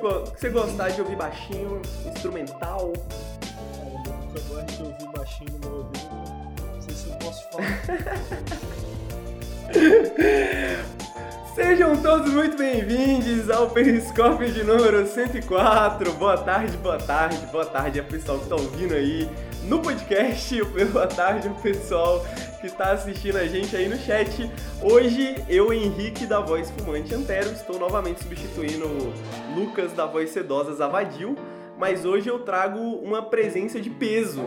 [0.00, 2.92] Você, go- você gostar de ouvir baixinho, instrumental.
[3.76, 3.92] Cara,
[4.34, 6.08] eu gosto de ouvir baixinho no meu ouvido.
[6.74, 7.80] Não sei se eu posso falar.
[11.54, 16.12] Sejam todos muito bem-vindos ao Periscópio de número 104.
[16.14, 19.28] Boa tarde, boa tarde, boa tarde ao pessoal que tá ouvindo aí
[19.64, 20.62] no podcast.
[20.92, 22.24] Boa tarde ao pessoal
[22.60, 24.50] que tá assistindo a gente aí no chat.
[24.82, 29.12] Hoje, eu, Henrique, da Voz Fumante Antero, estou novamente substituindo o
[29.54, 31.36] Lucas, da Voz Sedosa Zavadil.
[31.78, 34.42] Mas hoje eu trago uma presença de peso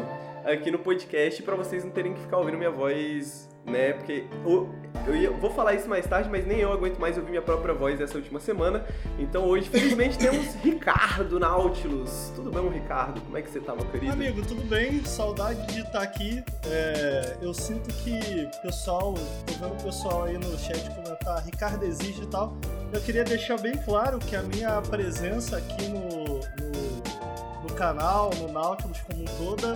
[0.45, 3.93] aqui no podcast para vocês não terem que ficar ouvindo minha voz, né?
[3.93, 4.67] Porque o-
[5.07, 7.73] eu ia- vou falar isso mais tarde, mas nem eu aguento mais ouvir minha própria
[7.73, 8.85] voz essa última semana.
[9.17, 12.31] Então hoje, felizmente, temos Ricardo Nautilus.
[12.35, 13.19] Tudo bem, Ricardo?
[13.21, 14.13] Como é que você tá, meu querido?
[14.13, 15.03] Amigo, tudo bem?
[15.05, 16.43] Saudade de estar aqui.
[16.65, 18.19] É, eu sinto que
[18.61, 19.13] pessoal,
[19.45, 22.55] tô vendo o pessoal aí no chat comentar Ricardo existe e tal.
[22.91, 28.51] Eu queria deixar bem claro que a minha presença aqui no, no, no canal, no
[28.51, 29.75] Nautilus como toda,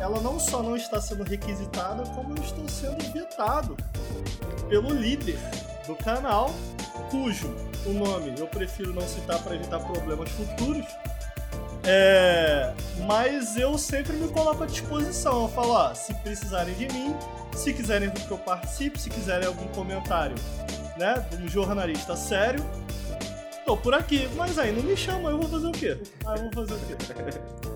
[0.00, 3.76] ela não só não está sendo requisitada, como eu estou sendo vetado
[4.68, 5.38] pelo líder
[5.86, 6.50] do canal,
[7.10, 7.54] cujo
[7.86, 10.86] o nome eu prefiro não citar para evitar problemas futuros.
[11.88, 12.74] É,
[13.06, 15.42] mas eu sempre me coloco à disposição.
[15.42, 17.14] Eu falo, ó, se precisarem de mim,
[17.54, 20.34] se quiserem que eu participe, se quiserem algum comentário,
[20.96, 22.64] né, de um jornalista sério,
[23.64, 24.28] tô por aqui.
[24.34, 25.96] Mas aí não me chama, eu vou fazer o quê?
[26.26, 27.66] Ah, eu vou fazer o quê?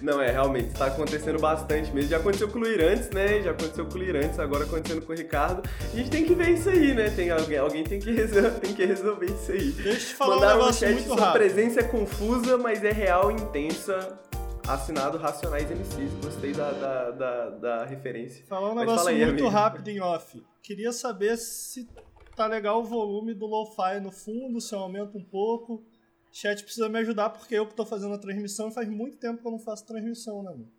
[0.00, 2.10] Não, é, realmente, está acontecendo bastante mesmo.
[2.10, 3.42] Já aconteceu com o Luir antes, né?
[3.42, 5.62] Já aconteceu com o Luir antes, agora acontecendo com o Ricardo.
[5.92, 7.10] A gente tem que ver isso aí, né?
[7.10, 9.70] Tem alguém, alguém tem, que resolver, tem que resolver isso aí.
[9.72, 11.32] Deixa eu te falar Mandaram um negócio chat, muito sua rápido.
[11.32, 14.18] presença é confusa, mas é real e intensa.
[14.66, 16.12] Assinado Racionais MCs.
[16.22, 18.44] Gostei da, da, da, da referência.
[18.46, 19.48] Falar um Mas negócio aí, muito amigo.
[19.48, 20.42] rápido em off.
[20.62, 21.88] Queria saber se
[22.36, 25.84] tá legal o volume do lo-fi no fundo, se eu aumento um pouco.
[26.32, 29.40] Chat precisa me ajudar porque eu que tô fazendo a transmissão e faz muito tempo
[29.40, 30.72] que eu não faço transmissão, né, mano?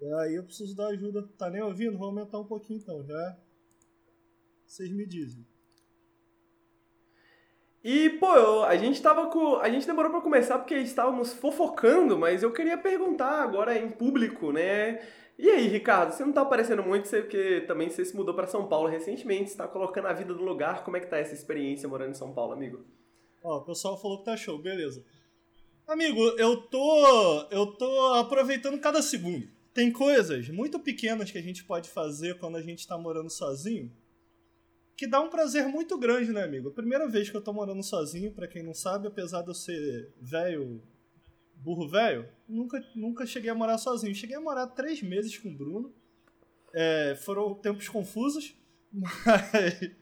[0.00, 1.28] E aí eu preciso da ajuda.
[1.36, 1.98] Tá nem ouvindo?
[1.98, 3.36] Vou aumentar um pouquinho então, já é?
[4.66, 5.46] Vocês me dizem.
[7.82, 9.56] E, pô, a gente tava com.
[9.56, 14.52] A gente demorou pra começar porque estávamos fofocando, mas eu queria perguntar agora em público,
[14.52, 15.00] né?
[15.38, 18.48] E aí, Ricardo, você não tá aparecendo muito, você, porque também você se mudou pra
[18.48, 20.82] São Paulo recentemente, você tá colocando a vida no lugar.
[20.84, 22.84] Como é que tá essa experiência morando em São Paulo, amigo?
[23.42, 25.04] Ó, o pessoal falou que tá show, beleza.
[25.86, 27.46] Amigo, eu tô.
[27.50, 29.48] Eu tô aproveitando cada segundo.
[29.72, 33.90] Tem coisas muito pequenas que a gente pode fazer quando a gente tá morando sozinho
[34.98, 36.70] que dá um prazer muito grande, né, amigo?
[36.70, 39.54] A primeira vez que eu tô morando sozinho, pra quem não sabe, apesar de eu
[39.54, 40.82] ser velho,
[41.54, 44.12] burro velho, nunca, nunca cheguei a morar sozinho.
[44.12, 45.94] Cheguei a morar três meses com o Bruno.
[46.74, 48.56] É, foram tempos confusos,
[48.92, 49.92] mas.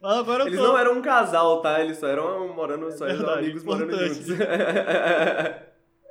[0.00, 0.66] Mas agora Eles tô...
[0.66, 1.82] não eram um casal, tá?
[1.82, 4.22] Eles só eram morando, só eram verdade, amigos morando importante.
[4.22, 4.46] juntos.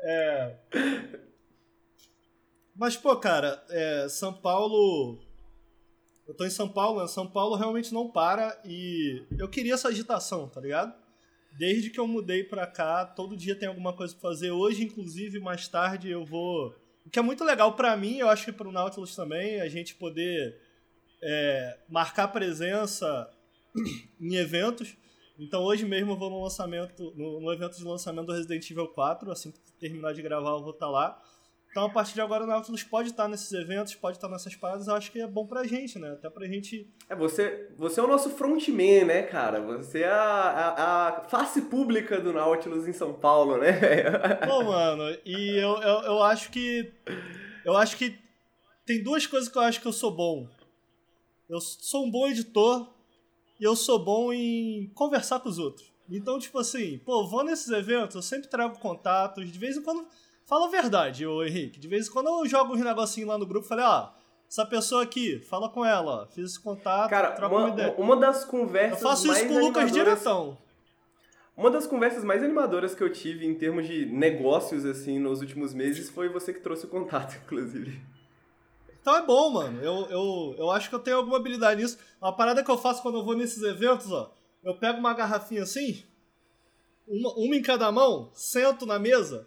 [0.10, 0.56] É.
[2.76, 5.20] Mas, pô, cara, é, São Paulo.
[6.28, 7.08] Eu tô em São Paulo, né?
[7.08, 10.94] São Paulo realmente não para e eu queria essa agitação, tá ligado?
[11.58, 14.52] Desde que eu mudei pra cá, todo dia tem alguma coisa pra fazer.
[14.52, 16.76] Hoje, inclusive, mais tarde eu vou.
[17.06, 19.96] O que é muito legal pra mim, eu acho que pro Nautilus também, a gente
[19.96, 20.67] poder
[21.22, 23.30] é, marcar presença
[24.20, 24.96] em eventos.
[25.40, 28.88] Então hoje mesmo eu vou no lançamento, no, no evento de lançamento do Resident Evil
[28.88, 31.22] 4, assim que terminar de gravar eu vou estar lá.
[31.70, 34.88] Então a partir de agora o Nautilus pode estar nesses eventos, pode estar nessas paradas,
[34.88, 36.14] eu acho que é bom pra gente, né?
[36.14, 36.92] Até pra gente.
[37.08, 39.62] É, você, você é o nosso frontman, né, cara?
[39.62, 43.74] Você é a, a, a face pública do Nautilus em São Paulo, né?
[44.48, 46.92] Pô, mano, e eu, eu, eu acho que.
[47.63, 48.18] Eu acho que
[48.84, 50.48] tem duas coisas que eu acho que eu sou bom.
[51.50, 52.88] Eu sou um bom editor
[53.60, 55.92] e eu sou bom em conversar com os outros.
[56.10, 60.06] Então, tipo assim, pô, vou nesses eventos, eu sempre trago contatos, de vez em quando.
[60.46, 61.80] Fala a verdade, ô Henrique.
[61.80, 64.10] De vez em quando eu jogo uns negocinhos lá no grupo e falei, ó,
[64.50, 67.94] essa pessoa aqui, fala com ela, ó, fiz esse contato, Cara, troca uma, uma ideia.
[67.98, 70.58] uma das Eu conversas faço mais isso com o Lucas animadoras- diretão.
[71.58, 75.74] Uma das conversas mais animadoras que eu tive em termos de negócios, assim, nos últimos
[75.74, 78.00] meses foi você que trouxe o contato, inclusive.
[79.07, 79.81] Então é bom, mano.
[79.81, 81.98] Eu, eu, eu acho que eu tenho alguma habilidade nisso.
[82.21, 84.33] Uma parada que eu faço quando eu vou nesses eventos, ó.
[84.62, 86.04] Eu pego uma garrafinha assim,
[87.07, 89.45] uma, uma em cada mão, sento na mesa,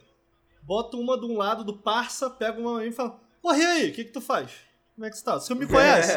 [0.63, 3.93] boto uma de um lado do parça, pego uma e falo, porra, e aí, o
[3.93, 4.51] que que tu faz?
[4.95, 5.35] Como é que você tá?
[5.39, 6.15] Você me conhece?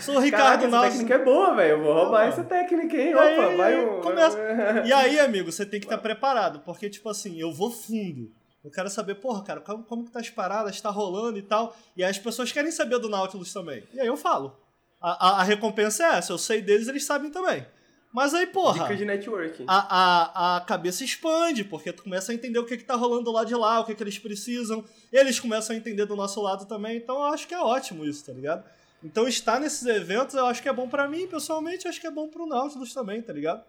[0.00, 1.70] Sou o Ricardo Caraca, essa técnica é boa, velho.
[1.78, 2.26] Eu vou roubar Ah.
[2.26, 3.14] essa técnica, hein?
[3.14, 4.00] Opa, aí, vai um...
[4.02, 4.38] começa.
[4.84, 8.30] E aí, amigo, você tem que estar preparado, porque, tipo assim, eu vou fundo.
[8.66, 11.76] Eu quero saber, porra, cara, como, como que tá as paradas, tá rolando e tal.
[11.96, 13.84] E aí as pessoas querem saber do Nautilus também.
[13.94, 14.56] E aí eu falo.
[15.00, 17.64] A, a- a recompensa é essa, eu sei deles, eles sabem também.
[18.12, 18.82] Mas aí, porra.
[18.84, 19.64] Dica de networking.
[19.68, 23.30] A, a, a cabeça expande, porque tu começa a entender o que, que tá rolando
[23.30, 24.84] lá de lá, o que, que eles precisam.
[25.12, 26.96] Eles começam a entender do nosso lado também.
[26.96, 28.64] Então eu acho que é ótimo isso, tá ligado?
[29.04, 32.06] Então estar nesses eventos eu acho que é bom para mim, pessoalmente, eu acho que
[32.06, 33.62] é bom pro Nautilus também, tá ligado?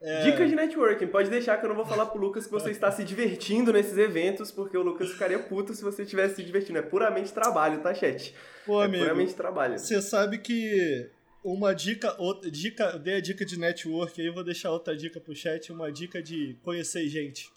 [0.00, 0.30] É...
[0.30, 2.90] Dica de networking, pode deixar que eu não vou falar pro Lucas que você está
[2.90, 6.78] se divertindo nesses eventos, porque o Lucas ficaria puto se você estivesse se divertindo.
[6.78, 8.34] É puramente trabalho, tá, chat?
[8.64, 9.78] Pô, é amigo, puramente trabalho.
[9.78, 11.10] Você sabe que
[11.44, 15.20] uma dica, outra dica, dei a dica de network, aí eu vou deixar outra dica
[15.20, 17.50] pro chat, uma dica de conhecer gente.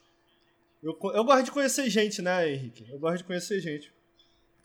[0.82, 2.88] Eu, eu gosto de conhecer gente, né, Henrique?
[2.90, 3.94] Eu gosto de conhecer gente.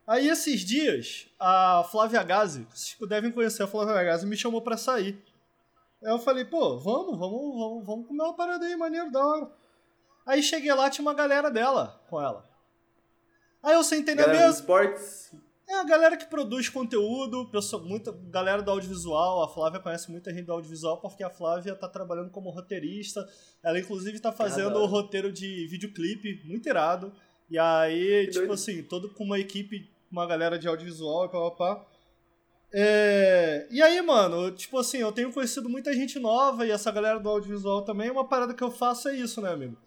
[0.07, 4.77] Aí esses dias, a Flávia Gazi, vocês devem conhecer a Flávia Gazi, me chamou pra
[4.77, 5.19] sair.
[6.03, 9.51] Aí eu falei, pô, vamos, vamos, vamos, vamos comer uma parada aí, maneiro, da hora.
[10.27, 12.49] Aí cheguei lá, tinha uma galera dela com ela.
[13.63, 14.61] Aí eu sentei na Galera mesa.
[14.61, 15.33] esportes.
[15.69, 19.43] É a galera que produz conteúdo, pessoa, muita galera do audiovisual.
[19.43, 23.27] A Flávia conhece muita gente do audiovisual porque a Flávia tá trabalhando como roteirista.
[23.65, 27.13] Ela, inclusive, tá fazendo o roteiro de videoclipe, muito irado.
[27.51, 28.53] E aí, Que tipo doido.
[28.53, 31.85] assim, todo com uma equipe, uma galera de audiovisual e papapá.
[32.79, 33.67] É...
[33.71, 37.27] E aí, mano, tipo assim, eu tenho conhecido muita gente nova e essa galera do
[37.27, 38.11] audiovisual também.
[38.11, 39.79] Uma parada que eu faço é isso, né, amigo?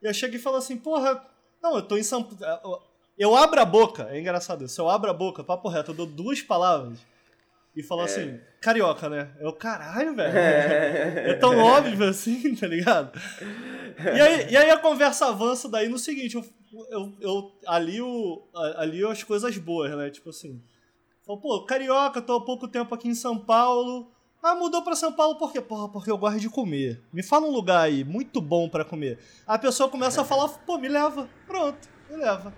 [0.00, 1.22] Eu chego e falo assim, porra,
[1.62, 2.82] não, eu tô em São Paulo.
[3.18, 4.80] Eu abro a boca, é engraçado isso.
[4.80, 6.98] Eu abro a boca, papo reto, eu dou duas palavras
[7.76, 9.30] e falo assim, carioca, né?
[9.40, 10.38] Eu, caralho, velho.
[10.38, 13.12] É tão óbvio assim, tá ligado?
[13.98, 16.44] E aí, e aí a conversa avança daí no seguinte, eu,
[16.90, 18.42] eu, eu alio,
[18.76, 20.08] alio as coisas boas, né?
[20.08, 20.62] Tipo assim,
[21.28, 24.10] falo, pô, carioca, tô há pouco tempo aqui em São Paulo.
[24.42, 25.60] Ah, mudou pra São Paulo por quê?
[25.60, 27.00] Porra, porque eu gosto de comer.
[27.12, 29.18] Me fala um lugar aí, muito bom pra comer.
[29.46, 31.28] A pessoa começa a falar, pô, me leva.
[31.46, 32.52] Pronto, me leva.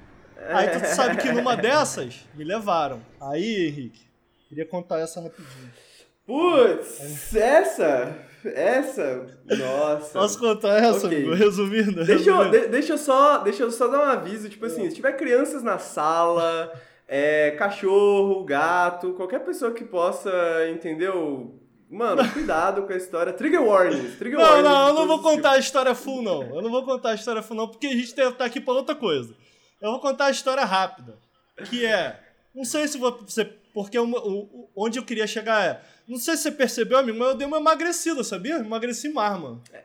[0.49, 3.00] Aí tu sabe que numa dessas, me levaram.
[3.20, 4.00] Aí, Henrique,
[4.49, 5.70] queria contar essa rapidinho.
[6.26, 8.14] Putz, essa,
[8.44, 9.26] essa,
[9.58, 10.19] nossa.
[10.19, 11.16] Posso contar essa, Ok.
[11.19, 11.34] amigo?
[11.34, 12.05] Resumindo.
[12.05, 14.94] Deixa eu, de- deixa, eu só, deixa eu só dar um aviso, tipo assim, se
[14.96, 16.73] tiver crianças na sala,
[17.12, 20.30] é, cachorro, gato, qualquer pessoa que possa,
[20.72, 21.58] entendeu?
[21.90, 23.32] Mano, cuidado com a história.
[23.32, 24.70] Trigger warnings, trigger Não, warnings.
[24.70, 26.42] não, eu de não vou contar a história full, não.
[26.54, 28.74] Eu não vou contar a história full, não, porque a gente deve estar aqui pra
[28.74, 29.34] outra coisa.
[29.82, 31.18] Eu vou contar a história rápida.
[31.68, 32.20] Que é.
[32.54, 33.44] Não sei se você.
[33.74, 35.80] Porque o- o- onde eu queria chegar é.
[36.06, 38.56] Não sei se você percebeu, amigo, mas eu dei uma emagrecida, sabia?
[38.56, 39.60] Emagreci mais, mano.
[39.64, 39.80] tipos.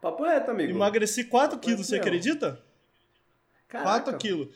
[0.00, 0.70] Papo reto, amigo.
[0.72, 2.06] Emagreci 4 Papo quilos, você mesmo.
[2.06, 2.60] acredita?
[3.68, 3.90] Caraca.
[3.90, 4.48] 4 quilos.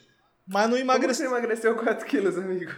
[0.49, 1.21] Mas não Como emagreci.
[1.23, 2.73] você emagreceu 4 quilos, amigo?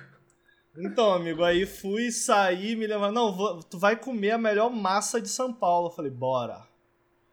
[0.77, 3.11] Então, amigo, aí fui sair, me levar.
[3.13, 5.89] Não, vou- tu vai comer a melhor massa de São Paulo.
[5.89, 6.63] Eu falei, bora.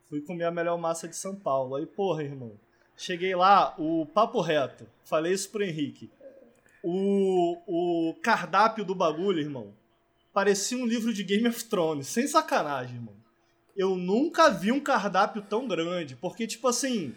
[0.10, 1.76] Fui comer a melhor massa de São Paulo.
[1.76, 2.54] Aí, porra, irmão.
[2.96, 4.88] Cheguei lá, o papo reto.
[5.04, 6.10] Falei isso pro Henrique.
[6.84, 9.74] O, o cardápio do bagulho, irmão,
[10.34, 12.08] parecia um livro de Game of Thrones.
[12.08, 13.16] Sem sacanagem, irmão.
[13.76, 16.16] Eu nunca vi um cardápio tão grande.
[16.16, 17.14] Porque, tipo assim,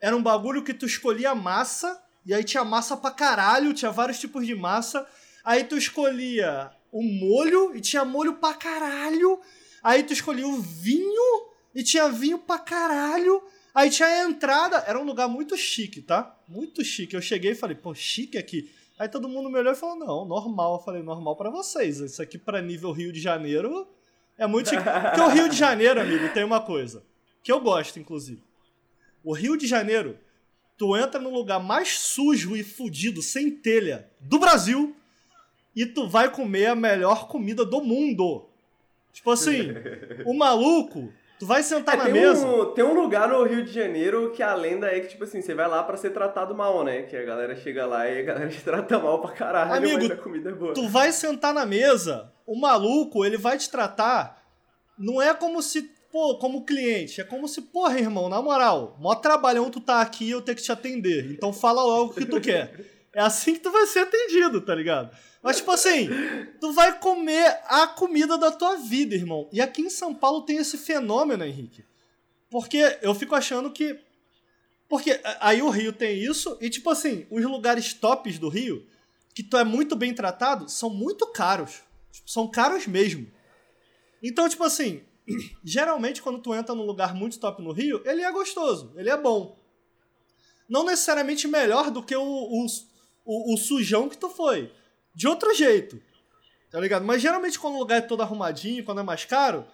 [0.00, 4.20] era um bagulho que tu escolhia massa, e aí tinha massa pra caralho, tinha vários
[4.20, 5.04] tipos de massa.
[5.44, 9.40] Aí tu escolhia o molho, e tinha molho pra caralho.
[9.82, 13.42] Aí tu escolhia o vinho, e tinha vinho pra caralho.
[13.74, 16.38] Aí tinha a entrada, era um lugar muito chique, tá?
[16.46, 17.16] Muito chique.
[17.16, 18.72] Eu cheguei e falei, pô, chique aqui.
[18.96, 20.74] Aí todo mundo me olhou e falou, não, normal.
[20.76, 21.98] Eu falei, normal pra vocês.
[21.98, 23.88] Isso aqui pra nível Rio de Janeiro
[24.38, 24.84] é muito chique.
[24.84, 27.02] Porque o Rio de Janeiro, amigo, tem uma coisa.
[27.42, 28.40] Que eu gosto, inclusive.
[29.24, 30.16] O Rio de Janeiro,
[30.80, 34.96] tu entra no lugar mais sujo e fudido, sem telha, do Brasil,
[35.76, 38.46] e tu vai comer a melhor comida do mundo.
[39.12, 39.68] Tipo assim,
[40.24, 42.46] o maluco, tu vai sentar É, na tem, mesa.
[42.46, 45.42] um, tem um lugar no Rio de Janeiro que a lenda é que, tipo assim,
[45.42, 47.02] você vai lá pra ser tratado mal, né?
[47.02, 50.10] Que a galera chega lá e a galera te trata mal pra caralho, Amigo, mas
[50.12, 50.72] a comida é boa.
[50.72, 54.42] Tu vai sentar na mesa, o maluco, ele vai te tratar.
[54.98, 57.20] Não é como se, pô, como cliente.
[57.20, 60.56] É como se, porra, irmão, na moral, mó trabalhão tu tá aqui e eu tenho
[60.56, 61.30] que te atender.
[61.32, 63.00] Então fala logo o que tu quer.
[63.12, 65.16] É assim que tu vai ser atendido, tá ligado?
[65.42, 66.08] Mas, tipo assim,
[66.60, 69.48] tu vai comer a comida da tua vida, irmão.
[69.52, 71.84] E aqui em São Paulo tem esse fenômeno, Henrique.
[72.50, 73.98] Porque eu fico achando que.
[74.88, 78.84] Porque aí o Rio tem isso, e tipo assim, os lugares tops do Rio,
[79.32, 81.82] que tu é muito bem tratado, são muito caros.
[82.10, 83.26] Tipo, são caros mesmo.
[84.20, 85.02] Então, tipo assim,
[85.64, 89.16] geralmente quando tu entra num lugar muito top no Rio, ele é gostoso, ele é
[89.16, 89.58] bom.
[90.68, 92.66] Não necessariamente melhor do que o, o,
[93.24, 94.72] o, o sujão que tu foi.
[95.14, 96.00] De outro jeito.
[96.70, 97.04] Tá ligado?
[97.04, 99.66] Mas geralmente quando o lugar é todo arrumadinho, quando é mais caro,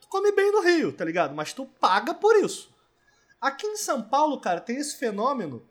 [0.00, 1.34] tu come bem no Rio, tá ligado?
[1.34, 2.70] Mas tu paga por isso.
[3.40, 5.66] Aqui em São Paulo, cara, tem esse fenômeno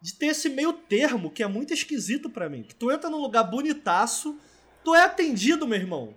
[0.00, 2.62] de ter esse meio termo que é muito esquisito pra mim.
[2.62, 4.38] Que tu entra num lugar bonitaço,
[4.84, 6.16] tu é atendido, meu irmão,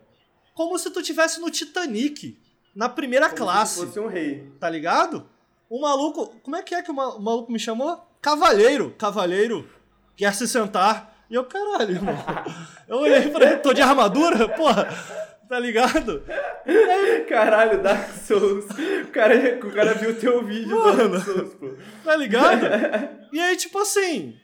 [0.53, 2.39] como se tu tivesse no Titanic.
[2.75, 3.79] Na primeira Como classe.
[3.79, 4.51] Se fosse um rei.
[4.59, 5.25] Tá ligado?
[5.69, 6.27] O maluco.
[6.43, 7.99] Como é que é que o, ma- o maluco me chamou?
[8.21, 8.93] Cavalheiro.
[8.97, 9.67] Cavalheiro.
[10.15, 11.13] Quer se sentar.
[11.29, 12.15] E eu, caralho, irmão.
[12.87, 14.47] Eu olhei pra ele, tô de armadura?
[14.49, 14.87] Porra.
[15.49, 16.23] Tá ligado?
[17.27, 18.65] Caralho, Dark Souls.
[19.03, 21.09] O cara, o cara viu teu vídeo do Mano.
[21.09, 21.69] Dark Souls, pô.
[22.03, 22.65] Tá ligado?
[23.31, 24.35] E aí, tipo assim,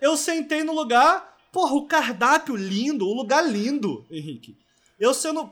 [0.00, 4.56] eu sentei no lugar, porra, o cardápio lindo, o lugar lindo, Henrique.
[4.98, 5.50] Eu sendo,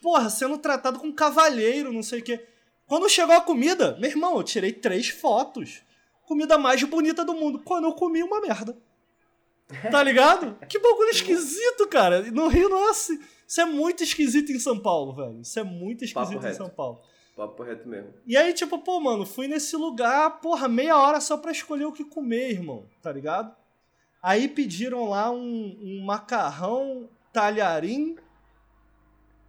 [0.00, 2.46] porra, sendo tratado como cavalheiro, não sei o quê.
[2.86, 5.82] Quando chegou a comida, meu irmão, eu tirei três fotos.
[6.24, 7.60] Comida mais bonita do mundo.
[7.64, 8.76] Quando eu comi, uma merda.
[9.90, 10.56] Tá ligado?
[10.68, 12.22] Que bagulho esquisito, cara.
[12.30, 15.40] No Rio, nossa, isso é muito esquisito em São Paulo, velho.
[15.40, 16.56] Isso é muito esquisito em reto.
[16.56, 17.00] São Paulo.
[17.36, 18.14] Papo reto mesmo.
[18.26, 21.92] E aí, tipo, pô, mano, fui nesse lugar, porra, meia hora só pra escolher o
[21.92, 23.54] que comer, irmão, tá ligado?
[24.22, 28.16] Aí pediram lá um, um macarrão talharim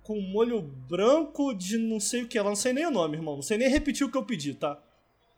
[0.07, 3.35] com molho branco de não sei o que, lá não sei nem o nome, irmão,
[3.35, 4.79] não sei nem repetir o que eu pedi, tá?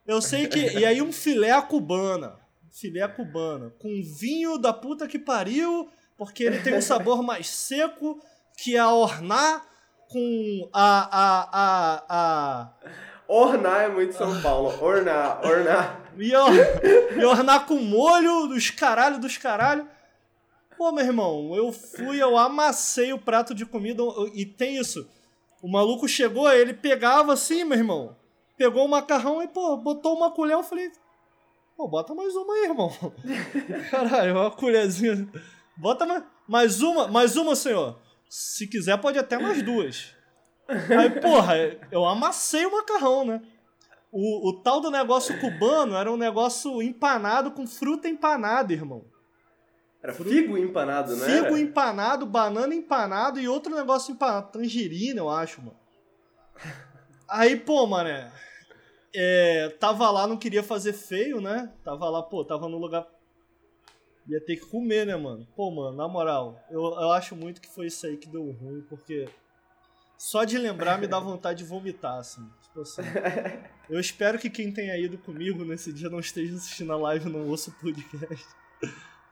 [0.05, 0.59] Eu sei que.
[0.59, 2.35] E aí um filé à cubana.
[2.71, 3.73] Filé à cubana.
[3.79, 8.21] Com vinho da puta que pariu, porque ele tem um sabor mais seco
[8.57, 9.65] que a ornar
[10.07, 11.09] com a.
[11.11, 11.49] a.
[11.51, 12.03] a.
[12.09, 12.73] a
[13.27, 14.83] Ornar é muito São Paulo.
[14.83, 16.11] Ornar, ornar.
[16.17, 16.51] e, or,
[17.17, 19.87] e ornar com molho dos caralho dos caralho.
[20.79, 24.01] Pô, meu irmão, eu fui, eu amassei o prato de comida
[24.33, 25.05] e tem isso.
[25.61, 28.15] O maluco chegou, ele pegava assim, meu irmão.
[28.55, 30.53] Pegou o macarrão e, pô, botou uma colher.
[30.53, 30.89] Eu falei,
[31.75, 32.89] pô, bota mais uma aí, irmão.
[33.91, 35.29] Caralho, uma colherzinha.
[35.75, 37.99] Bota mais, mais uma, mais uma, senhor.
[38.29, 40.15] Se quiser, pode até mais duas.
[40.97, 41.55] Aí, porra,
[41.91, 43.41] eu amassei o macarrão, né?
[44.13, 49.03] O, o tal do negócio cubano era um negócio empanado com fruta empanada, irmão.
[50.01, 51.25] Era figo empanado, né?
[51.25, 54.51] Figo empanado, banana empanado e outro negócio empanado.
[54.51, 55.77] Tangerina, eu acho, mano.
[57.27, 58.31] Aí, pô, mané.
[59.13, 61.73] É, tava lá, não queria fazer feio, né?
[61.83, 63.05] Tava lá, pô, tava no lugar.
[64.27, 65.45] Ia ter que comer, né, mano?
[65.55, 68.81] Pô, mano, na moral, eu, eu acho muito que foi isso aí que deu ruim,
[68.87, 69.27] porque
[70.17, 72.47] só de lembrar me dá vontade de vomitar, assim.
[72.63, 73.01] Tipo assim.
[73.89, 77.47] Eu espero que quem tenha ido comigo nesse dia não esteja assistindo a live não
[77.47, 78.45] ouça o podcast.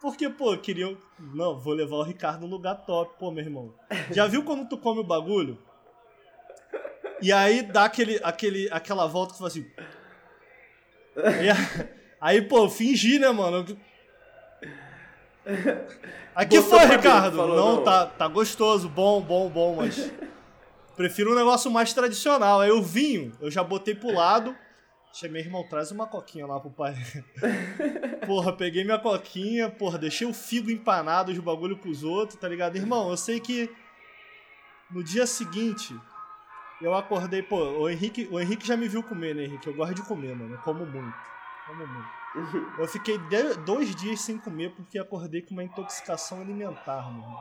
[0.02, 0.98] Porque, pô, queriam.
[1.20, 3.74] Não, vou levar o Ricardo num lugar top, pô, meu irmão.
[4.12, 5.58] Já viu quando tu come o bagulho?
[7.22, 9.66] E aí dá aquele, aquele, aquela volta que tu fala assim.
[11.18, 11.50] E
[12.22, 13.66] aí, pô, eu fingi, né, mano?
[16.36, 17.38] Aqui Botou foi, Ricardo.
[17.38, 17.84] falou, não, não.
[17.84, 20.12] tá, tá gostoso, bom, bom, bom, mas.
[20.96, 22.60] Prefiro um negócio mais tradicional.
[22.60, 24.56] Aí o vinho, eu já botei pro lado.
[25.20, 26.94] Chamei, irmão, traz uma coquinha lá pro pai.
[28.28, 32.76] porra, peguei minha coquinha, porra, deixei o figo empanado de bagulho pros outros, tá ligado?
[32.76, 33.68] Irmão, eu sei que
[34.92, 36.00] no dia seguinte
[36.80, 39.66] eu acordei, pô, o Henrique, o Henrique já me viu comer, né, Henrique?
[39.66, 40.54] Eu gosto de comer, mano.
[40.54, 41.18] Eu como muito.
[41.66, 42.18] Como muito.
[42.78, 43.18] Eu fiquei
[43.66, 47.40] dois dias sem comer porque acordei com uma intoxicação alimentar, mano.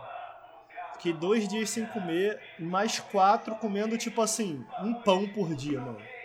[0.95, 5.79] Fiquei dois dias sem comer e mais quatro comendo, tipo assim, um pão por dia,
[5.79, 6.16] mano.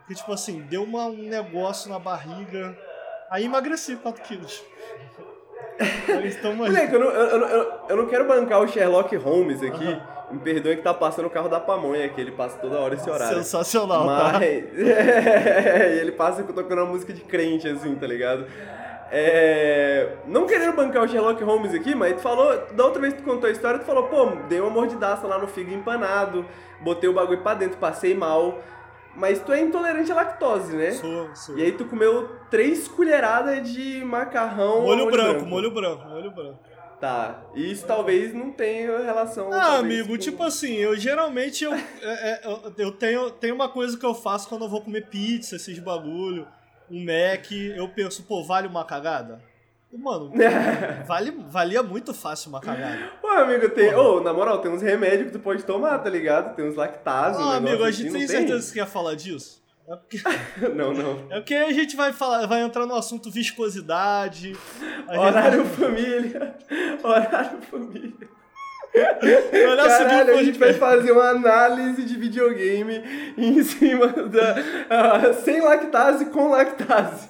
[0.00, 2.76] Porque, tipo assim, deu uma- um negócio na barriga.
[3.30, 4.62] Aí emagreci 4 quilos.
[6.42, 6.70] Tamo aí.
[6.70, 10.00] Moleque, eu não, eu, eu- eu- não quero bancar o Sherlock Holmes aqui.
[10.30, 13.08] Me perdoe que tá passando o carro da pamonha, que ele passa toda hora esse
[13.08, 13.38] horário.
[13.38, 14.32] Sensacional, Mas.
[14.32, 14.40] tá?
[16.00, 18.46] ele passa tocando uma música de crente, assim, tá ligado?
[19.12, 23.22] É, Não querendo bancar o Sherlock Holmes aqui, mas tu falou, da outra vez que
[23.22, 26.46] tu contou a história, tu falou, pô, dei uma mordidaça lá no figo empanado,
[26.80, 28.60] botei o bagulho pra dentro, passei mal.
[29.16, 30.92] Mas tu é intolerante à lactose, né?
[30.92, 31.58] Sou, sou.
[31.58, 34.82] E aí tu comeu três colheradas de macarrão.
[34.82, 36.58] molho, ao branco, molho branco, molho branco.
[37.00, 37.42] Tá.
[37.54, 39.50] E isso talvez não tenha relação.
[39.52, 43.68] Ah, amigo, com- tipo assim, eu geralmente eu, é, é, eu, eu tenho, tenho uma
[43.70, 46.46] coisa que eu faço quando eu vou comer pizza, esses bagulho,
[46.90, 49.40] um Mac, eu penso, pô, vale uma cagada?
[49.92, 50.32] Mano,
[51.06, 53.10] vale, valia muito fácil uma cagada.
[53.20, 53.92] Pô, amigo, tem.
[53.94, 56.54] Ô, na moral, tem uns remédios que tu pode tomar, tá ligado?
[56.54, 57.38] Tem uns lactase.
[57.42, 59.60] um Ah, amigo, a gente assim, tem certeza que você quer falar disso?
[59.88, 60.20] É porque,
[60.76, 61.26] não, não.
[61.30, 64.54] é porque a gente vai falar, vai entrar no assunto viscosidade.
[64.54, 66.54] gente- Horário família.
[67.02, 68.28] Horário família.
[69.52, 73.02] Melhor seguir o Caralho, a gente vai fazer uma análise de videogame
[73.36, 74.56] em cima da.
[74.88, 77.28] ah, sem lactase com lactase.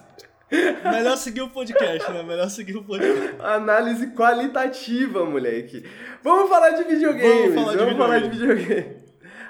[0.51, 2.23] Melhor seguir o podcast, né?
[2.23, 3.37] Melhor seguir o podcast.
[3.41, 5.85] Análise qualitativa, moleque.
[6.23, 7.55] Vamos falar de videogames.
[7.55, 8.97] Vamos falar de Vamos falar de videogame.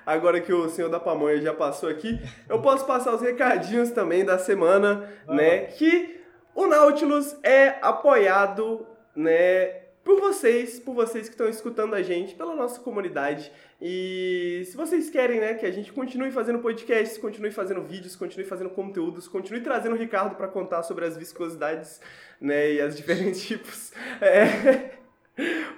[0.05, 4.25] Agora que o senhor da pamonha já passou aqui, eu posso passar os recadinhos também
[4.25, 5.67] da semana, né?
[5.67, 6.21] Que
[6.55, 9.81] o Nautilus é apoiado, né?
[10.11, 13.53] por vocês, por vocês que estão escutando a gente, pela nossa comunidade.
[13.81, 18.47] E se vocês querem, né, que a gente continue fazendo podcasts, continue fazendo vídeos, continue
[18.47, 22.01] fazendo conteúdos, continue trazendo o Ricardo para contar sobre as viscosidades,
[22.39, 23.93] né, e as diferentes tipos.
[24.21, 25.00] É...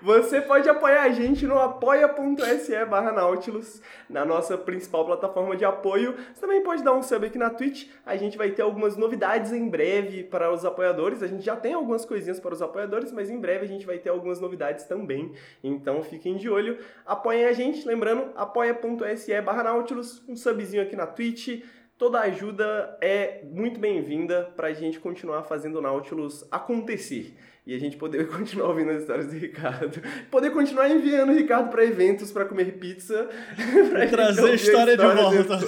[0.03, 3.81] Você pode apoiar a gente no apoia.se barra Nautilus,
[4.11, 6.17] na nossa principal plataforma de apoio.
[6.35, 7.89] Você também pode dar um sub aqui na Twitch.
[8.05, 11.23] A gente vai ter algumas novidades em breve para os apoiadores.
[11.23, 13.99] A gente já tem algumas coisinhas para os apoiadores, mas em breve a gente vai
[13.99, 15.33] ter algumas novidades também.
[15.63, 16.79] Então fiquem de olho.
[17.07, 21.63] Apoiem a gente, lembrando, apoia.se barra Nautilus, um subzinho aqui na Twitch.
[21.97, 27.79] Toda ajuda é muito bem-vinda para a gente continuar fazendo o Nautilus acontecer e a
[27.79, 30.03] gente poder continuar ouvindo as histórias do Ricardo.
[30.31, 33.29] Poder continuar enviando o Ricardo para eventos para comer pizza.
[33.91, 35.59] pra trazer a história, de volta.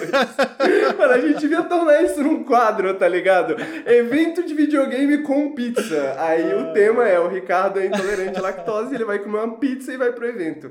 [0.99, 3.57] Mano, a gente devia tornar isso num quadro, tá ligado?
[3.87, 6.17] Evento de videogame com pizza.
[6.19, 9.93] Aí o tema é: o Ricardo é intolerante à lactose, ele vai comer uma pizza
[9.93, 10.71] e vai pro evento.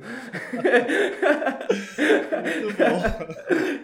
[2.43, 3.03] Muito bom.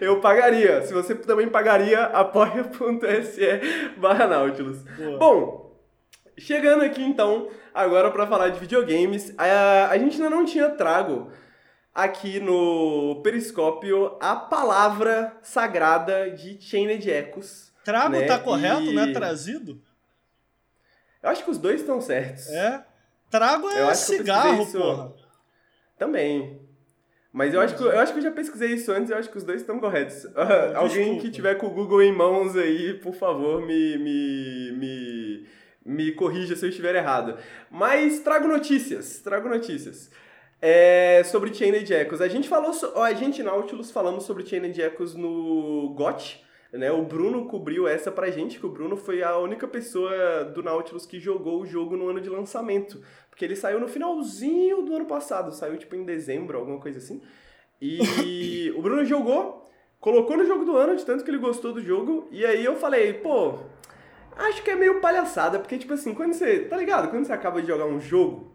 [0.00, 0.82] Eu pagaria.
[0.82, 4.82] Se você também pagaria, apoia.se barra Nautilus.
[4.82, 5.18] Boa.
[5.18, 5.69] Bom.
[6.40, 11.30] Chegando aqui então, agora para falar de videogames, a, a gente ainda não tinha trago
[11.94, 17.72] aqui no Periscópio a palavra sagrada de Chained Echoes.
[17.84, 18.26] Trago né?
[18.26, 19.12] tá correto, E- né?
[19.12, 19.80] Trazido?
[21.22, 22.48] Eu acho que os dois estão certos.
[22.48, 22.84] É.
[23.30, 24.78] Trago é cigarro, isso.
[24.78, 25.12] porra.
[25.98, 26.60] Também.
[27.32, 29.38] Mas eu acho, que, eu acho que eu já pesquisei isso antes, eu acho que
[29.38, 30.26] os dois estão corretos.
[30.74, 35.46] Alguém que tiver com o Google em mãos aí, por favor, me, me, me,
[35.84, 37.36] me corrija se eu estiver errado.
[37.70, 40.10] Mas trago notícias, trago notícias.
[40.62, 42.20] É, sobre Chained Echoes.
[42.20, 46.92] A gente falou, so- a gente Nautilus falamos sobre Chained Echoes no GOT, né?
[46.92, 51.06] O Bruno cobriu essa pra gente, que o Bruno foi a única pessoa do Nautilus
[51.06, 53.00] que jogou o jogo no ano de lançamento.
[53.30, 57.22] Porque ele saiu no finalzinho do ano passado, saiu tipo em dezembro, alguma coisa assim.
[57.80, 59.66] E o Bruno jogou,
[59.98, 62.76] colocou no jogo do ano, de tanto que ele gostou do jogo, e aí eu
[62.76, 63.60] falei, pô,
[64.48, 67.10] acho que é meio palhaçada, porque tipo assim, quando você, tá ligado?
[67.10, 68.52] Quando você acaba de jogar um jogo,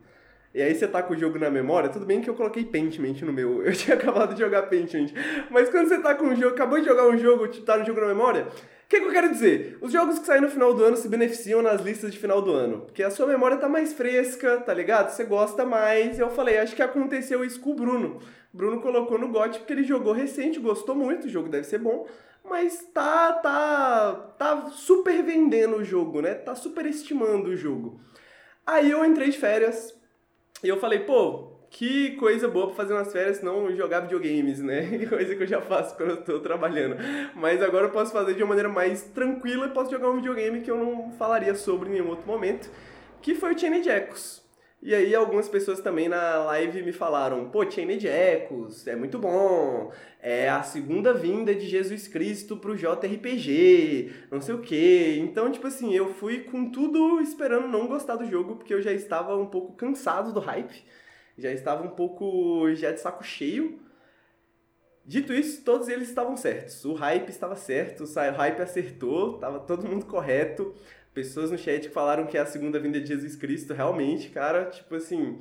[0.53, 3.21] e aí você tá com o jogo na memória, tudo bem que eu coloquei Paintment
[3.21, 5.07] no meu, eu tinha acabado de jogar Paintment,
[5.49, 8.01] mas quando você tá com um jogo, acabou de jogar um jogo, tá no jogo
[8.01, 8.47] na memória,
[8.85, 9.79] o que, que eu quero dizer?
[9.81, 12.53] Os jogos que saem no final do ano se beneficiam nas listas de final do
[12.53, 12.81] ano.
[12.81, 15.09] Porque a sua memória tá mais fresca, tá ligado?
[15.09, 16.19] Você gosta mais.
[16.19, 18.19] Eu falei, acho que aconteceu isso com o Bruno.
[18.53, 22.07] Bruno colocou no GOT porque ele jogou recente, gostou muito, o jogo deve ser bom.
[22.47, 26.35] Mas tá, tá, tá super vendendo o jogo, né?
[26.35, 27.99] Tá super estimando o jogo.
[28.65, 29.93] Aí eu entrei de férias
[30.63, 34.97] e eu falei, pô, que coisa boa pra fazer nas férias, não jogar videogames, né?
[35.09, 36.95] Coisa que eu já faço quando eu tô trabalhando.
[37.35, 40.61] Mas agora eu posso fazer de uma maneira mais tranquila e posso jogar um videogame
[40.61, 42.69] que eu não falaria sobre em nenhum outro momento,
[43.21, 44.44] que foi o Chained Echoes.
[44.81, 49.91] E aí algumas pessoas também na live me falaram, pô, Chained Echoes é muito bom,
[50.21, 55.17] é a segunda vinda de Jesus Cristo pro JRPG, não sei o quê.
[55.19, 58.91] Então, tipo assim, eu fui com tudo esperando não gostar do jogo, porque eu já
[58.91, 60.83] estava um pouco cansado do hype,
[61.35, 63.79] já estava um pouco já de saco cheio.
[65.03, 66.83] Dito isso, todos eles estavam certos.
[66.85, 70.73] O hype estava certo, o hype acertou, estava todo mundo correto.
[71.15, 74.65] Pessoas no chat que falaram que é a segunda vinda de Jesus Cristo, realmente, cara,
[74.65, 75.39] tipo assim,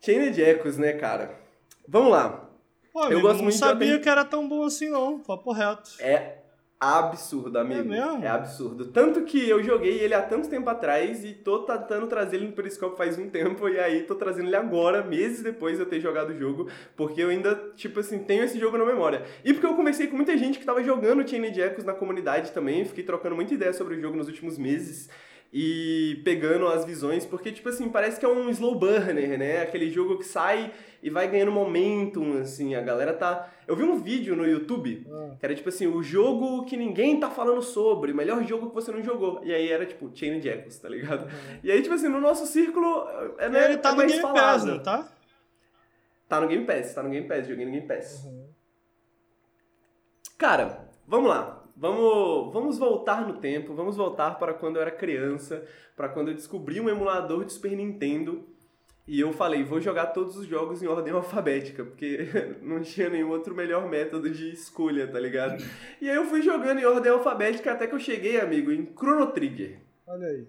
[0.00, 1.38] Chained Echoes, né, cara?
[1.86, 2.48] Vamos lá.
[2.92, 5.18] Pô, amigo, gosto não muito de sabia que era tão bom assim, não.
[5.18, 5.90] Papo reto.
[5.98, 6.41] É
[6.82, 7.88] absurdo, amigo.
[7.88, 8.24] mesmo?
[8.24, 8.86] É absurdo.
[8.86, 12.52] Tanto que eu joguei ele há tanto tempo atrás e tô tentando trazer ele no
[12.52, 16.00] Periscope faz um tempo e aí tô trazendo ele agora, meses depois de eu ter
[16.00, 19.22] jogado o jogo, porque eu ainda, tipo assim, tenho esse jogo na memória.
[19.44, 22.84] E porque eu conversei com muita gente que tava jogando Chained Echoes na comunidade também,
[22.84, 25.08] fiquei trocando muita ideia sobre o jogo nos últimos meses
[25.52, 29.60] e pegando as visões, porque, tipo assim, parece que é um slow burner, né?
[29.60, 33.50] Aquele jogo que sai e vai ganhando momentum, assim, a galera tá...
[33.68, 35.36] Eu vi um vídeo no YouTube Ah.
[35.38, 38.74] que era tipo assim, o jogo que ninguém tá falando sobre, o melhor jogo que
[38.74, 39.40] você não jogou.
[39.44, 41.28] E aí era tipo Chained Echoes, tá ligado?
[41.62, 43.06] E aí, tipo assim, no nosso círculo,
[43.38, 44.66] é, né, Ele tá é no Game falado.
[44.76, 45.12] Pass, tá?
[46.28, 48.24] Tá no Game Pass, tá no Game Pass, joguei no Game Pass.
[48.24, 48.48] Uhum.
[50.38, 51.61] Cara, vamos lá.
[51.76, 55.64] Vamos, vamos voltar no tempo, vamos voltar para quando eu era criança,
[55.96, 58.46] para quando eu descobri um emulador de Super Nintendo
[59.06, 62.28] e eu falei, vou jogar todos os jogos em ordem alfabética, porque
[62.62, 65.62] não tinha nenhum outro melhor método de escolha, tá ligado?
[66.00, 69.26] E aí eu fui jogando em ordem alfabética até que eu cheguei, amigo, em Chrono
[69.28, 69.80] Trigger.
[70.06, 70.46] Olha aí.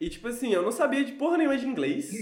[0.00, 2.12] E tipo assim, eu não sabia de porra nenhuma de inglês,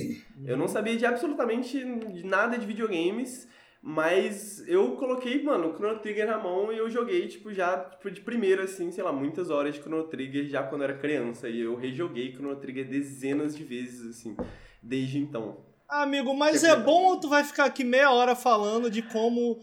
[0.46, 1.84] eu não sabia de absolutamente
[2.24, 3.48] nada de videogames,
[3.86, 8.10] mas eu coloquei, mano, o Chrono Trigger na mão e eu joguei, tipo, já tipo,
[8.10, 11.50] de primeira, assim, sei lá, muitas horas de Chrono Trigger já quando eu era criança.
[11.50, 14.34] E eu rejoguei Chrono Trigger dezenas de vezes, assim,
[14.82, 15.58] desde então.
[15.86, 19.58] Amigo, mas é bom ou tu vai ficar aqui meia hora falando de como.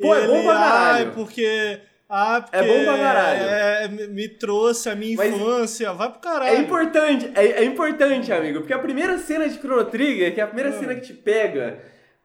[0.00, 1.06] Pô, é bom pra caralho.
[1.08, 1.80] Ai, porque.
[2.08, 3.42] Ah, porque É bom pra caralho.
[3.42, 5.92] é, me me trouxe a minha Mas infância.
[5.92, 6.62] Vai pro É caralho.
[6.62, 10.46] importante, é, é importante, amigo, porque a primeira cena de Chrono Trigger, que é a
[10.46, 10.78] primeira Ah.
[10.80, 11.78] cena que te pega,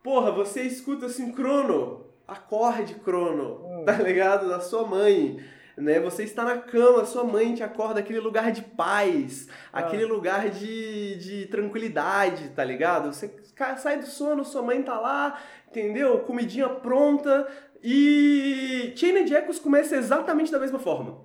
[0.04, 3.84] porra, você escuta assim, Crono, acorde, Crono, Ah.
[3.86, 4.48] tá ligado?
[4.50, 5.40] Da sua mãe.
[5.78, 6.00] Né?
[6.02, 9.80] Você está na cama, sua mãe te acorda aquele lugar de paz, Ah.
[9.80, 13.14] aquele lugar de, de tranquilidade, tá ligado?
[13.14, 13.34] Você
[13.78, 16.20] sai do sono, sua mãe tá lá, entendeu?
[16.20, 17.48] Comidinha pronta.
[17.84, 21.20] E Chained Echoes começa exatamente da mesma forma.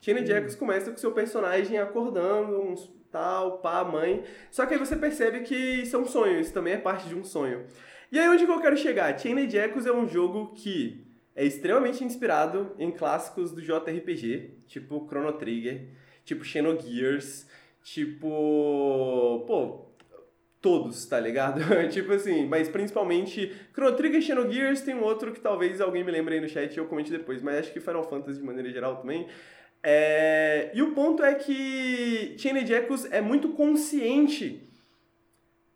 [0.00, 4.24] Chained Echoes começa com seu personagem acordando, uns tal, pá, mãe.
[4.50, 7.14] Só que aí você percebe que isso é um sonho, isso também é parte de
[7.14, 7.64] um sonho.
[8.14, 9.18] E aí onde que eu quero chegar?
[9.18, 15.32] Chained Echoes é um jogo que é extremamente inspirado em clássicos do JRPG, tipo Chrono
[15.32, 15.88] Trigger,
[16.24, 17.44] tipo Xenogears,
[17.82, 19.42] tipo...
[19.48, 19.90] Pô,
[20.60, 21.60] todos, tá ligado?
[21.90, 26.12] tipo assim, mas principalmente Chrono Trigger e Xenogears, tem um outro que talvez alguém me
[26.12, 28.70] lembre aí no chat e eu comente depois, mas acho que Final Fantasy de maneira
[28.70, 29.26] geral também.
[29.82, 34.70] É, E o ponto é que Chained Echoes é muito consciente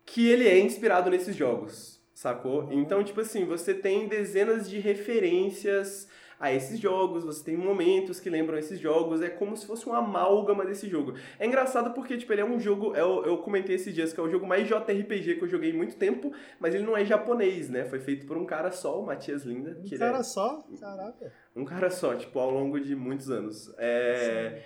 [0.05, 2.67] que ele é inspirado nesses jogos, sacou?
[2.69, 6.05] Então, tipo assim, você tem dezenas de referências
[6.37, 9.99] a esses jogos, você tem momentos que lembram esses jogos, é como se fosse uma
[9.99, 11.13] amálgama desse jogo.
[11.39, 14.23] É engraçado porque, tipo, ele é um jogo, eu, eu comentei esses dias que é
[14.23, 17.85] o jogo mais JRPG que eu joguei muito tempo, mas ele não é japonês, né?
[17.85, 19.79] Foi feito por um cara só, o Matias Linda.
[19.81, 20.61] Um cara é- só?
[20.77, 21.33] Caraca.
[21.55, 23.73] um cara só, tipo, ao longo de muitos anos.
[23.77, 24.61] É...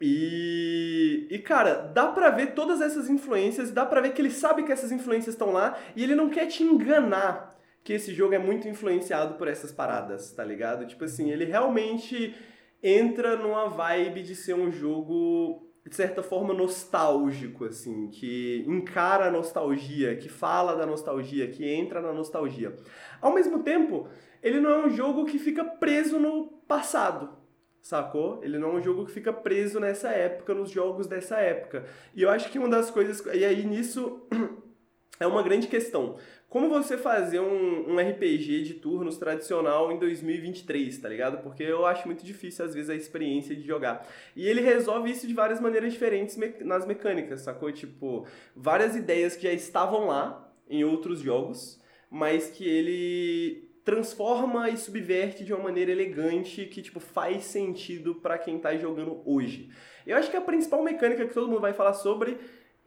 [0.00, 1.28] E...
[1.30, 4.72] e, cara, dá pra ver todas essas influências, dá pra ver que ele sabe que
[4.72, 7.54] essas influências estão lá e ele não quer te enganar
[7.84, 10.86] que esse jogo é muito influenciado por essas paradas, tá ligado?
[10.86, 12.34] Tipo assim, ele realmente
[12.82, 19.30] entra numa vibe de ser um jogo, de certa forma, nostálgico, assim, que encara a
[19.30, 22.74] nostalgia, que fala da nostalgia, que entra na nostalgia.
[23.20, 24.08] Ao mesmo tempo,
[24.42, 27.43] ele não é um jogo que fica preso no passado,
[27.84, 28.42] sacou?
[28.42, 31.84] Ele não é um jogo que fica preso nessa época, nos jogos dessa época.
[32.14, 33.22] E eu acho que uma das coisas.
[33.26, 34.26] E aí nisso
[35.20, 36.16] é uma grande questão.
[36.48, 41.42] Como você fazer um, um RPG de turnos tradicional em 2023, tá ligado?
[41.42, 44.06] Porque eu acho muito difícil, às vezes, a experiência de jogar.
[44.34, 47.70] E ele resolve isso de várias maneiras diferentes me- nas mecânicas, sacou?
[47.70, 54.76] Tipo, várias ideias que já estavam lá em outros jogos, mas que ele transforma e
[54.76, 59.70] subverte de uma maneira elegante que, tipo, faz sentido pra quem tá jogando hoje.
[60.06, 62.38] Eu acho que a principal mecânica que todo mundo vai falar sobre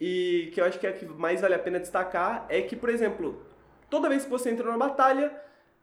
[0.01, 2.75] e que eu acho que é a que mais vale a pena destacar é que,
[2.75, 3.45] por exemplo,
[3.89, 5.31] toda vez que você entra numa batalha,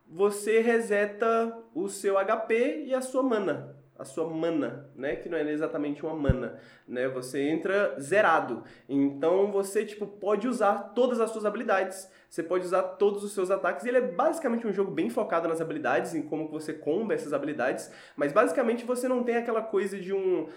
[0.07, 3.77] você reseta o seu HP e a sua mana.
[3.97, 5.15] A sua mana, né?
[5.15, 7.09] Que não é exatamente uma mana, né?
[7.09, 8.65] Você entra zerado.
[8.89, 12.11] Então você, tipo, pode usar todas as suas habilidades.
[12.35, 13.87] Você pode usar todos os seus ataques.
[13.87, 17.93] Ele é basicamente um jogo bem focado nas habilidades, em como você comba essas habilidades.
[18.17, 20.49] Mas basicamente você não tem aquela coisa de um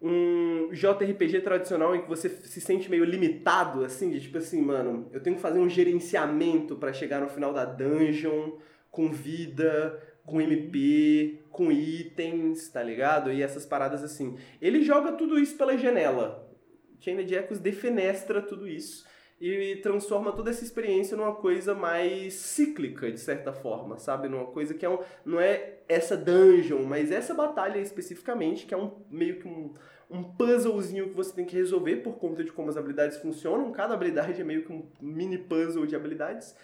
[0.00, 5.10] um JRPG tradicional em que você se sente meio limitado, assim, de tipo assim, mano,
[5.12, 8.52] eu tenho que fazer um gerenciamento pra chegar no final da dungeon
[8.90, 13.30] com vida, com MP, com itens, tá ligado?
[13.30, 14.38] E essas paradas assim.
[14.58, 16.50] Ele joga tudo isso pela janela.
[16.98, 19.04] Chained Echoes defenestra tudo isso
[19.40, 24.28] e transforma toda essa experiência numa coisa mais cíclica, de certa forma, sabe?
[24.28, 28.76] Numa coisa que é um, não é essa dungeon, mas essa batalha especificamente, que é
[28.76, 29.72] um meio que um,
[30.10, 33.72] um puzzlezinho que você tem que resolver por conta de como as habilidades funcionam.
[33.72, 36.54] Cada habilidade é meio que um mini puzzle de habilidades.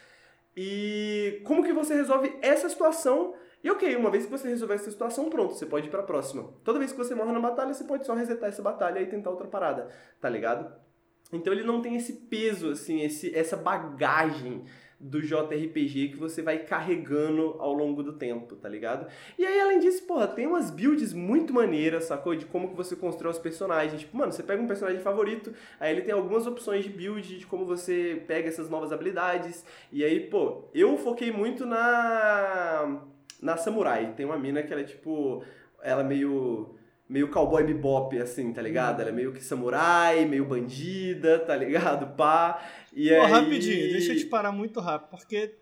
[0.55, 3.35] E como que você resolve essa situação?
[3.65, 6.53] E ok, uma vez que você resolver essa situação, pronto, você pode ir pra próxima.
[6.63, 9.31] Toda vez que você morre na batalha, você pode só resetar essa batalha e tentar
[9.31, 9.89] outra parada,
[10.21, 10.86] tá ligado?
[11.33, 14.65] Então ele não tem esse peso, assim, esse, essa bagagem
[14.99, 19.07] do JRPG que você vai carregando ao longo do tempo, tá ligado?
[19.39, 22.35] E aí, além disso, porra, tem umas builds muito maneiras, sacou?
[22.35, 24.01] De como que você constrói os personagens.
[24.01, 27.47] Tipo, mano, você pega um personagem favorito, aí ele tem algumas opções de build, de
[27.47, 29.65] como você pega essas novas habilidades.
[29.93, 33.03] E aí, pô, eu foquei muito na...
[33.43, 34.15] na Samurai.
[34.17, 35.45] Tem uma mina que ela é, tipo...
[35.83, 36.76] Ela é meio
[37.09, 39.01] meio cowboy bebop, assim, tá ligado?
[39.01, 42.07] Ela é meio que samurai, meio bandida, tá ligado?
[42.17, 42.63] Pá.
[42.93, 43.31] E Pô, aí...
[43.31, 45.55] rapidinho, deixa eu te parar muito rápido, porque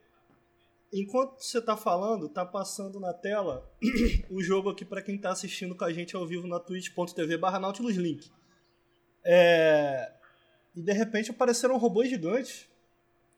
[0.93, 3.69] enquanto você tá falando, tá passando na tela
[4.31, 7.59] o jogo aqui pra quem tá assistindo com a gente ao vivo na twitch.tv barra
[7.59, 8.31] Nautilus Link.
[9.25, 10.11] É...
[10.77, 12.69] E de repente apareceram robôs gigantes.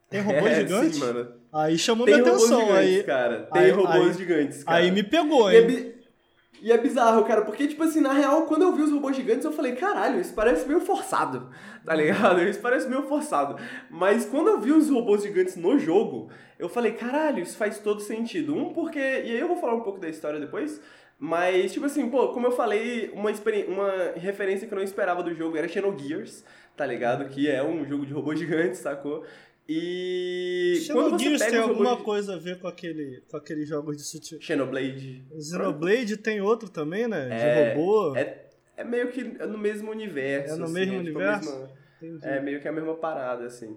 [0.09, 0.95] Tem robôs é, gigantes?
[0.95, 1.33] Sim, mano.
[1.53, 2.67] Aí chamou Tem minha robôs atenção.
[2.67, 3.43] gigantes, aí, cara.
[3.53, 4.77] Tem aí- robôs aí- gigantes, cara.
[4.79, 5.95] aí me pegou, é hein?
[6.63, 9.45] E é bizarro, cara, porque, tipo assim, na real, quando eu vi os robôs gigantes,
[9.45, 11.51] eu falei, caralho, isso parece meio forçado,
[11.85, 12.43] tá ligado?
[12.43, 13.57] Isso parece meio forçado.
[13.91, 18.01] Mas quando eu vi os robôs gigantes no jogo, eu falei, caralho, isso faz todo
[18.01, 18.55] sentido.
[18.55, 18.99] Um, porque.
[18.99, 20.81] E aí eu vou falar um pouco da história depois.
[21.19, 23.31] Mas, tipo assim, pô, como eu falei, uma,
[23.69, 26.45] uma referência que eu não esperava do jogo era Xenogears,
[26.77, 27.27] tá ligado?
[27.29, 29.25] Que é um jogo de robôs gigantes, sacou?
[29.69, 30.81] E.
[30.85, 34.41] Xenogears tem alguma coisa a ver com, aquele, com aqueles jogos de sutil.
[34.41, 35.25] Xenoblade.
[35.41, 37.29] Xenoblade tem outro também, né?
[37.31, 38.17] É, de robô.
[38.17, 40.55] É, é meio que no mesmo universo.
[40.55, 41.69] É no assim, mesmo é, universo?
[41.99, 43.77] Tipo, é meio que a mesma parada, assim.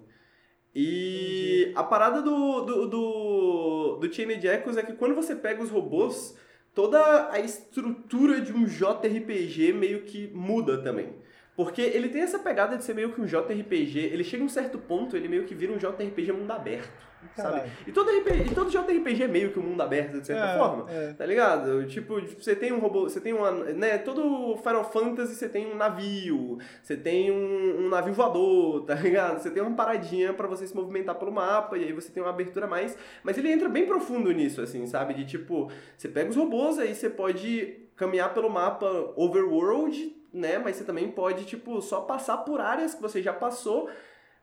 [0.72, 1.72] E Entendi.
[1.74, 6.36] a parada do, do, do, do Chained Echoes é que quando você pega os robôs,
[6.72, 11.12] toda a estrutura de um JRPG meio que muda também.
[11.60, 14.48] Porque ele tem essa pegada de ser meio que um JRPG, ele chega a um
[14.48, 17.10] certo ponto, ele meio que vira um JRPG mundo aberto.
[17.36, 17.70] Sabe?
[17.86, 20.56] E todo, RPG, e todo JRPG é meio que um mundo aberto, de certa é,
[20.56, 20.90] forma.
[20.90, 21.12] É.
[21.12, 21.86] Tá ligado?
[21.86, 23.50] Tipo, você tem um robô, você tem uma.
[23.50, 28.94] Né, todo Final Fantasy você tem um navio, você tem um, um navio voador, tá
[28.94, 29.38] ligado?
[29.38, 32.30] Você tem uma paradinha para você se movimentar pelo mapa, e aí você tem uma
[32.30, 32.96] abertura mais.
[33.22, 35.12] Mas ele entra bem profundo nisso, assim, sabe?
[35.12, 40.58] De tipo, você pega os robôs, aí você pode caminhar pelo mapa overworld né?
[40.58, 43.90] Mas você também pode, tipo, só passar por áreas que você já passou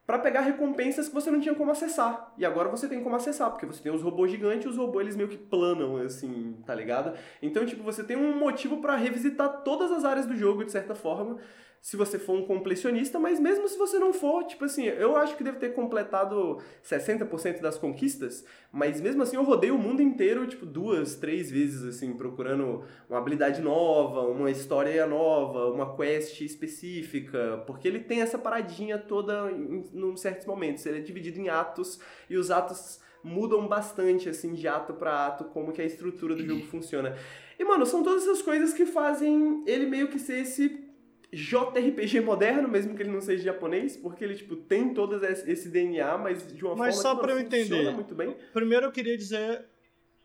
[0.06, 2.34] para pegar recompensas que você não tinha como acessar.
[2.38, 5.04] E agora você tem como acessar, porque você tem os robôs gigantes e os robôs
[5.04, 7.18] eles meio que planam, assim, tá ligado?
[7.42, 10.96] Então, tipo, você tem um motivo para revisitar todas as áreas do jogo, de certa
[10.96, 11.38] forma,
[11.82, 15.38] se você for um completionista, mas mesmo se você não for, tipo assim, eu acho
[15.38, 20.46] que deve ter completado 60% das conquistas, mas mesmo assim eu rodei o mundo inteiro,
[20.48, 27.64] tipo, duas, três vezes, assim, procurando uma habilidade nova, uma história nova, uma quest específica,
[27.66, 32.00] porque ele tem essa paradinha toda em, em certos momentos, ele é dividido em atos,
[32.30, 36.46] e os atos mudam bastante, assim, de ato para ato, como que a estrutura do
[36.46, 37.16] jogo funciona.
[37.60, 40.87] E, mano, são todas essas coisas que fazem ele meio que ser esse
[41.34, 46.18] JRPG moderno, mesmo que ele não seja japonês, porque ele tipo tem todo esse DNA,
[46.18, 47.92] mas de uma mas forma só que para eu entender.
[47.92, 48.36] muito bem.
[48.54, 49.66] Primeiro eu queria dizer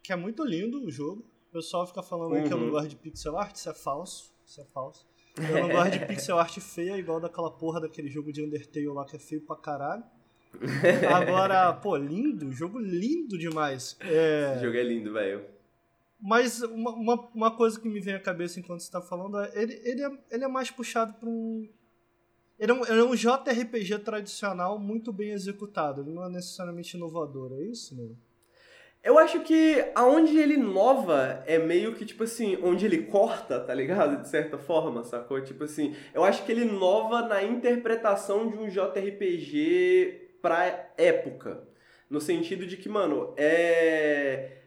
[0.02, 1.24] que é muito lindo o jogo.
[1.50, 2.44] O pessoal fica falando uhum.
[2.44, 2.70] que eu não uhum.
[2.70, 5.06] gosto de pixel art, isso é falso, isso é falso.
[5.48, 9.06] Eu não gosto de pixel art feia, igual daquela porra daquele jogo de Undertale lá
[9.06, 10.04] que é feio pra caralho.
[11.10, 13.96] Agora, pô, lindo, jogo lindo demais.
[14.00, 14.52] É...
[14.52, 15.42] Esse jogo é lindo, velho.
[16.22, 19.50] Mas uma, uma, uma, coisa que me vem à cabeça enquanto você está falando é
[19.54, 21.68] ele, ele, é ele é mais puxado para um.
[22.56, 26.02] Ele é um, ele é um JRPG tradicional muito bem executado.
[26.02, 28.14] Ele não é necessariamente inovador, é isso, né?
[29.02, 33.74] Eu acho que aonde ele inova é meio que, tipo assim, onde ele corta, tá
[33.74, 34.22] ligado?
[34.22, 35.42] De certa forma, sacou?
[35.42, 41.66] Tipo assim, eu acho que ele inova na interpretação de um JRPG pra época.
[42.08, 44.61] No sentido de que, mano, é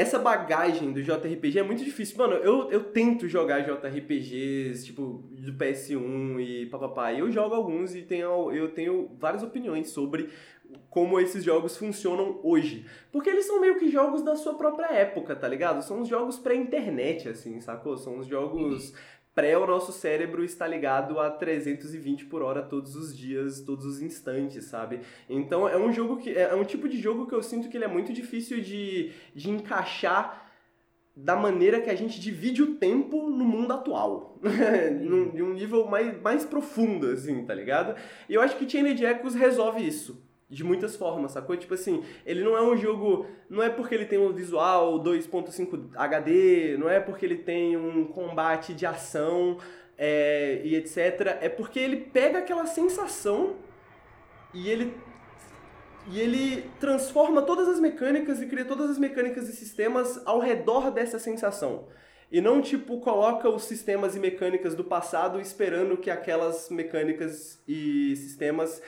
[0.00, 2.16] essa bagagem do JRPG é muito difícil.
[2.16, 7.12] Mano, eu, eu tento jogar JRPGs, tipo, do PS1 e papapá.
[7.12, 10.30] Eu jogo alguns e tenho, eu tenho várias opiniões sobre
[10.88, 12.86] como esses jogos funcionam hoje.
[13.12, 15.82] Porque eles são meio que jogos da sua própria época, tá ligado?
[15.82, 17.98] São os jogos pré-internet, assim, sacou?
[17.98, 18.94] São os jogos
[19.34, 24.02] pré o nosso cérebro está ligado a 320 por hora todos os dias, todos os
[24.02, 25.00] instantes, sabe?
[25.28, 27.84] Então é um jogo que é um tipo de jogo que eu sinto que ele
[27.84, 30.50] é muito difícil de, de encaixar
[31.14, 34.38] da maneira que a gente divide o tempo no mundo atual.
[35.34, 37.94] de um nível mais, mais profundo, assim, tá ligado?
[38.28, 41.56] E eu acho que Chained Echoes resolve isso de muitas formas, sacou?
[41.56, 43.26] Tipo assim, ele não é um jogo.
[43.48, 48.04] Não é porque ele tem um visual 2.5 HD, não é porque ele tem um
[48.06, 49.58] combate de ação
[49.96, 51.38] é, e etc.
[51.40, 53.54] É porque ele pega aquela sensação
[54.52, 54.92] e ele.
[56.10, 60.90] E ele transforma todas as mecânicas e cria todas as mecânicas e sistemas ao redor
[60.90, 61.86] dessa sensação.
[62.32, 68.16] E não, tipo, coloca os sistemas e mecânicas do passado esperando que aquelas mecânicas e
[68.16, 68.80] sistemas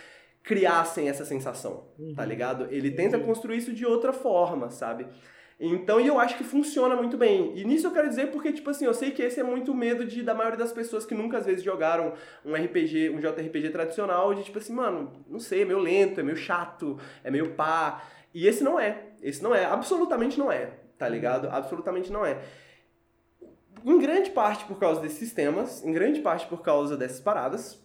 [0.43, 2.15] criassem essa sensação, uhum.
[2.15, 2.67] tá ligado?
[2.71, 3.25] Ele tenta uhum.
[3.25, 5.07] construir isso de outra forma, sabe?
[5.65, 7.57] Então, e eu acho que funciona muito bem.
[7.57, 10.05] E nisso eu quero dizer porque, tipo assim, eu sei que esse é muito medo
[10.05, 14.35] de, da maioria das pessoas que nunca às vezes jogaram um RPG, um JRPG tradicional,
[14.35, 18.03] de tipo assim, mano, não sei, é meio lento, é meio chato, é meio pá.
[18.35, 19.05] E esse não é.
[19.23, 19.65] Esse não é.
[19.65, 21.49] Absolutamente não é, tá ligado?
[21.49, 22.43] Absolutamente não é.
[23.85, 27.81] Em grande parte por causa desses sistemas, em grande parte por causa dessas paradas,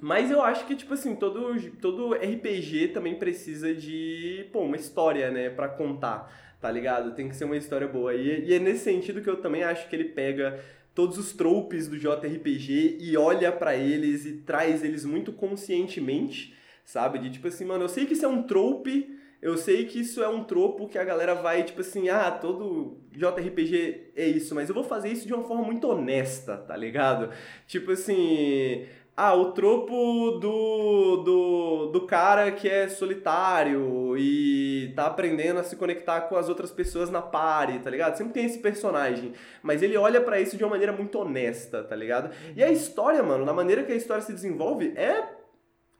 [0.00, 5.30] mas eu acho que, tipo assim, todo, todo RPG também precisa de, pô, uma história,
[5.30, 7.14] né, pra contar, tá ligado?
[7.14, 8.14] Tem que ser uma história boa.
[8.14, 10.60] E, e é nesse sentido que eu também acho que ele pega
[10.94, 16.54] todos os tropes do JRPG e olha para eles e traz eles muito conscientemente,
[16.84, 17.18] sabe?
[17.18, 19.10] De tipo assim, mano, eu sei que isso é um trope,
[19.42, 22.96] Eu sei que isso é um tropo que a galera vai, tipo assim, ah, todo
[23.12, 27.28] JRPG é isso, mas eu vou fazer isso de uma forma muito honesta, tá ligado?
[27.66, 35.60] Tipo assim, ah, o tropo do, do, do cara que é solitário e tá aprendendo
[35.60, 38.16] a se conectar com as outras pessoas na party, tá ligado?
[38.16, 41.94] Sempre tem esse personagem, mas ele olha para isso de uma maneira muito honesta, tá
[41.94, 42.34] ligado?
[42.56, 45.33] E a história, mano, na maneira que a história se desenvolve, é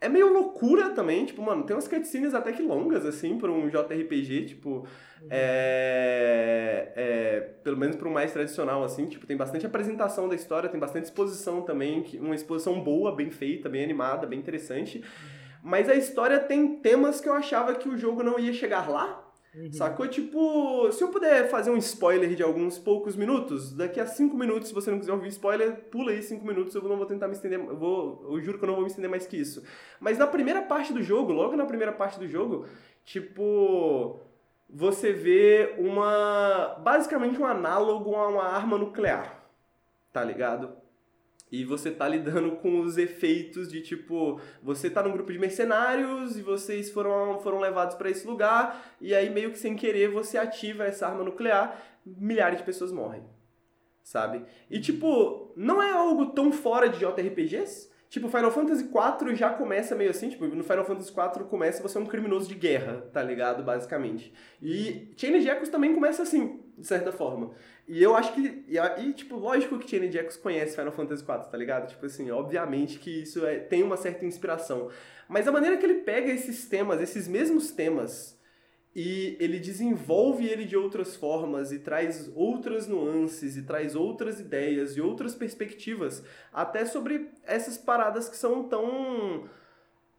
[0.01, 3.69] é meio loucura também, tipo, mano, tem umas cutscenes até que longas, assim, pra um
[3.69, 4.71] JRPG, tipo,
[5.21, 5.29] uhum.
[5.31, 10.69] é, é, pelo menos para um mais tradicional, assim, tipo, tem bastante apresentação da história,
[10.69, 15.05] tem bastante exposição também, uma exposição boa, bem feita, bem animada, bem interessante, uhum.
[15.63, 19.24] mas a história tem temas que eu achava que o jogo não ia chegar lá,
[19.57, 19.73] Uhum.
[19.73, 20.09] Sacou?
[20.09, 24.69] Tipo, se eu puder fazer um spoiler de alguns poucos minutos, daqui a cinco minutos,
[24.69, 27.35] se você não quiser ouvir spoiler, pula aí cinco minutos, eu não vou tentar me
[27.35, 29.63] estender, eu, vou, eu juro que eu não vou me estender mais que isso.
[30.01, 32.67] Mas na primeira parte do jogo, logo na primeira parte do jogo,
[33.05, 34.19] tipo,
[34.69, 39.45] você vê uma, basicamente um análogo a uma arma nuclear,
[40.13, 40.84] tá ligado?
[41.55, 46.37] E você tá lidando com os efeitos de tipo, você tá num grupo de mercenários
[46.37, 50.37] e vocês foram, foram levados para esse lugar, e aí meio que sem querer você
[50.37, 53.23] ativa essa arma nuclear, milhares de pessoas morrem.
[54.03, 54.45] Sabe?
[54.69, 59.93] E tipo, não é algo tão fora de JRPGs, Tipo, Final Fantasy IV já começa
[59.97, 63.21] meio assim, tipo, no Final Fantasy IV começa você é um criminoso de guerra, tá
[63.21, 63.65] ligado?
[63.65, 64.33] Basicamente.
[64.63, 67.53] E Chain Echoes também começa assim, de certa forma.
[67.87, 68.65] E eu acho que.
[68.69, 71.89] E, e tipo, lógico que of Echoes conhece Final Fantasy IV, tá ligado?
[71.89, 74.91] Tipo assim, obviamente que isso é, tem uma certa inspiração.
[75.29, 78.39] Mas a maneira que ele pega esses temas, esses mesmos temas,
[78.95, 84.97] e ele desenvolve ele de outras formas e traz outras nuances e traz outras ideias
[84.97, 89.49] e outras perspectivas até sobre essas paradas que são tão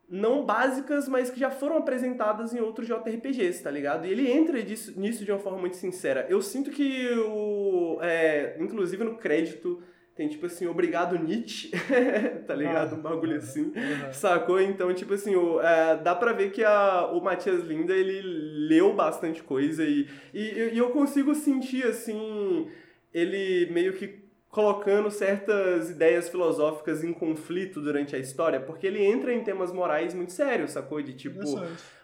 [0.10, 4.06] não básicas, mas que já foram apresentadas em outros JRPGs, tá ligado?
[4.06, 6.26] E ele entra disso, nisso de uma forma muito sincera.
[6.30, 7.98] Eu sinto que o.
[8.02, 9.82] É, inclusive no crédito
[10.16, 11.72] tem tipo assim, obrigado Nietzsche,
[12.48, 12.94] tá ligado?
[12.94, 14.14] Ah, um bagulho assim, uhum.
[14.14, 14.62] sacou?
[14.62, 18.22] Então, tipo assim, o, é, dá pra ver que a, o Matias Linda, ele
[18.70, 22.70] leu bastante coisa e, e, e eu consigo sentir, assim,
[23.14, 24.25] ele meio que
[24.56, 30.14] colocando certas ideias filosóficas em conflito durante a história, porque ele entra em temas morais
[30.14, 31.02] muito sérios, sacou?
[31.02, 31.42] De tipo,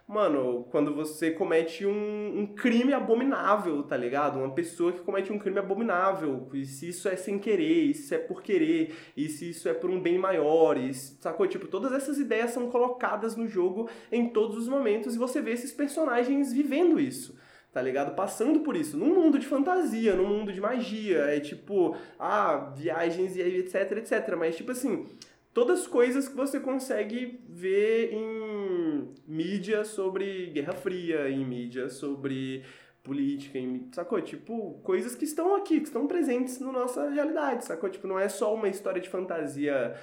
[0.06, 4.38] mano, quando você comete um, um, crime abominável, tá ligado?
[4.38, 8.16] Uma pessoa que comete um crime abominável, e se isso é sem querer, e se
[8.16, 11.48] é por querer, e se isso é por um bem maior, e, sacou?
[11.48, 15.52] Tipo, todas essas ideias são colocadas no jogo em todos os momentos e você vê
[15.52, 17.34] esses personagens vivendo isso
[17.72, 18.16] tá ligado?
[18.16, 23.36] Passando por isso, num mundo de fantasia, num mundo de magia, é tipo, ah, viagens
[23.36, 24.36] e etc, etc.
[24.38, 25.08] Mas, tipo assim,
[25.54, 32.64] todas as coisas que você consegue ver em mídia sobre Guerra Fria, em mídia sobre
[33.04, 34.22] política, em, sacou?
[34.22, 37.90] Tipo, coisas que estão aqui, que estão presentes na nossa realidade, sacou?
[37.90, 39.96] Tipo, não é só uma história de fantasia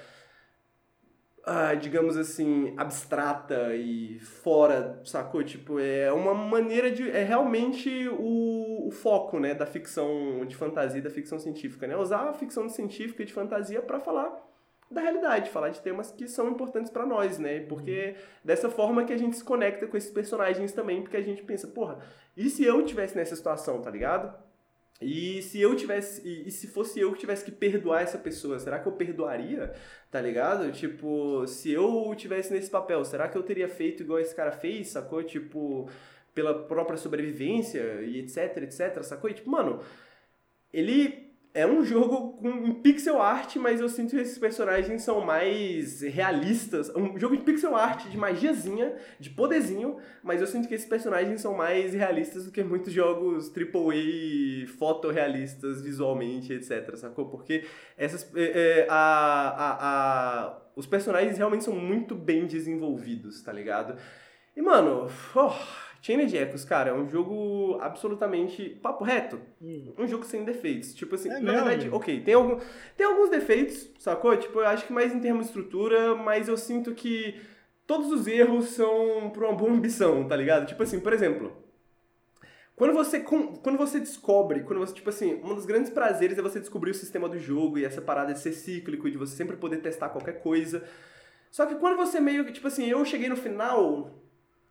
[1.48, 5.42] ah, digamos assim, abstrata e fora, sacou?
[5.42, 7.10] Tipo, é uma maneira de.
[7.10, 11.96] É realmente o, o foco, né, da ficção de fantasia, da ficção científica, né?
[11.96, 14.46] Usar a ficção científica e de fantasia para falar
[14.90, 17.60] da realidade, falar de temas que são importantes para nós, né?
[17.60, 18.24] Porque uhum.
[18.44, 21.66] dessa forma que a gente se conecta com esses personagens também, porque a gente pensa,
[21.68, 21.98] porra,
[22.36, 24.47] e se eu tivesse nessa situação, tá ligado?
[25.00, 26.26] E se eu tivesse.
[26.26, 29.72] E, se fosse eu que tivesse que perdoar essa pessoa, será que eu perdoaria?
[30.10, 30.72] Tá ligado?
[30.72, 34.88] Tipo, se eu tivesse nesse papel, será que eu teria feito igual esse cara fez,
[34.88, 35.22] sacou?
[35.22, 35.88] Tipo,
[36.34, 39.30] pela própria sobrevivência e etc, etc, sacou?
[39.30, 39.80] E, tipo, mano,
[40.72, 41.27] ele
[41.58, 46.88] é um jogo com pixel art, mas eu sinto que esses personagens são mais realistas.
[46.94, 51.40] Um jogo de pixel art, de magiazinha, de poderzinho, mas eu sinto que esses personagens
[51.40, 57.26] são mais realistas do que muitos jogos AAA fotorrealistas visualmente, etc, sacou?
[57.26, 57.64] Porque
[57.96, 63.98] essas, é, é, a, a, a, os personagens realmente são muito bem desenvolvidos, tá ligado?
[64.56, 65.52] E, mano, oh,
[66.00, 69.40] Chain of Echoes, cara, é um jogo absolutamente papo reto.
[69.60, 69.92] Hum.
[69.98, 70.94] Um jogo sem defeitos.
[70.94, 71.66] Tipo assim, é na mesmo?
[71.66, 72.58] verdade, ok, tem, algum,
[72.96, 74.36] tem alguns defeitos, sacou?
[74.36, 77.40] Tipo, eu acho que mais em termos de estrutura, mas eu sinto que
[77.86, 80.66] todos os erros são por uma boa ambição, tá ligado?
[80.66, 81.52] Tipo assim, por exemplo,
[82.76, 86.60] quando você, quando você descobre, quando você, tipo assim, um dos grandes prazeres é você
[86.60, 89.56] descobrir o sistema do jogo e essa parada de ser cíclico e de você sempre
[89.56, 90.84] poder testar qualquer coisa.
[91.50, 94.12] Só que quando você meio que, tipo assim, eu cheguei no final,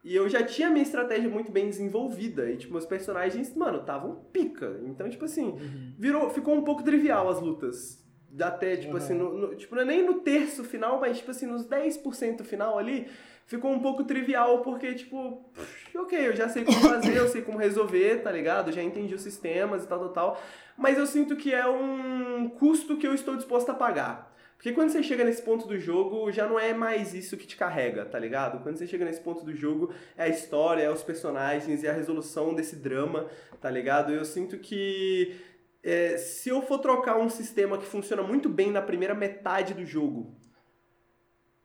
[0.04, 2.50] e eu já tinha minha estratégia muito bem desenvolvida.
[2.50, 4.80] E, tipo, meus personagens, mano, estavam pica.
[4.86, 5.94] Então, tipo assim, uhum.
[5.98, 8.06] virou, ficou um pouco trivial as lutas.
[8.40, 8.98] até, tipo uhum.
[8.98, 12.44] assim, no, no, tipo, não é nem no terço final, mas, tipo assim, nos 10%
[12.44, 13.08] final ali,
[13.46, 15.50] ficou um pouco trivial, porque, tipo,
[15.96, 18.72] ok, eu já sei como fazer, eu sei como resolver, tá ligado?
[18.72, 20.42] Já entendi os sistemas e tal, tal, tal.
[20.78, 24.37] Mas eu sinto que é um custo que eu estou disposto a pagar.
[24.58, 27.56] Porque quando você chega nesse ponto do jogo, já não é mais isso que te
[27.56, 28.64] carrega, tá ligado?
[28.64, 31.94] Quando você chega nesse ponto do jogo, é a história, é os personagens, é a
[31.94, 33.28] resolução desse drama,
[33.62, 34.12] tá ligado?
[34.12, 35.36] Eu sinto que
[35.84, 39.86] é, se eu for trocar um sistema que funciona muito bem na primeira metade do
[39.86, 40.36] jogo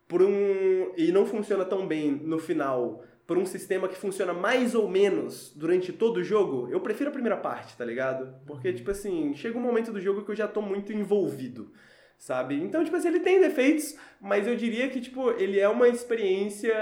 [0.06, 4.74] por um e não funciona tão bem no final por um sistema que funciona mais
[4.74, 8.34] ou menos durante todo o jogo, eu prefiro a primeira parte, tá ligado?
[8.44, 11.72] Porque, tipo assim, chega um momento do jogo que eu já tô muito envolvido,
[12.22, 12.54] sabe?
[12.54, 16.72] Então, tipo assim, ele tem defeitos, mas eu diria que, tipo, ele é uma experiência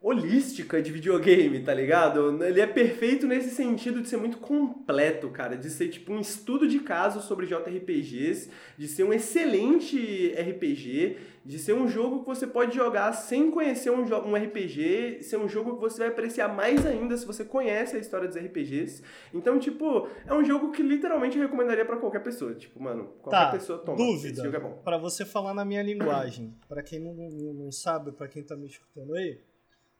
[0.00, 2.44] holística de videogame, tá ligado?
[2.44, 6.68] Ele é perfeito nesse sentido de ser muito completo, cara, de ser tipo um estudo
[6.68, 12.46] de caso sobre JRPGs, de ser um excelente RPG, de ser um jogo que você
[12.46, 16.86] pode jogar sem conhecer um, um RPG, ser um jogo que você vai apreciar mais
[16.86, 19.02] ainda se você conhece a história dos RPGs.
[19.34, 22.54] Então, tipo, é um jogo que literalmente eu recomendaria para qualquer pessoa.
[22.54, 23.96] Tipo, mano, qualquer tá, pessoa toma.
[23.96, 24.34] Dúvida.
[24.34, 24.80] Esse jogo é bom.
[24.84, 28.66] Pra você falar na minha linguagem, para quem não, não, sabe, para quem tá me
[28.66, 29.40] escutando aí,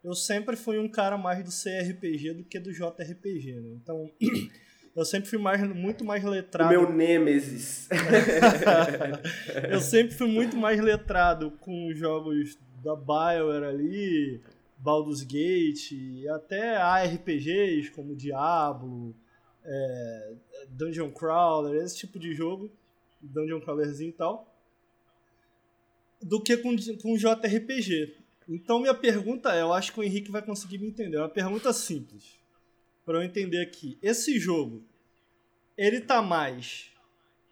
[0.04, 3.70] eu sempre fui um cara mais do CRPG do que do JRPG, né?
[3.82, 4.08] Então,
[4.94, 6.74] eu sempre fui mais, muito mais letrado.
[6.74, 7.88] O meu Nemesis.
[9.70, 14.40] eu sempre fui muito mais letrado com jogos da BioWare ali,
[14.76, 19.14] Baldur's Gate, e até ARPGs como Diablo,
[19.64, 20.34] é,
[20.68, 22.70] Dungeon Crawler, esse tipo de jogo,
[23.20, 24.52] Dungeon Crawlerzinho e tal,
[26.20, 28.16] do que com, com JRPG.
[28.48, 31.16] Então minha pergunta é, eu acho que o Henrique vai conseguir me entender.
[31.16, 32.41] É uma pergunta simples.
[33.04, 33.98] Para eu entender aqui.
[34.02, 34.84] Esse jogo,
[35.76, 36.92] ele tá mais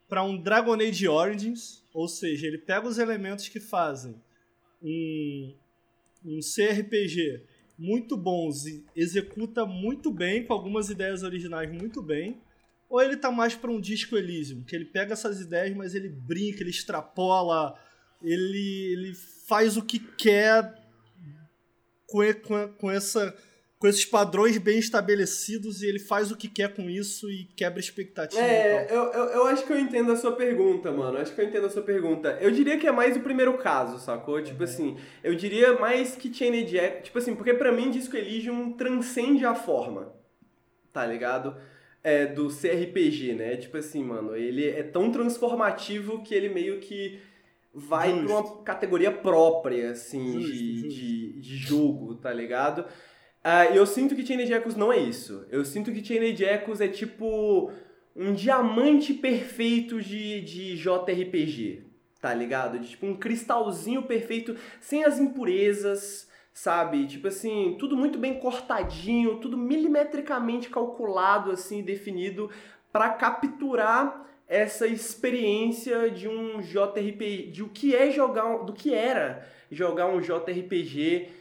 [0.08, 4.14] para um Dragon Age Origins, ou seja, ele pega os elementos que fazem
[4.82, 5.54] um,
[6.24, 7.44] um CRPG
[7.78, 12.40] muito bons e executa muito bem, com algumas ideias originais muito bem,
[12.90, 16.08] ou ele tá mais para um Disco Elysium, que ele pega essas ideias, mas ele
[16.08, 17.78] brinca, ele extrapola,
[18.22, 19.14] ele, ele
[19.46, 20.74] faz o que quer
[22.06, 23.34] com, com, com, essa,
[23.80, 27.80] com esses padrões bem estabelecidos e ele faz o que quer com isso e quebra
[27.80, 28.42] expectativa.
[28.42, 31.16] É, eu, eu, eu, acho que eu entendo a sua pergunta, mano.
[31.16, 32.36] Acho que eu entendo a sua pergunta.
[32.42, 34.42] Eu diria que é mais o primeiro caso, sacou?
[34.42, 34.64] Tipo uhum.
[34.64, 37.04] assim, eu diria mais que Chain Jack.
[37.04, 40.12] Tipo assim, porque pra mim Disco Elysium transcende a forma,
[40.92, 41.56] tá ligado?
[42.04, 43.56] É, do CRPG, né?
[43.56, 47.18] Tipo assim, mano, ele é tão transformativo que ele meio que
[47.72, 50.88] vai para uma categoria própria, assim, justo, de, justo.
[50.88, 52.84] De, de jogo, tá ligado?
[53.42, 55.46] Uh, eu sinto que Chained Echoes não é isso.
[55.50, 57.72] Eu sinto que Chained Echoes é tipo
[58.14, 61.84] um diamante perfeito de, de JRPG,
[62.20, 62.78] tá ligado?
[62.78, 67.06] De, tipo um cristalzinho perfeito, sem as impurezas, sabe?
[67.06, 72.50] Tipo assim, tudo muito bem cortadinho, tudo milimetricamente calculado, assim, definido
[72.92, 79.48] para capturar essa experiência de um JRPG, de o que é jogar, do que era
[79.70, 81.39] jogar um JRPG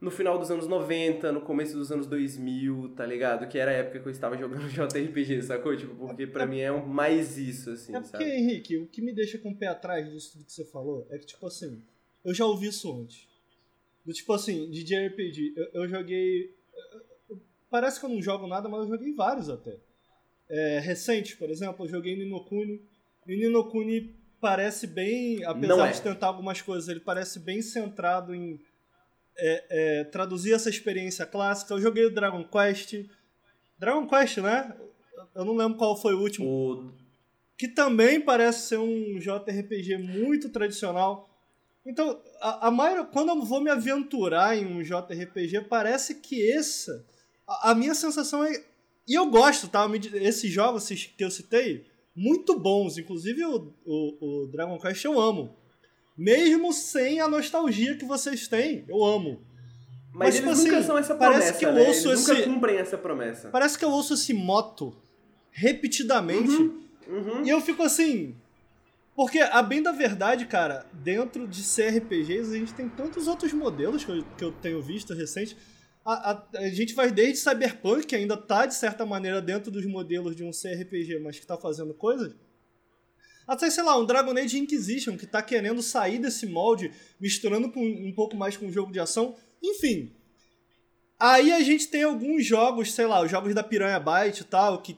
[0.00, 3.46] no final dos anos 90, no começo dos anos 2000, tá ligado?
[3.48, 5.76] Que era a época que eu estava jogando JRPG, sacou?
[5.76, 8.24] Tipo, porque pra mim é mais isso, assim, É porque, sabe?
[8.24, 11.18] Henrique, o que me deixa com o pé atrás disso tudo que você falou é
[11.18, 11.82] que, tipo assim,
[12.24, 13.28] eu já ouvi isso antes.
[14.04, 16.54] Do tipo assim, de JRPG, eu, eu joguei...
[17.68, 19.78] Parece que eu não jogo nada, mas eu joguei vários até
[20.50, 22.82] é, recentes, por exemplo, eu joguei Ninokuni.
[23.26, 25.92] E Ninokuni parece bem, apesar é.
[25.92, 28.60] de tentar algumas coisas, ele parece bem centrado em
[29.40, 31.74] é, é, traduzir essa experiência clássica.
[31.74, 33.06] Eu joguei o Dragon Quest.
[33.78, 34.74] Dragon Quest, né?
[35.34, 36.48] Eu não lembro qual foi o último.
[36.48, 36.92] O...
[37.56, 41.28] Que também parece ser um JRPG muito tradicional.
[41.84, 47.04] Então, a, a maioria, quando eu vou me aventurar em um JRPG, parece que essa.
[47.46, 48.70] A, a minha sensação é
[49.10, 49.88] e eu gosto, tá?
[50.14, 51.84] Esses jogos que eu citei,
[52.14, 52.96] muito bons.
[52.96, 55.56] Inclusive o, o, o Dragon Quest eu amo.
[56.20, 59.40] Mesmo sem a nostalgia que vocês têm, eu amo.
[60.12, 61.80] Mas, Mas eles tipo, nunca assim, são essa promessa, parece que eu né?
[61.80, 63.48] ouço eles esse, nunca cumprem essa promessa.
[63.48, 64.94] Parece que eu ouço esse moto
[65.50, 67.44] repetidamente uhum, uhum.
[67.44, 68.34] e eu fico assim...
[69.16, 74.04] Porque, a bem da verdade, cara, dentro de CRPGs a gente tem tantos outros modelos
[74.04, 75.56] que eu, que eu tenho visto recente
[76.04, 79.84] a, a, a, gente vai desde Cyberpunk, que ainda tá, de certa maneira, dentro dos
[79.86, 82.34] modelos de um CRPG, mas que tá fazendo coisas,
[83.50, 87.84] até, sei lá, um Dragon Age Inquisition, que tá querendo sair desse molde, misturando com,
[87.84, 89.34] um pouco mais com o jogo de ação.
[89.60, 90.12] Enfim.
[91.18, 94.80] Aí a gente tem alguns jogos, sei lá, os jogos da Piranha Byte e tal,
[94.80, 94.96] que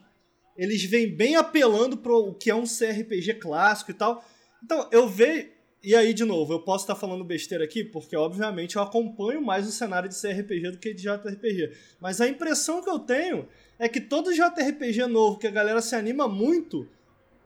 [0.55, 4.23] eles vêm bem apelando pro que é um CRPG clássico e tal.
[4.63, 5.47] Então, eu vejo.
[5.81, 9.67] E aí, de novo, eu posso estar falando besteira aqui, porque obviamente eu acompanho mais
[9.67, 11.75] o cenário de CRPG do que de JRPG.
[11.99, 13.47] Mas a impressão que eu tenho
[13.79, 16.87] é que todo JRPG novo que a galera se anima muito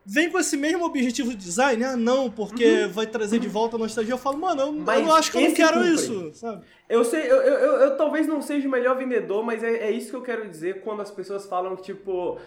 [0.07, 1.83] vem com esse mesmo objetivo de design.
[1.83, 2.89] Ah, não, porque uhum.
[2.89, 4.13] vai trazer de volta a nostalgia.
[4.13, 5.93] Eu falo, mano, eu, eu acho que eu não quero cumpre.
[5.93, 6.63] isso, sabe?
[6.87, 9.91] Eu sei, eu, eu, eu, eu, talvez não seja o melhor vendedor, mas é, é
[9.91, 12.39] isso que eu quero dizer quando as pessoas falam, tipo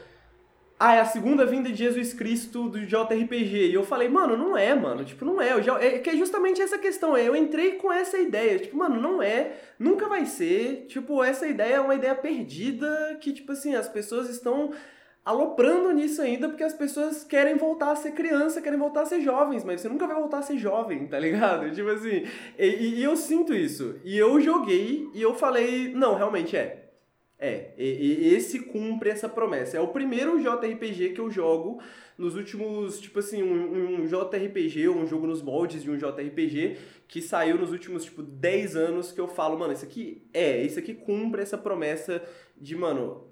[0.83, 3.67] ah, é a segunda vinda de Jesus Cristo do JRPG.
[3.69, 5.05] E eu falei, mano, não é, mano.
[5.05, 5.63] Tipo, não é.
[5.63, 7.19] Já, é que é justamente essa questão.
[7.19, 8.59] Eu entrei com essa ideia.
[8.59, 9.59] Tipo, mano, não é.
[9.79, 10.87] Nunca vai ser.
[10.89, 14.73] Tipo, essa ideia é uma ideia perdida que, tipo assim, as pessoas estão
[15.25, 19.21] aloprando nisso ainda porque as pessoas querem voltar a ser criança, querem voltar a ser
[19.21, 21.71] jovens, mas você nunca vai voltar a ser jovem, tá ligado?
[21.75, 22.25] Tipo assim,
[22.59, 23.97] e, e eu sinto isso.
[24.05, 26.91] E eu joguei e eu falei, não, realmente é.
[27.43, 29.79] É, e, e esse cumpre essa promessa.
[29.79, 31.81] É o primeiro JRPG que eu jogo
[32.18, 36.77] nos últimos, tipo assim, um, um JRPG, um jogo nos moldes de um JRPG
[37.09, 40.79] que saiu nos últimos, tipo, 10 anos que eu falo, mano, isso aqui é, isso
[40.79, 42.23] aqui cumpre essa promessa
[42.61, 43.30] de, mano,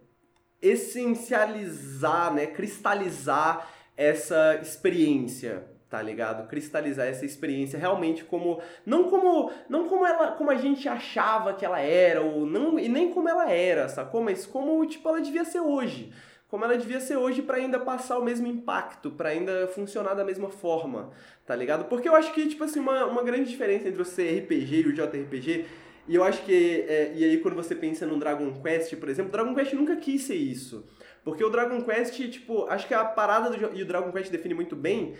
[0.60, 6.46] essencializar, né, cristalizar essa experiência, tá ligado?
[6.48, 11.64] Cristalizar essa experiência realmente como não como não como ela como a gente achava que
[11.64, 14.22] ela era ou não e nem como ela era, sacou?
[14.22, 16.12] Mas como tipo ela devia ser hoje.
[16.48, 20.24] Como ela devia ser hoje para ainda passar o mesmo impacto, para ainda funcionar da
[20.24, 21.10] mesma forma,
[21.44, 21.84] tá ligado?
[21.84, 24.92] Porque eu acho que tipo assim uma, uma grande diferença entre o CRPG e o
[24.94, 25.66] JRPG
[26.08, 29.30] e eu acho que é, e aí quando você pensa no Dragon Quest, por exemplo,
[29.30, 30.84] Dragon Quest nunca quis ser isso.
[31.22, 34.54] Porque o Dragon Quest, tipo, acho que a parada do e o Dragon Quest define
[34.54, 35.14] muito bem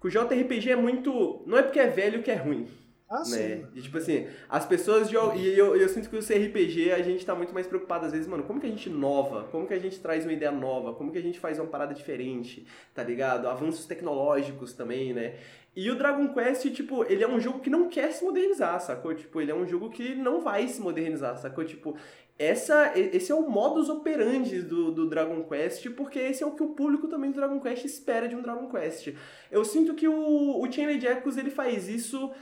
[0.00, 1.42] que o JRPG é muito.
[1.46, 2.66] Não é porque é velho que é ruim.
[3.10, 3.24] Ah, né?
[3.24, 3.66] sim.
[3.74, 5.36] E, tipo assim, as pessoas jogam.
[5.36, 8.28] E eu, eu sinto que o CRPG a gente tá muito mais preocupado às vezes,
[8.28, 9.48] mano, como que a gente inova?
[9.50, 10.94] Como que a gente traz uma ideia nova?
[10.94, 12.64] Como que a gente faz uma parada diferente?
[12.94, 13.48] Tá ligado?
[13.48, 15.34] Avanços tecnológicos também, né?
[15.74, 19.14] E o Dragon Quest, tipo, ele é um jogo que não quer se modernizar, sacou?
[19.14, 21.64] Tipo, ele é um jogo que não vai se modernizar, sacou?
[21.64, 21.96] Tipo,
[22.36, 26.62] essa, esse é o modus operandi do, do Dragon Quest, porque esse é o que
[26.62, 29.14] o público também do Dragon Quest espera de um Dragon Quest.
[29.50, 32.32] Eu sinto que o, o Chained Echoes, ele faz isso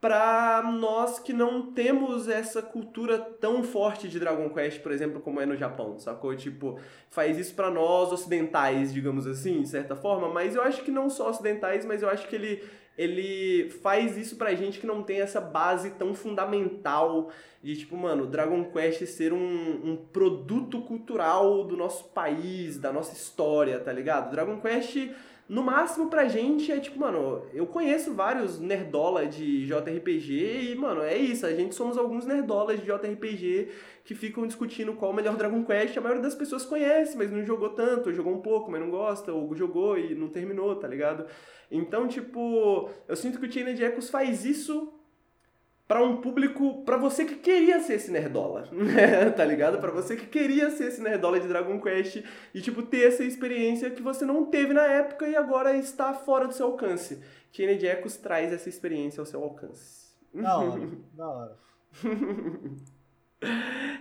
[0.00, 5.40] para nós que não temos essa cultura tão forte de Dragon Quest, por exemplo, como
[5.40, 6.34] é no Japão, sacou?
[6.36, 6.78] Tipo,
[7.10, 11.08] faz isso para nós ocidentais, digamos assim, de certa forma, mas eu acho que não
[11.08, 12.62] só ocidentais, mas eu acho que ele
[12.98, 17.30] ele faz isso pra gente que não tem essa base tão fundamental
[17.62, 23.12] de, tipo, mano, Dragon Quest ser um, um produto cultural do nosso país, da nossa
[23.12, 24.30] história, tá ligado?
[24.30, 25.10] Dragon Quest
[25.48, 31.02] no máximo pra gente é tipo, mano, eu conheço vários nerdola de JRPG e, mano,
[31.02, 31.46] é isso.
[31.46, 33.68] A gente somos alguns nerdolas de JRPG
[34.04, 35.96] que ficam discutindo qual o melhor Dragon Quest.
[35.96, 39.32] A maioria das pessoas conhece, mas não jogou tanto, jogou um pouco, mas não gosta,
[39.32, 41.26] ou jogou e não terminou, tá ligado?
[41.70, 44.92] Então, tipo, eu sinto que o Chained Echoes faz isso
[45.86, 49.30] para um público, para você que queria ser esse nerdola, né?
[49.30, 49.78] tá ligado?
[49.78, 53.90] Para você que queria ser esse nerdola de Dragon Quest e tipo ter essa experiência
[53.90, 57.22] que você não teve na época e agora está fora do seu alcance.
[57.52, 60.06] Chained Echoes traz essa experiência ao seu alcance.
[60.34, 61.58] Da hora, da hora.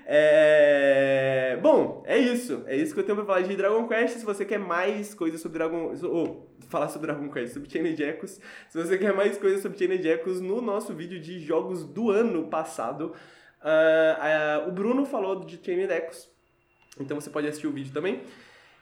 [0.07, 1.57] É...
[1.61, 2.63] Bom, é isso.
[2.67, 4.17] É isso que eu tenho pra falar de Dragon Quest.
[4.17, 5.93] Se você quer mais coisas sobre Dragon...
[6.03, 8.39] Ou falar sobre Dragon Quest, sobre Chained Echoes.
[8.69, 12.47] Se você quer mais coisas sobre Chained Echoes, no nosso vídeo de jogos do ano
[12.47, 13.13] passado,
[13.61, 16.29] uh, uh, o Bruno falou de Chained Echoes.
[16.99, 18.21] Então você pode assistir o vídeo também.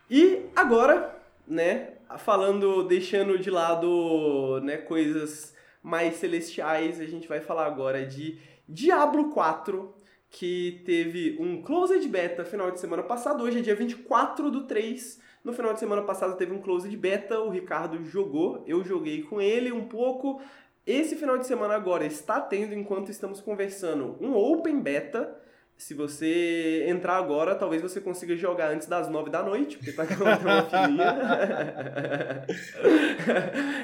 [0.09, 1.15] E agora,
[1.47, 8.39] né, falando, deixando de lado né, coisas mais celestiais, a gente vai falar agora de
[8.67, 9.93] Diablo 4
[10.33, 13.43] que teve um closed beta final de semana passado.
[13.43, 15.21] Hoje é dia 24 do 3.
[15.43, 19.39] No final de semana passado teve um closed beta, o Ricardo jogou, eu joguei com
[19.39, 20.41] ele um pouco.
[20.87, 25.39] Esse final de semana agora está tendo, enquanto estamos conversando, um open beta.
[25.77, 30.07] Se você entrar agora, talvez você consiga jogar antes das 9 da noite, porque tá
[30.07, 31.15] com uma filinha.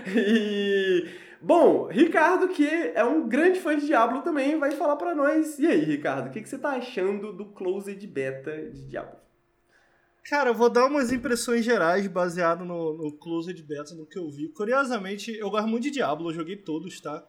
[0.17, 5.57] e Bom, Ricardo, que é um grande fã de Diablo também, vai falar para nós.
[5.57, 9.17] E aí, Ricardo, o que, que você tá achando do Closed Beta de Diablo?
[10.25, 14.29] Cara, eu vou dar umas impressões gerais baseado no, no Closed Beta, no que eu
[14.29, 14.49] vi.
[14.49, 17.25] Curiosamente, eu gosto muito de Diablo, eu joguei todos, tá?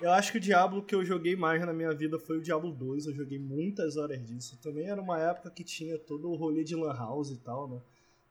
[0.00, 2.72] Eu acho que o Diablo que eu joguei mais na minha vida foi o Diablo
[2.72, 4.58] 2, eu joguei muitas horas disso.
[4.60, 7.80] Também era uma época que tinha todo o rolê de Lan House e tal, né?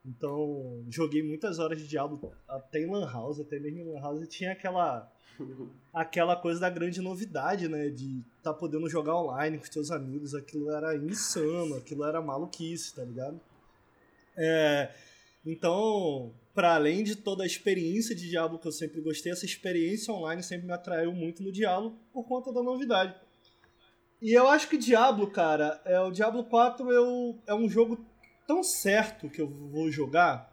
[0.06, 4.22] Então, joguei muitas horas de Diablo até em Lan House, até mesmo em Lan House,
[4.24, 5.12] e tinha aquela
[5.94, 7.90] aquela coisa da grande novidade, né?
[7.90, 10.34] De tá podendo jogar online com os teus amigos.
[10.34, 13.40] Aquilo era insano, aquilo era maluquice, tá ligado?
[14.36, 14.92] É,
[15.46, 20.14] Então, para além de toda a experiência de Diablo que eu sempre gostei, essa experiência
[20.14, 23.16] online sempre me atraiu muito no Diablo por conta da novidade.
[24.22, 28.06] E eu acho que Diablo, cara, é o Diablo 4 eu, é um jogo
[28.48, 30.52] tão certo que eu vou jogar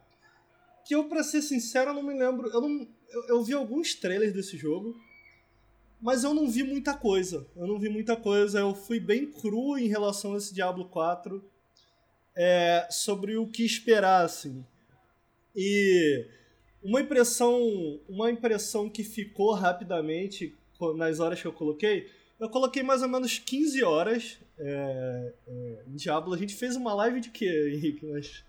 [0.88, 2.48] que eu, pra ser sincero, não me lembro.
[2.48, 4.98] Eu, não, eu, eu vi alguns trailers desse jogo,
[6.00, 7.46] mas eu não vi muita coisa.
[7.54, 8.60] Eu não vi muita coisa.
[8.60, 11.44] Eu fui bem cru em relação a esse Diablo 4
[12.34, 14.64] é, sobre o que esperar, assim.
[15.54, 16.24] E
[16.82, 20.56] uma impressão, uma impressão que ficou rapidamente
[20.96, 22.10] nas horas que eu coloquei,
[22.40, 26.34] eu coloquei mais ou menos 15 horas é, é, Diablo.
[26.34, 28.06] A gente fez uma live de quê, Henrique?
[28.06, 28.44] Mas...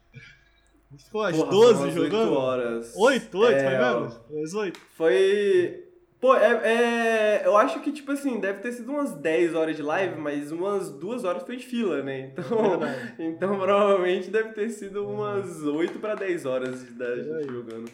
[0.98, 2.32] Ficou às Porra, 12 jogando?
[2.32, 2.94] 8 horas.
[2.96, 4.44] 8, 8, é, foi mesmo?
[4.44, 4.80] Às 8.
[4.96, 5.86] Foi.
[6.20, 9.82] Pô, é, é, eu acho que, tipo assim, deve ter sido umas 10 horas de
[9.82, 12.32] live, mas umas 2 horas foi de fila, né?
[12.34, 12.80] Então,
[13.20, 17.90] então provavelmente deve ter sido umas 8 para 10 horas da gente jogando.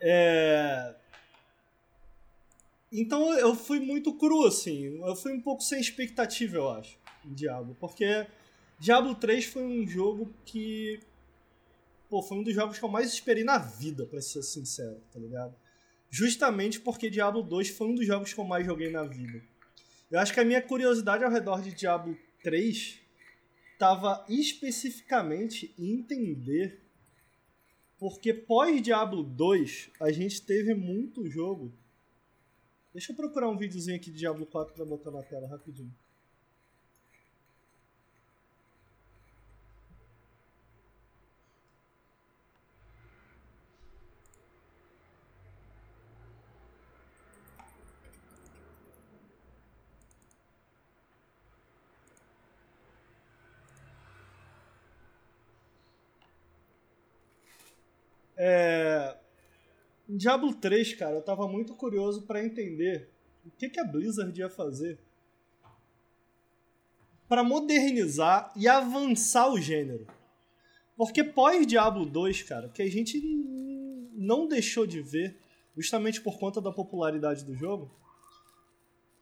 [0.00, 0.94] É.
[2.92, 5.00] Então eu fui muito cru, assim.
[5.06, 6.98] Eu fui um pouco sem expectativa, eu acho,
[7.34, 7.76] Diablo.
[7.80, 8.26] Porque
[8.78, 11.00] Diablo 3 foi um jogo que.
[12.08, 15.18] Pô, foi um dos jogos que eu mais esperei na vida, pra ser sincero, tá
[15.18, 15.54] ligado?
[16.10, 19.42] justamente porque Diablo 2 foi um dos jogos que eu mais joguei na vida.
[20.10, 23.00] Eu acho que a minha curiosidade ao redor de Diablo 3
[23.72, 26.80] estava especificamente em entender
[27.98, 31.72] porque pós Diablo 2 a gente teve muito jogo.
[32.92, 35.94] Deixa eu procurar um videozinho aqui de Diablo 4 para botar na tela rapidinho.
[58.38, 59.16] É...
[60.08, 63.10] Diablo 3, cara, eu tava muito curioso para entender
[63.44, 64.98] o que, que a Blizzard ia fazer
[67.28, 70.06] para modernizar e avançar o gênero.
[70.96, 73.20] Porque pós Diablo 2, cara, que a gente
[74.14, 75.36] não deixou de ver,
[75.76, 77.90] justamente por conta da popularidade do jogo,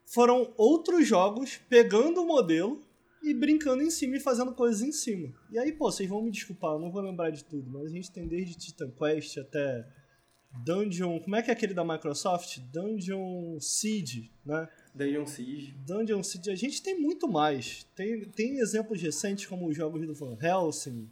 [0.06, 2.80] foram outros jogos pegando o modelo
[3.26, 5.32] e brincando em cima e fazendo coisas em cima.
[5.50, 7.88] E aí, pô, vocês vão me desculpar, eu não vou lembrar de tudo, mas a
[7.88, 9.84] gente tem desde Titan Quest até
[10.64, 11.18] Dungeon.
[11.18, 12.60] Como é que é aquele da Microsoft?
[12.72, 14.68] Dungeon Siege, né?
[14.94, 15.74] Dungeon Siege.
[15.84, 16.50] Dungeon Siege.
[16.50, 17.84] A gente tem muito mais.
[17.96, 21.10] Tem, tem exemplos recentes como os jogos do Van Helsing.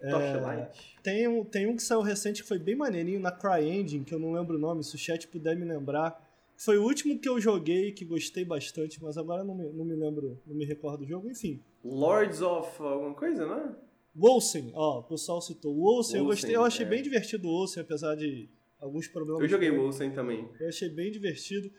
[0.00, 0.70] É,
[1.02, 4.18] tem, um, tem um que saiu recente que foi bem maneirinho na CryEngine, que eu
[4.18, 6.22] não lembro o nome, se o chat puder me lembrar
[6.56, 9.94] foi o último que eu joguei, que gostei bastante, mas agora não me, não me
[9.94, 11.60] lembro, não me recordo do jogo, enfim.
[11.84, 13.74] Lords of alguma coisa, né?
[14.14, 15.74] Wolsen, ó, o pessoal citou.
[15.74, 16.88] Wolsen, eu gostei, eu achei é.
[16.88, 18.48] bem divertido o Wolsen, apesar de
[18.78, 19.42] alguns problemas.
[19.42, 20.48] Eu joguei Wolsen também.
[20.60, 21.70] Eu achei bem divertido.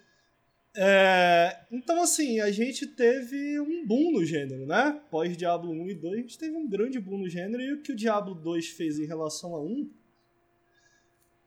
[0.78, 5.02] É, então, assim, a gente teve um boom no gênero, né?
[5.10, 7.82] Pós Diablo 1 e 2, a gente teve um grande boom no gênero, e o
[7.82, 9.90] que o Diablo 2 fez em relação a 1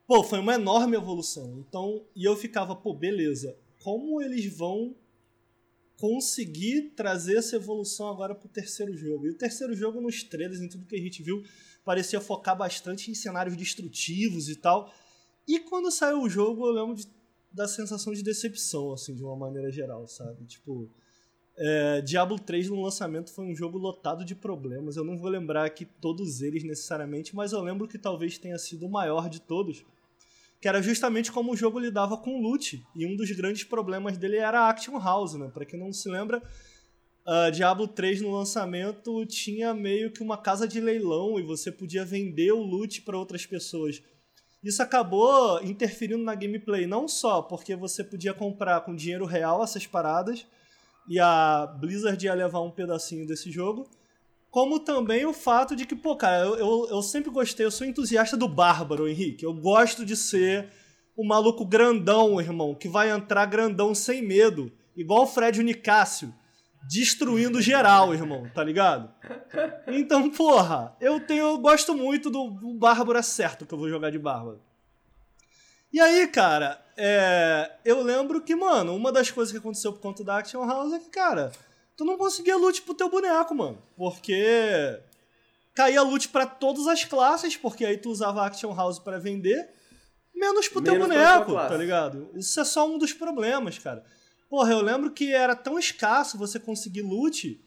[0.09, 1.59] Pô, foi uma enorme evolução.
[1.59, 3.55] Então, e eu ficava, pô, beleza.
[3.83, 4.95] Como eles vão
[5.97, 9.27] conseguir trazer essa evolução agora pro terceiro jogo?
[9.27, 11.43] E o terceiro jogo nos trailers, em tudo que a gente viu,
[11.85, 14.91] parecia focar bastante em cenários destrutivos e tal.
[15.47, 17.05] E quando saiu o jogo, eu lembro de,
[17.51, 20.43] da sensação de decepção, assim, de uma maneira geral, sabe?
[20.45, 20.89] Tipo,
[21.55, 24.97] é, Diablo 3 no lançamento foi um jogo lotado de problemas.
[24.97, 28.87] Eu não vou lembrar aqui todos eles necessariamente, mas eu lembro que talvez tenha sido
[28.87, 29.85] o maior de todos
[30.61, 32.83] que era justamente como o jogo lidava com loot.
[32.95, 35.49] E um dos grandes problemas dele era a Action House, né?
[35.53, 36.41] Pra quem não se lembra,
[37.25, 42.03] uh, Diablo 3 no lançamento tinha meio que uma casa de leilão e você podia
[42.03, 44.01] vender o loot para outras pessoas.
[44.61, 49.87] Isso acabou interferindo na gameplay, não só porque você podia comprar com dinheiro real essas
[49.87, 50.45] paradas
[51.07, 53.89] e a Blizzard ia levar um pedacinho desse jogo,
[54.51, 57.85] como também o fato de que, pô, cara, eu, eu, eu, sempre gostei, eu sou
[57.85, 59.45] entusiasta do Bárbaro, Henrique.
[59.45, 60.69] Eu gosto de ser
[61.15, 66.33] o maluco grandão, irmão, que vai entrar grandão sem medo, igual o Fred Unicácio,
[66.87, 69.13] destruindo geral, irmão, tá ligado?
[69.87, 74.09] Então, porra, eu tenho, eu gosto muito do, Bárbaro, é certo que eu vou jogar
[74.09, 74.61] de Bárbaro.
[75.91, 80.23] E aí, cara, é, eu lembro que, mano, uma das coisas que aconteceu por conta
[80.23, 81.51] da Action House é que, cara
[81.99, 83.77] tu não conseguia loot pro teu boneco, mano.
[83.97, 85.01] Porque
[85.75, 89.69] caía loot para todas as classes, porque aí tu usava Action House para vender,
[90.33, 92.29] menos pro menos teu boneco, tá ligado?
[92.35, 94.01] Isso é só um dos problemas, cara.
[94.49, 97.61] Porra, eu lembro que era tão escasso você conseguir loot,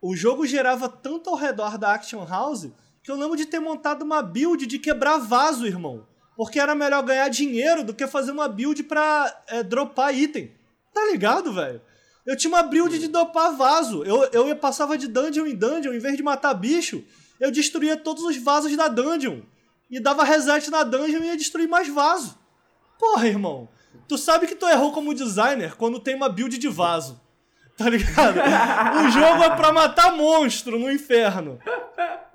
[0.00, 2.70] o jogo gerava tanto ao redor da Action House
[3.02, 6.06] que eu lembro de ter montado uma build de quebrar vaso, irmão.
[6.36, 10.52] Porque era melhor ganhar dinheiro do que fazer uma build pra é, dropar item.
[10.94, 11.87] Tá ligado, velho?
[12.28, 14.04] Eu tinha uma build de dropar vaso.
[14.04, 17.02] Eu, eu passava de dungeon em dungeon, em vez de matar bicho,
[17.40, 19.40] eu destruía todos os vasos da dungeon.
[19.90, 22.38] E dava reset na dungeon e ia destruir mais vaso.
[22.98, 23.66] Porra, irmão.
[24.06, 27.18] Tu sabe que tu errou como designer quando tem uma build de vaso.
[27.78, 28.40] Tá ligado?
[29.06, 31.58] o jogo é pra matar monstro no inferno.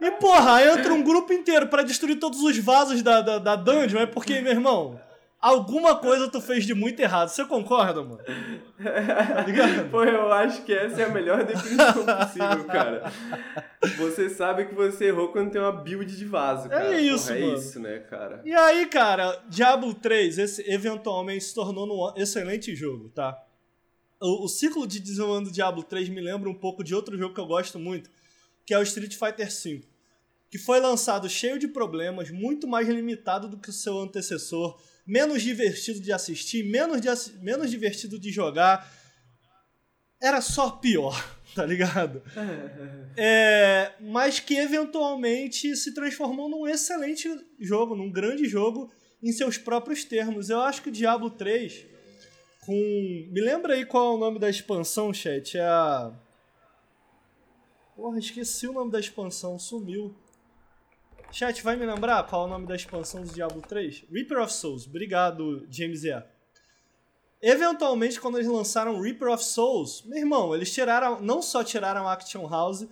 [0.02, 4.00] E porra, entra um grupo inteiro para destruir todos os vasos da, da, da dungeon,
[4.00, 5.00] é porque, meu irmão,
[5.44, 7.28] alguma coisa tu fez de muito errado.
[7.28, 8.18] Você concorda, mano?
[8.18, 9.84] Tá?
[9.92, 13.12] Pô, eu acho que essa é a melhor definição possível, cara.
[13.98, 16.96] Você sabe que você errou quando tem uma build de vaso, cara.
[16.96, 17.52] É isso, Porra, mano.
[17.52, 18.42] É isso, né, cara?
[18.46, 23.38] E aí, cara, Diablo 3 esse, eventualmente se tornou um excelente jogo, tá?
[24.22, 27.34] O, o ciclo de desenvolvimento do Diablo 3 me lembra um pouco de outro jogo
[27.36, 28.10] que eu gosto muito,
[28.66, 29.84] que é o Street Fighter V.
[30.50, 35.42] Que foi lançado cheio de problemas, muito mais limitado do que o seu antecessor, menos
[35.42, 37.10] divertido de assistir, menos, de,
[37.42, 38.92] menos divertido de jogar.
[40.22, 41.16] Era só pior,
[41.54, 42.24] tá ligado?
[43.18, 47.30] É, mas que eventualmente se transformou num excelente
[47.60, 48.92] jogo, num grande jogo
[49.22, 50.50] em seus próprios termos.
[50.50, 51.94] Eu acho que o Diablo 3
[52.66, 52.74] com.
[53.32, 55.58] Me lembra aí qual é o nome da expansão, chat?
[55.58, 56.14] É a.
[57.96, 60.16] Porra, esqueci o nome da expansão, sumiu.
[61.34, 64.06] Chat, vai me lembrar qual é o nome da expansão do Diablo 3?
[64.12, 64.86] Reaper of Souls.
[64.86, 66.24] Obrigado, James E.
[67.42, 72.48] Eventualmente, quando eles lançaram Reaper of Souls, meu irmão, eles tiraram, não só tiraram Action
[72.48, 72.88] House,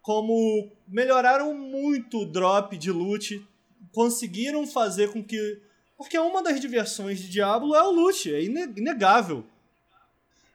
[0.00, 3.46] como melhoraram muito o drop de loot,
[3.92, 5.60] conseguiram fazer com que
[5.94, 9.44] porque uma das diversões de Diablo é o loot, é inegável.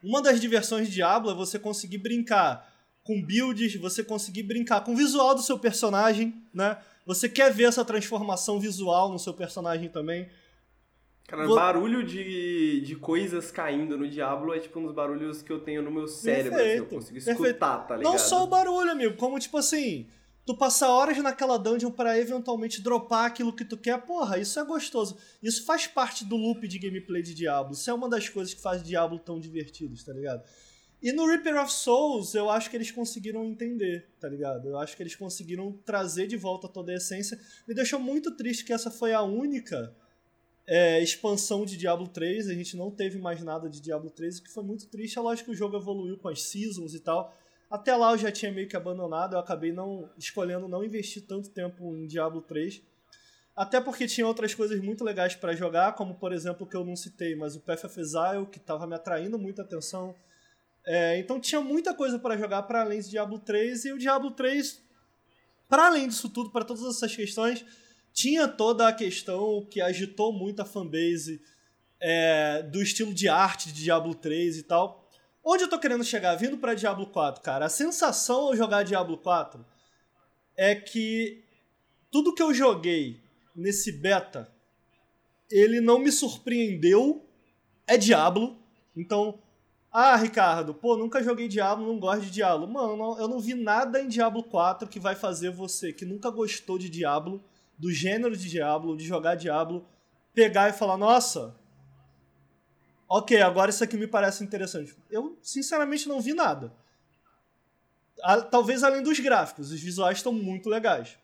[0.02, 2.68] Uma das diversões de Diablo é você conseguir brincar
[3.04, 6.76] com builds, você conseguir brincar com o visual do seu personagem, né?
[7.08, 10.28] Você quer ver essa transformação visual no seu personagem também.
[11.26, 11.56] Cara, Vou...
[11.56, 15.80] barulho de, de coisas caindo no Diablo é tipo um dos barulhos que eu tenho
[15.80, 17.58] no meu cérebro, perfeito, assim, eu consigo escutar, perfeito.
[17.88, 18.12] tá ligado?
[18.12, 20.06] Não só o barulho, amigo, como tipo assim,
[20.44, 24.64] tu passar horas naquela dungeon para eventualmente dropar aquilo que tu quer, porra, isso é
[24.66, 25.16] gostoso.
[25.42, 27.72] Isso faz parte do loop de gameplay de Diablo.
[27.72, 30.42] Isso é uma das coisas que faz Diablo tão divertido, tá ligado?
[31.00, 34.68] E no Reaper of Souls, eu acho que eles conseguiram entender, tá ligado?
[34.68, 37.38] Eu acho que eles conseguiram trazer de volta toda a essência.
[37.68, 39.94] Me deixou muito triste que essa foi a única
[40.66, 42.48] é, expansão de Diablo 3.
[42.48, 45.18] A gente não teve mais nada de Diablo 3, o que foi muito triste.
[45.18, 47.32] É lógico que o jogo evoluiu com as seasons e tal.
[47.70, 51.50] Até lá eu já tinha meio que abandonado, eu acabei não escolhendo não investir tanto
[51.50, 52.82] tempo em Diablo 3.
[53.54, 56.96] Até porque tinha outras coisas muito legais para jogar, como por exemplo que eu não
[56.96, 60.14] citei, mas o Path of Exile, que estava me atraindo muita atenção.
[60.90, 64.30] É, então tinha muita coisa para jogar para além de Diablo 3, e o Diablo
[64.30, 64.82] 3,
[65.68, 67.62] para além disso tudo, para todas essas questões,
[68.10, 71.42] tinha toda a questão que agitou muito a fanbase
[72.00, 75.06] é, do estilo de arte de Diablo 3 e tal.
[75.44, 76.34] Onde eu tô querendo chegar?
[76.36, 79.62] Vindo para Diablo 4, cara, a sensação ao jogar Diablo 4
[80.56, 81.44] é que
[82.10, 83.20] tudo que eu joguei
[83.54, 84.50] nesse beta,
[85.50, 87.22] ele não me surpreendeu.
[87.86, 88.56] É Diablo.
[88.96, 89.38] Então,
[90.00, 92.68] ah, Ricardo, pô, nunca joguei Diablo, não gosto de Diablo.
[92.68, 96.30] Mano, não, eu não vi nada em Diablo 4 que vai fazer você que nunca
[96.30, 97.42] gostou de Diablo,
[97.76, 99.84] do gênero de Diablo, de jogar Diablo,
[100.32, 101.52] pegar e falar: nossa,
[103.08, 104.96] ok, agora isso aqui me parece interessante.
[105.10, 106.72] Eu, sinceramente, não vi nada.
[108.52, 111.18] Talvez além dos gráficos, os visuais estão muito legais.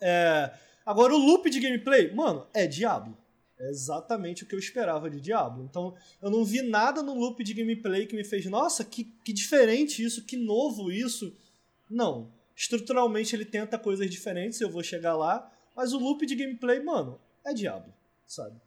[0.00, 0.52] É...
[0.86, 3.18] Agora, o loop de gameplay, mano, é Diablo.
[3.58, 5.64] É exatamente o que eu esperava de Diablo.
[5.64, 9.32] Então, eu não vi nada no loop de gameplay que me fez, nossa, que, que
[9.32, 11.36] diferente isso, que novo isso.
[11.88, 12.32] Não.
[12.56, 15.50] Estruturalmente ele tenta coisas diferentes, eu vou chegar lá.
[15.76, 17.92] Mas o loop de gameplay, mano, é Diablo,
[18.26, 18.60] sabe?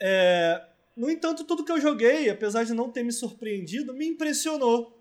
[0.00, 0.64] É,
[0.96, 4.96] no entanto, tudo que eu joguei, apesar de não ter me surpreendido, me impressionou.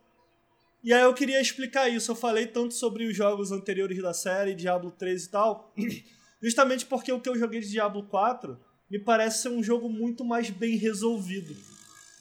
[0.83, 2.11] E aí eu queria explicar isso.
[2.11, 5.73] Eu falei tanto sobre os jogos anteriores da série, Diablo 3 e tal,
[6.41, 8.59] justamente porque o que eu joguei de Diablo 4
[8.89, 11.55] me parece ser um jogo muito mais bem resolvido.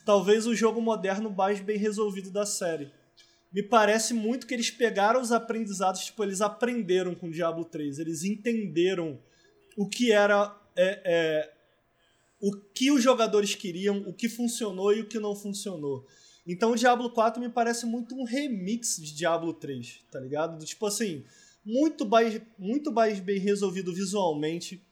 [0.05, 2.91] Talvez o jogo moderno mais bem resolvido da série.
[3.53, 8.23] Me parece muito que eles pegaram os aprendizados, tipo, eles aprenderam com Diablo 3, eles
[8.23, 9.19] entenderam
[9.77, 11.53] o que era é, é,
[12.41, 16.07] o que os jogadores queriam, o que funcionou e o que não funcionou.
[16.47, 20.65] Então o Diablo 4 me parece muito um remix de Diablo 3, tá ligado?
[20.65, 21.25] Tipo assim,
[21.65, 24.83] muito mais, muito mais bem resolvido visualmente,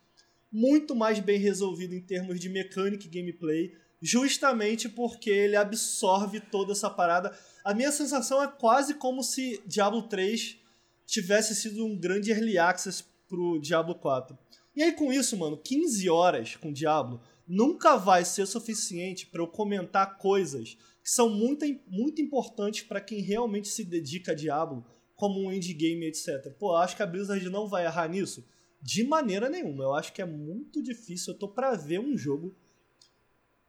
[0.51, 6.71] muito mais bem resolvido em termos de mecânica e gameplay, justamente porque ele absorve toda
[6.71, 7.37] essa parada.
[7.63, 10.57] A minha sensação é quase como se Diablo 3
[11.05, 14.37] tivesse sido um grande early access pro Diablo 4.
[14.75, 19.47] E aí com isso, mano, 15 horas com Diablo nunca vai ser suficiente para eu
[19.47, 24.85] comentar coisas que são muito, muito importantes para quem realmente se dedica a Diablo,
[25.15, 26.51] como um endgame, etc.
[26.59, 28.45] Pô, acho que a Blizzard não vai errar nisso.
[28.81, 29.83] De maneira nenhuma.
[29.83, 31.33] Eu acho que é muito difícil.
[31.33, 32.55] Eu tô pra ver um jogo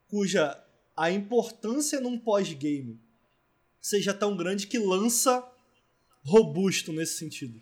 [0.06, 0.62] cuja
[0.96, 2.98] a importância num pós-game
[3.80, 5.46] seja tão grande que lança
[6.24, 7.60] robusto nesse sentido.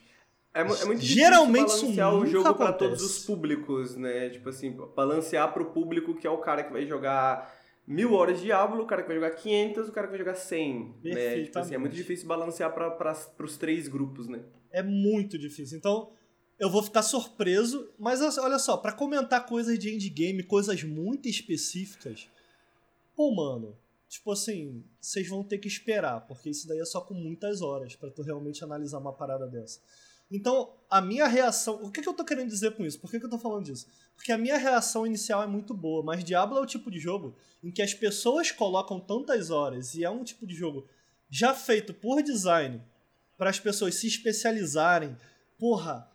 [0.54, 4.30] É, é muito difícil Geralmente balancear o jogo para todos os públicos, né?
[4.30, 7.54] Tipo assim, balancear para o público que é o cara que vai jogar
[7.86, 10.34] mil horas de Diablo, o cara que vai jogar 500, o cara que vai jogar
[10.34, 11.44] 100, né?
[11.44, 14.40] Tipo assim, é muito difícil balancear para os três grupos, né?
[14.72, 15.76] É muito difícil.
[15.76, 16.10] Então,
[16.58, 22.28] eu vou ficar surpreso, mas olha só, para comentar coisas de endgame, coisas muito específicas,
[23.14, 23.76] pô, mano,
[24.08, 27.94] tipo assim, vocês vão ter que esperar, porque isso daí é só com muitas horas
[27.94, 29.80] para tu realmente analisar uma parada dessa.
[30.30, 31.80] Então, a minha reação.
[31.82, 32.98] O que, que eu tô querendo dizer com isso?
[32.98, 33.86] Por que, que eu tô falando disso?
[34.16, 37.36] Porque a minha reação inicial é muito boa, mas Diablo é o tipo de jogo
[37.62, 40.88] em que as pessoas colocam tantas horas e é um tipo de jogo
[41.30, 42.82] já feito por design
[43.36, 45.16] para as pessoas se especializarem,
[45.58, 46.10] porra,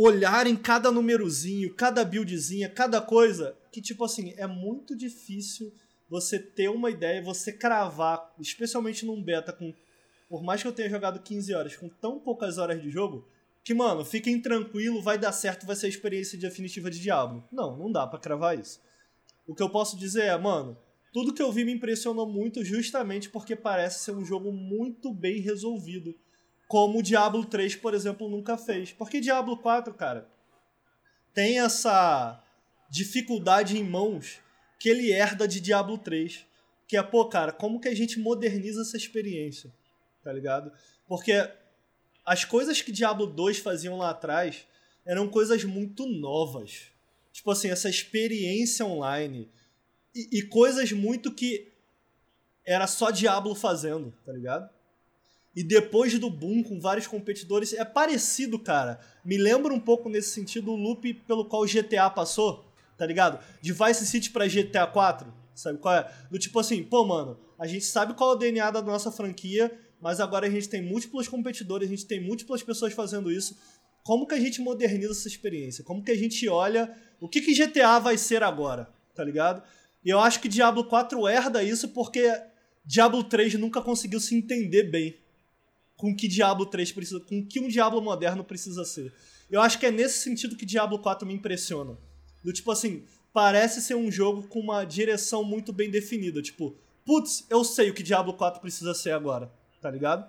[0.00, 5.72] olharem cada númerozinho, cada buildzinha, cada coisa, que tipo assim, é muito difícil
[6.08, 9.74] você ter uma ideia, você cravar, especialmente num beta com
[10.28, 13.26] por mais que eu tenha jogado 15 horas com tão poucas horas de jogo,
[13.64, 17.42] que, mano, fiquem tranquilo, vai dar certo, vai ser a experiência definitiva de Diablo.
[17.50, 18.78] Não, não dá para cravar isso.
[19.46, 20.76] O que eu posso dizer é, mano,
[21.12, 25.40] tudo que eu vi me impressionou muito justamente porque parece ser um jogo muito bem
[25.40, 26.14] resolvido.
[26.68, 28.92] Como o Diablo 3, por exemplo, nunca fez.
[28.92, 30.28] Porque Diablo 4, cara,
[31.34, 32.40] tem essa
[32.88, 34.38] dificuldade em mãos
[34.78, 36.46] que ele herda de Diablo 3.
[36.86, 39.72] Que é, pô, cara, como que a gente moderniza essa experiência?
[40.28, 40.70] tá ligado?
[41.06, 41.32] Porque
[42.24, 44.66] as coisas que Diablo 2 faziam lá atrás
[45.06, 46.82] eram coisas muito novas.
[47.32, 49.50] Tipo assim, essa experiência online.
[50.14, 51.72] E, e coisas muito que
[52.62, 54.68] era só Diablo fazendo, tá ligado?
[55.54, 59.00] E depois do boom com vários competidores, é parecido, cara.
[59.24, 63.42] Me lembra um pouco nesse sentido o loop pelo qual o GTA passou, tá ligado?
[63.60, 66.12] De Vice City pra GTA 4, sabe qual é?
[66.30, 69.76] Do tipo assim, pô, mano, a gente sabe qual é o DNA da nossa franquia
[70.00, 73.56] mas agora a gente tem múltiplos competidores, a gente tem múltiplas pessoas fazendo isso.
[74.04, 75.84] Como que a gente moderniza essa experiência?
[75.84, 79.62] Como que a gente olha o que, que GTA vai ser agora, tá ligado?
[80.04, 82.32] E eu acho que Diablo 4 herda isso porque
[82.84, 85.16] Diablo 3 nunca conseguiu se entender bem
[85.98, 89.12] com que Diablo 3 precisa, com que um Diablo moderno precisa ser.
[89.50, 91.98] Eu acho que é nesse sentido que Diablo 4 me impressiona.
[92.42, 96.74] Do tipo assim, parece ser um jogo com uma direção muito bem definida, tipo,
[97.04, 100.28] putz, eu sei o que Diablo 4 precisa ser agora tá ligado?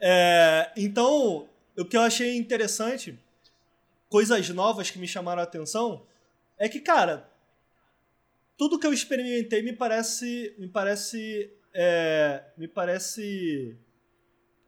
[0.00, 3.18] É, então, o que eu achei interessante,
[4.08, 6.06] coisas novas que me chamaram a atenção,
[6.58, 7.28] é que, cara,
[8.56, 10.54] tudo que eu experimentei me parece.
[10.58, 11.50] Me parece.
[11.72, 13.76] É, me parece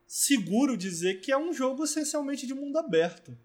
[0.06, 3.36] seguro dizer que é um jogo essencialmente de mundo aberto.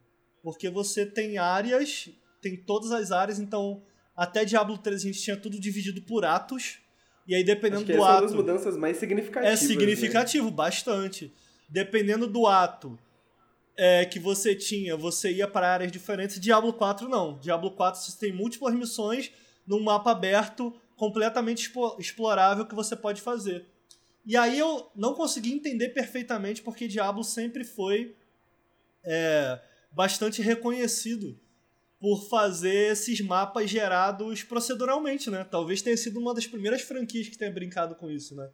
[0.44, 2.10] Porque você tem áreas,
[2.42, 3.84] tem todas as áreas, então
[4.16, 6.80] até Diablo 3 a gente tinha tudo dividido por atos.
[7.28, 8.12] E aí, dependendo do ato.
[8.12, 9.64] É uma das mudanças mais significativas.
[9.64, 10.52] É significativo, né?
[10.52, 11.34] bastante.
[11.70, 12.98] Dependendo do ato
[13.78, 16.40] é, que você tinha, você ia para áreas diferentes.
[16.40, 17.40] Diablo 4 não.
[17.40, 19.32] Diablo 4 você tem múltiplas missões
[19.66, 23.66] num mapa aberto, completamente explorável que você pode fazer.
[24.26, 28.16] E aí eu não consegui entender perfeitamente porque Diablo sempre foi
[29.04, 29.60] é,
[29.92, 31.40] bastante reconhecido
[32.00, 35.44] por fazer esses mapas gerados proceduralmente, né?
[35.44, 38.50] Talvez tenha sido uma das primeiras franquias que tenha brincado com isso, né?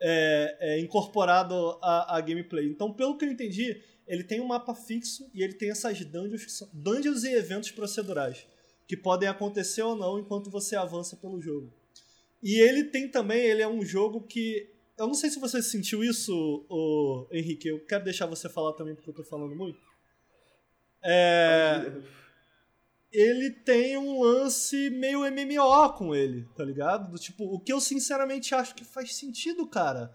[0.00, 2.66] É, é, incorporado a, gameplay.
[2.66, 6.68] Então, pelo que eu entendi, ele tem um mapa fixo e ele tem essas dungeons,
[6.72, 8.44] dungeons e eventos procedurais
[8.88, 11.72] que podem acontecer ou não enquanto você avança pelo jogo.
[12.42, 16.02] E ele tem também, ele é um jogo que eu não sei se você sentiu
[16.04, 16.32] isso,
[16.68, 17.68] o Henrique.
[17.68, 19.78] Eu quero deixar você falar também porque eu tô falando muito.
[21.02, 21.92] É
[23.14, 27.12] ele tem um lance meio MMO com ele, tá ligado?
[27.12, 30.12] Do tipo, o que eu sinceramente acho que faz sentido, cara,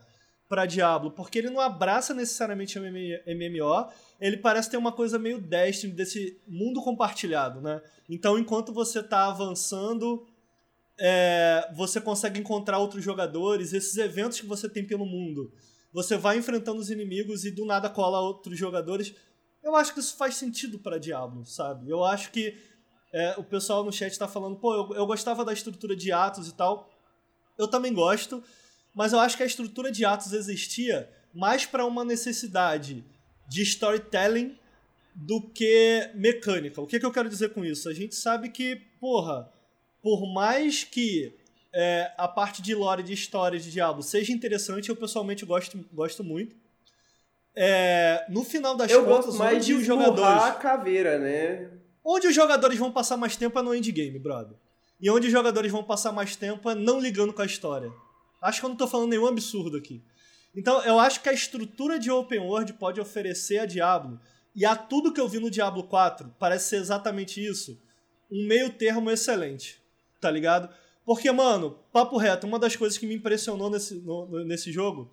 [0.49, 5.93] para Diablo, porque ele não abraça necessariamente MMO, ele parece ter uma coisa meio Destiny
[5.93, 7.82] desse mundo compartilhado, né?
[8.09, 10.27] Então, enquanto você tá avançando,
[11.00, 15.52] é, você consegue encontrar outros jogadores, esses eventos que você tem pelo mundo.
[15.93, 19.14] Você vai enfrentando os inimigos e do nada cola outros jogadores.
[19.64, 21.89] Eu acho que isso faz sentido para Diablo, sabe?
[21.89, 22.56] Eu acho que
[23.12, 26.47] é, o pessoal no chat tá falando, pô, eu, eu gostava da estrutura de Atos
[26.47, 26.89] e tal.
[27.58, 28.43] Eu também gosto,
[28.93, 33.04] mas eu acho que a estrutura de Atos existia mais para uma necessidade
[33.47, 34.58] de storytelling
[35.16, 36.82] do que mecânica.
[36.82, 37.89] O que, que eu quero dizer com isso?
[37.89, 39.52] A gente sabe que, porra,
[40.02, 41.34] por mais que
[41.74, 46.24] é, a parte de lore, de história de Diablo seja interessante, eu pessoalmente gosto, gosto
[46.24, 46.56] muito.
[47.56, 50.43] É, no final das eu contas, gosto mais de os jogadores...
[50.43, 51.70] a caveira, né?
[52.04, 54.56] Onde os jogadores vão passar mais tempo é no endgame, brother.
[55.02, 57.91] E onde os jogadores vão passar mais tempo é não ligando com a história.
[58.41, 60.02] Acho que eu não tô falando nenhum absurdo aqui.
[60.56, 64.20] Então, eu acho que a estrutura de open world pode oferecer a Diablo,
[64.56, 67.80] e a tudo que eu vi no Diablo 4, parece ser exatamente isso,
[68.32, 69.78] um meio termo excelente,
[70.20, 70.70] tá ligado?
[71.05, 75.11] Porque, mano, papo reto, uma das coisas que me impressionou nesse, no, nesse jogo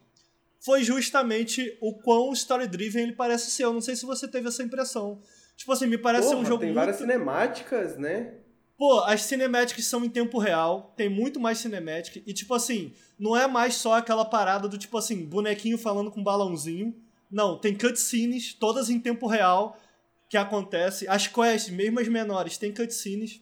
[0.60, 3.64] foi justamente o quão story-driven ele parece ser.
[3.64, 5.20] Eu não sei se você teve essa impressão.
[5.56, 6.76] Tipo assim, me parece Porra, ser um jogo tem muito...
[6.76, 8.34] várias cinemáticas, né?
[8.76, 13.34] Pô, as cinemáticas são em tempo real, tem muito mais cinemática, e tipo assim, não
[13.34, 16.94] é mais só aquela parada do tipo assim, bonequinho falando com balãozinho.
[17.30, 19.80] Não, tem cutscenes, todas em tempo real,
[20.28, 21.08] que acontece.
[21.08, 23.40] As quests, mesmo as menores, tem cutscenes.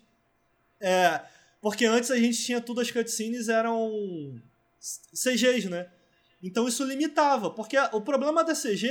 [0.81, 1.21] É,
[1.65, 4.39] porque antes a gente tinha tudo, as cutscenes eram
[5.15, 5.89] CGs, né?
[6.43, 8.91] Então isso limitava, porque o problema da CG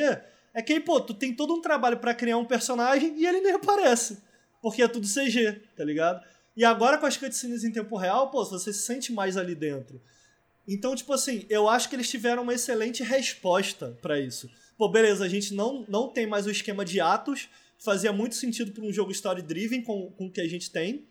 [0.56, 3.54] é que, pô, tu tem todo um trabalho para criar um personagem e ele nem
[3.54, 4.24] aparece,
[4.60, 6.26] porque é tudo CG, tá ligado?
[6.58, 10.02] E agora com as cutscenes em tempo real, pô, você se sente mais ali dentro.
[10.68, 14.50] Então, tipo assim, eu acho que eles tiveram uma excelente resposta para isso.
[14.76, 18.72] Pô, beleza, a gente não, não tem mais o esquema de atos, fazia muito sentido
[18.72, 21.06] para um jogo story-driven com, com o que a gente tem.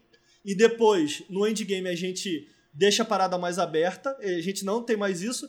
[0.44, 4.96] E depois, no endgame, a gente deixa a parada mais aberta, a gente não tem
[4.96, 5.48] mais isso.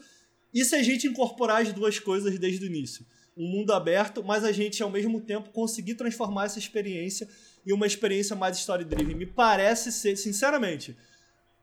[0.54, 3.06] E se a gente incorporar as duas coisas desde o início?
[3.36, 7.28] Um mundo aberto, mas a gente, ao mesmo tempo, conseguir transformar essa experiência
[7.66, 9.16] em uma experiência mais story-driven.
[9.16, 10.96] Me parece ser, sinceramente,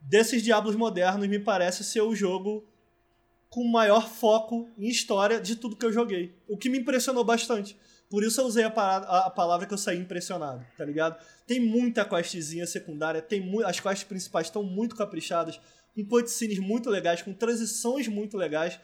[0.01, 2.67] desses Diablos modernos, me parece ser o jogo
[3.49, 6.35] com maior foco em história de tudo que eu joguei.
[6.49, 7.77] O que me impressionou bastante.
[8.11, 11.17] Por isso eu usei a, parada, a palavra que eu saí impressionado, tá ligado?
[11.47, 15.61] Tem muita questzinha secundária, tem mu as quests principais estão muito caprichadas,
[15.95, 18.81] com cutscenes muito legais, com transições muito legais.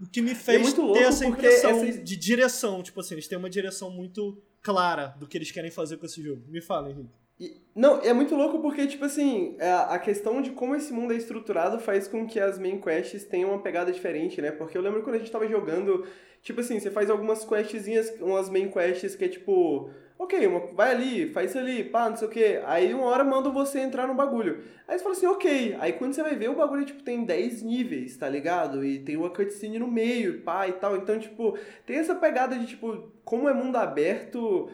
[0.00, 1.98] O que me fez é ter essa impressão essa...
[1.98, 2.82] de direção.
[2.82, 6.22] Tipo assim, eles têm uma direção muito clara do que eles querem fazer com esse
[6.22, 6.42] jogo.
[6.48, 7.19] Me fala, Henrique.
[7.40, 10.92] E, não, é muito louco porque, tipo assim, a, é, a questão de como esse
[10.92, 14.50] mundo é estruturado faz com que as main quests tenham uma pegada diferente, né?
[14.50, 16.06] Porque eu lembro quando a gente tava jogando,
[16.42, 20.90] tipo assim, você faz algumas questzinhas, umas main quests que é tipo, ok, uma, vai
[20.90, 22.60] ali, faz isso ali, pá, não sei o que.
[22.66, 24.62] Aí uma hora mandam você entrar no bagulho.
[24.86, 25.76] Aí você fala assim, ok.
[25.80, 28.84] Aí quando você vai ver, o bagulho, tipo, tem 10 níveis, tá ligado?
[28.84, 30.94] E tem uma cutscene no meio, pá, e tal.
[30.96, 34.68] Então, tipo, tem essa pegada de, tipo, como é mundo aberto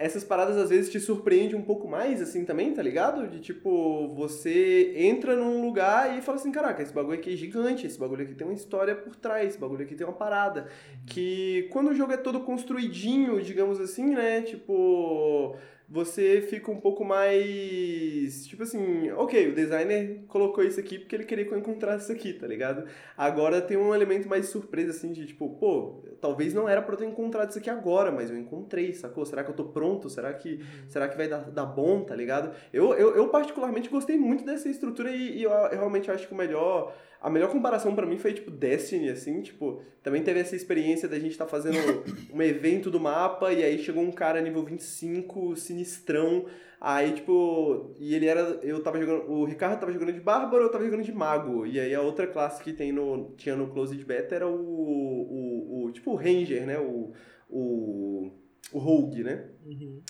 [0.00, 3.28] essas paradas às vezes te surpreendem um pouco mais, assim, também, tá ligado?
[3.28, 7.86] De tipo, você entra num lugar e fala assim, caraca, esse bagulho aqui é gigante,
[7.86, 10.68] esse bagulho aqui tem uma história por trás, esse bagulho aqui tem uma parada.
[11.06, 14.40] Que quando o jogo é todo construidinho, digamos assim, né?
[14.40, 15.54] Tipo,
[15.86, 18.46] você fica um pouco mais.
[18.46, 22.46] Tipo assim, ok, o designer colocou isso aqui porque ele queria encontrasse isso aqui, tá
[22.46, 22.86] ligado?
[23.16, 26.98] Agora tem um elemento mais surpresa, assim, de tipo, pô, talvez não era pra eu
[26.98, 29.24] ter encontrado isso aqui agora, mas eu encontrei, sacou?
[29.24, 30.08] Será que eu tô pronto?
[30.08, 30.88] Será que, uhum.
[30.88, 32.54] será que vai dar, dar bom, tá ligado?
[32.72, 36.34] Eu, eu, eu particularmente gostei muito dessa estrutura e, e eu, eu realmente acho que
[36.34, 40.56] o melhor a melhor comparação para mim foi, tipo, Destiny, assim, tipo, também teve essa
[40.56, 41.76] experiência da gente estar tá fazendo
[42.32, 46.46] um evento do mapa e aí chegou um cara nível 25, sinistrão,
[46.80, 50.70] aí, tipo, e ele era, eu tava jogando, o Ricardo tava jogando de Bárbaro, eu
[50.70, 54.02] tava jogando de Mago, e aí a outra classe que tem no, tinha no Closed
[54.04, 57.12] Beta era o, o, o tipo, o Ranger, né, o,
[57.48, 58.32] o,
[58.72, 59.50] o Rogue, né?
[59.66, 60.00] Uhum.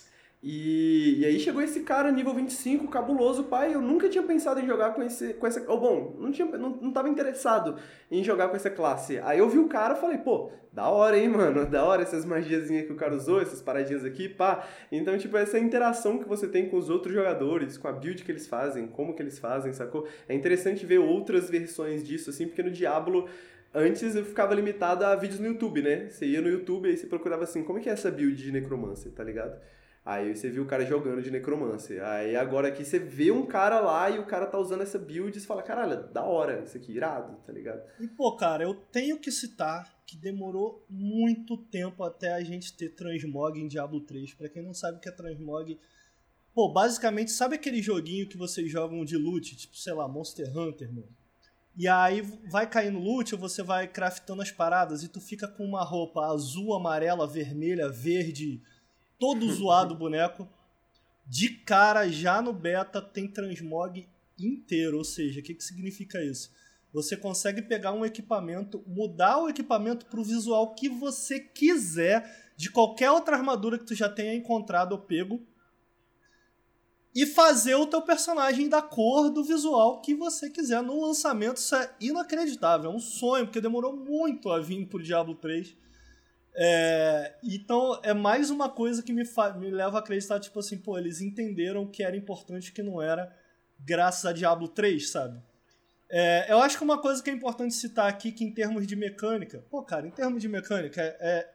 [0.42, 3.74] E, e aí chegou esse cara, nível 25, cabuloso, pai.
[3.74, 5.62] Eu nunca tinha pensado em jogar com, esse, com essa.
[5.70, 7.76] Ou bom, não, tinha, não, não tava interessado
[8.10, 9.18] em jogar com essa classe.
[9.18, 11.66] Aí eu vi o cara falei, pô, da hora, hein, mano?
[11.66, 14.66] Da hora essas magiazinhas que o cara usou, essas paradinhas aqui, pá.
[14.90, 18.32] Então, tipo, essa interação que você tem com os outros jogadores, com a build que
[18.32, 20.08] eles fazem, como que eles fazem, sacou?
[20.26, 23.28] É interessante ver outras versões disso, assim, porque no Diablo.
[23.72, 26.08] Antes eu ficava limitado a vídeos no YouTube, né?
[26.08, 28.50] Você ia no YouTube e você procurava assim, como é que é essa build de
[28.50, 29.60] necromancer, tá ligado?
[30.04, 32.02] Aí você viu o cara jogando de necromancer.
[32.02, 35.36] Aí agora aqui você vê um cara lá e o cara tá usando essa build
[35.36, 37.82] e você fala, caralho, da hora, isso aqui, irado, tá ligado?
[38.00, 42.94] E pô, cara, eu tenho que citar que demorou muito tempo até a gente ter
[42.94, 44.34] transmog em Diablo 3.
[44.34, 45.78] Para quem não sabe o que é transmog,
[46.54, 50.92] pô, basicamente, sabe aquele joguinho que vocês jogam de loot, tipo, sei lá, Monster Hunter,
[50.92, 51.08] mano?
[51.76, 55.84] E aí vai caindo loot, você vai craftando as paradas e tu fica com uma
[55.84, 58.60] roupa azul, amarela, vermelha, verde,
[59.20, 60.48] todo zoado o boneco.
[61.24, 64.98] De cara, já no beta, tem transmog inteiro.
[64.98, 66.50] Ou seja, o que, que significa isso?
[66.92, 72.68] Você consegue pegar um equipamento, mudar o equipamento para o visual que você quiser, de
[72.68, 75.40] qualquer outra armadura que tu já tenha encontrado ou pego
[77.14, 80.82] e fazer o teu personagem da cor do visual que você quiser.
[80.82, 85.34] No lançamento isso é inacreditável, é um sonho, porque demorou muito a vir pro Diablo
[85.34, 85.76] 3.
[86.54, 89.22] É, então é mais uma coisa que me,
[89.58, 93.34] me leva a acreditar, tipo assim, pô, eles entenderam que era importante que não era,
[93.78, 95.40] graças a Diablo 3, sabe?
[96.08, 98.96] É, eu acho que uma coisa que é importante citar aqui, que em termos de
[98.96, 101.50] mecânica, pô, cara, em termos de mecânica, é, é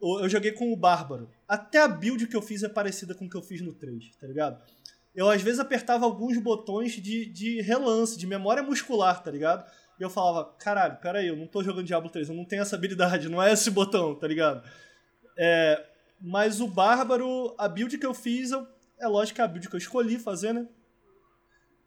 [0.00, 1.30] eu joguei com o Bárbaro.
[1.48, 4.14] Até a build que eu fiz é parecida com o que eu fiz no 3,
[4.16, 4.62] tá ligado?
[5.14, 9.64] Eu às vezes apertava alguns botões de, de relance, de memória muscular, tá ligado?
[9.98, 12.76] E eu falava, caralho, peraí, eu não tô jogando Diablo 3, eu não tenho essa
[12.76, 14.62] habilidade, não é esse botão, tá ligado?
[15.38, 15.84] É,
[16.20, 18.66] mas o Bárbaro, a build que eu fiz, eu,
[18.98, 20.66] é lógico que é a build que eu escolhi fazer, né?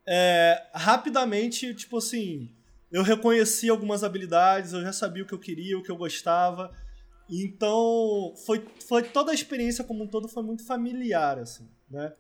[0.08, 2.56] É, rapidamente, tipo assim,
[2.90, 6.72] eu reconheci algumas habilidades, eu já sabia o que eu queria, o que eu gostava.
[7.30, 12.14] Então, foi, foi toda a experiência como um todo foi muito familiar, assim, né?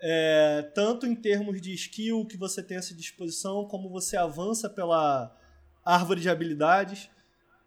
[0.00, 4.70] É, tanto em termos de skill que você tem à sua disposição, como você avança
[4.70, 5.36] pela
[5.84, 7.10] árvore de habilidades.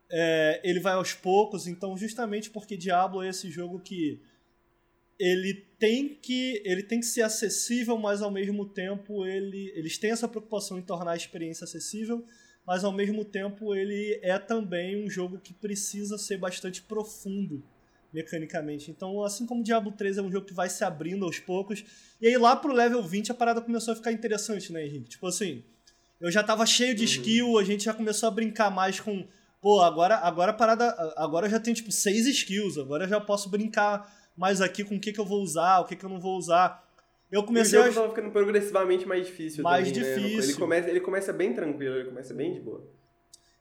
[0.09, 4.21] É, ele vai aos poucos, então justamente porque Diablo é esse jogo que
[5.17, 10.11] ele tem que ele tem que ser acessível, mas ao mesmo tempo ele, eles têm
[10.11, 12.25] essa preocupação em tornar a experiência acessível,
[12.67, 17.63] mas ao mesmo tempo ele é também um jogo que precisa ser bastante profundo
[18.13, 18.91] mecanicamente.
[18.91, 21.83] Então, assim como Diablo 3 é um jogo que vai se abrindo aos poucos,
[22.21, 25.09] e aí lá pro level 20 a parada começou a ficar interessante, né, Henrique?
[25.09, 25.63] Tipo assim,
[26.19, 27.09] eu já tava cheio de uhum.
[27.09, 29.25] skill, a gente já começou a brincar mais com,
[29.61, 33.19] pô, agora agora a parada, agora eu já tenho tipo seis skills, agora eu já
[33.19, 36.09] posso brincar mais aqui com o que que eu vou usar, o que que eu
[36.09, 36.87] não vou usar.
[37.31, 38.01] Eu comecei o jogo a...
[38.01, 40.37] tava ficando progressivamente mais difícil Mais também, difícil.
[40.37, 40.43] Né?
[40.43, 42.85] Ele começa, ele começa bem tranquilo, ele começa bem de boa.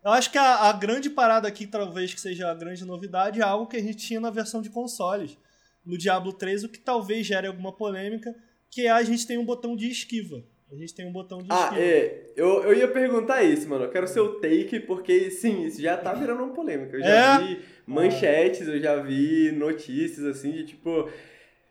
[0.05, 3.45] Eu acho que a, a, grande parada aqui, talvez que seja a grande novidade, é
[3.45, 5.37] algo que a gente tinha na versão de consoles.
[5.85, 8.35] No Diablo 3, o que talvez gere alguma polêmica,
[8.71, 10.43] que é a gente tem um botão de esquiva.
[10.73, 11.81] A gente tem um botão de ah, esquiva.
[11.81, 12.33] Ah, é.
[12.37, 13.85] Eu, eu ia perguntar isso, mano.
[13.85, 16.97] Eu quero seu take, porque sim, isso já tá virando uma polêmica.
[16.97, 17.39] Eu já é?
[17.39, 21.11] vi manchetes, eu já vi notícias assim de tipo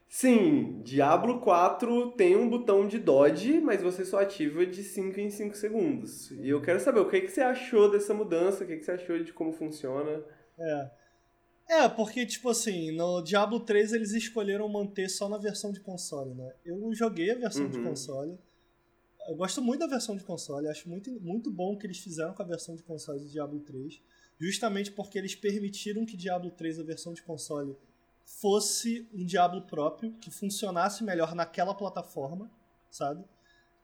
[0.09, 5.29] Sim, Diablo 4 tem um botão de dodge, mas você só ativa de 5 em
[5.29, 6.31] 5 segundos.
[6.31, 8.93] E eu quero saber o que, que você achou dessa mudança, o que, que você
[8.93, 10.23] achou de como funciona.
[10.57, 10.91] É.
[11.69, 16.33] É, porque, tipo assim, no Diablo 3 eles escolheram manter só na versão de console,
[16.33, 16.55] né?
[16.65, 17.69] Eu joguei a versão uhum.
[17.69, 18.35] de console.
[19.29, 22.33] Eu gosto muito da versão de console, acho muito, muito bom o que eles fizeram
[22.33, 24.01] com a versão de console de Diablo 3.
[24.39, 27.77] Justamente porque eles permitiram que Diablo 3, a versão de console,
[28.37, 32.49] fosse um Diablo próprio, que funcionasse melhor naquela plataforma,
[32.89, 33.23] sabe?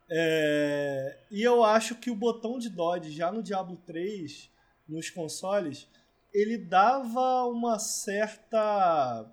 [0.09, 1.17] É...
[1.31, 4.49] E eu acho que o botão de dodge já no Diablo 3,
[4.87, 5.87] nos consoles,
[6.33, 9.25] ele dava uma certa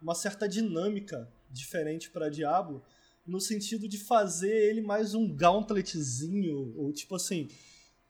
[0.00, 2.82] uma certa dinâmica diferente para Diablo,
[3.26, 7.48] no sentido de fazer ele mais um gauntletzinho, ou tipo assim,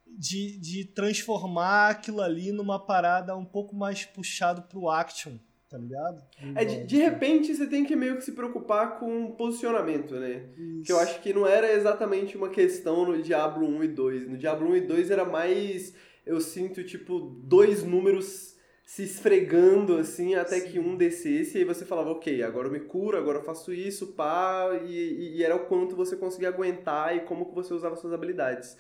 [0.07, 5.37] de, de transformar aquilo ali numa parada um pouco mais puxado pro action,
[5.71, 6.21] tá ligado?
[6.57, 10.51] É, de, de repente você tem que meio que se preocupar com posicionamento, né?
[10.59, 10.83] Isso.
[10.85, 14.29] Que eu acho que não era exatamente uma questão no Diablo 1 e 2.
[14.29, 15.95] No Diablo 1 e 2 era mais,
[16.27, 18.51] eu sinto, tipo, dois números
[18.85, 20.69] se esfregando assim até Sim.
[20.69, 23.73] que um descesse e aí você falava, ok, agora eu me curo, agora eu faço
[23.73, 27.95] isso, pá, e, e era o quanto você conseguia aguentar e como que você usava
[27.95, 28.77] suas habilidades.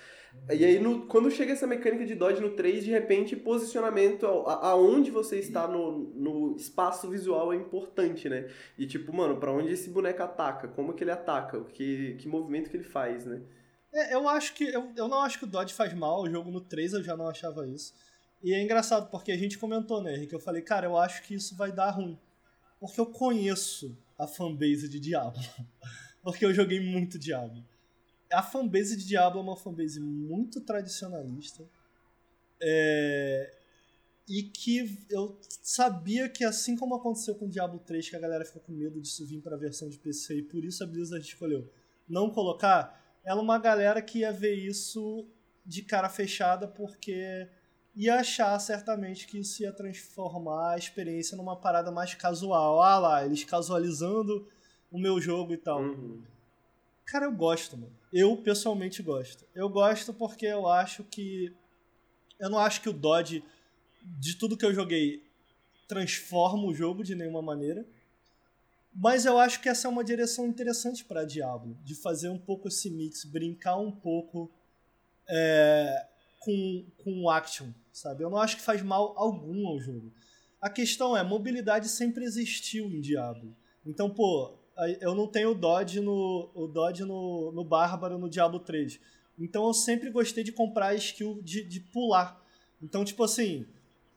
[0.48, 4.70] E aí, no, quando chega essa mecânica de dodge no 3, de repente, posicionamento a,
[4.70, 8.48] aonde você está no, no espaço visual é importante, né?
[8.76, 10.68] E tipo, mano, para onde esse boneco ataca?
[10.68, 11.62] Como que ele ataca?
[11.64, 13.42] Que, que movimento que ele faz, né?
[13.92, 14.64] É, eu acho que.
[14.64, 17.16] Eu, eu não acho que o dodge faz mal, o jogo no 3 eu já
[17.16, 17.94] não achava isso.
[18.42, 21.34] E é engraçado, porque a gente comentou, né, que eu falei, cara, eu acho que
[21.34, 22.18] isso vai dar ruim.
[22.80, 25.40] Porque eu conheço a fanbase de Diablo.
[26.22, 27.62] porque eu joguei muito Diablo
[28.32, 31.68] a fanbase de Diablo é uma fanbase muito tradicionalista.
[32.62, 33.56] É,
[34.28, 38.62] e que eu sabia que, assim como aconteceu com Diablo 3, que a galera ficou
[38.62, 41.68] com medo disso vir para a versão de PC e por isso a Blizzard escolheu
[42.08, 45.28] não colocar, ela é uma galera que ia ver isso
[45.64, 47.48] de cara fechada porque
[47.94, 52.82] ia achar certamente que isso ia transformar a experiência numa parada mais casual.
[52.82, 54.48] Ah lá, eles casualizando
[54.90, 55.82] o meu jogo e tal.
[55.82, 56.22] Uhum.
[57.10, 57.92] Cara, eu gosto, mano.
[58.12, 59.44] Eu pessoalmente gosto.
[59.52, 61.52] Eu gosto porque eu acho que.
[62.38, 63.44] Eu não acho que o Dodge,
[64.00, 65.28] de tudo que eu joguei,
[65.88, 67.84] transforma o jogo de nenhuma maneira.
[68.94, 72.68] Mas eu acho que essa é uma direção interessante para Diablo, de fazer um pouco
[72.68, 74.50] esse mix, brincar um pouco
[75.28, 76.06] é,
[76.38, 78.22] com, com o action, sabe?
[78.22, 80.12] Eu não acho que faz mal algum ao jogo.
[80.60, 83.56] a questão é, mobilidade sempre existiu em Diablo.
[83.84, 84.59] Então, pô,
[85.00, 89.00] eu não tenho dodge no, o dodge no, no Bárbaro no Diablo 3.
[89.38, 92.40] Então eu sempre gostei de comprar skill de, de pular.
[92.82, 93.66] Então, tipo assim,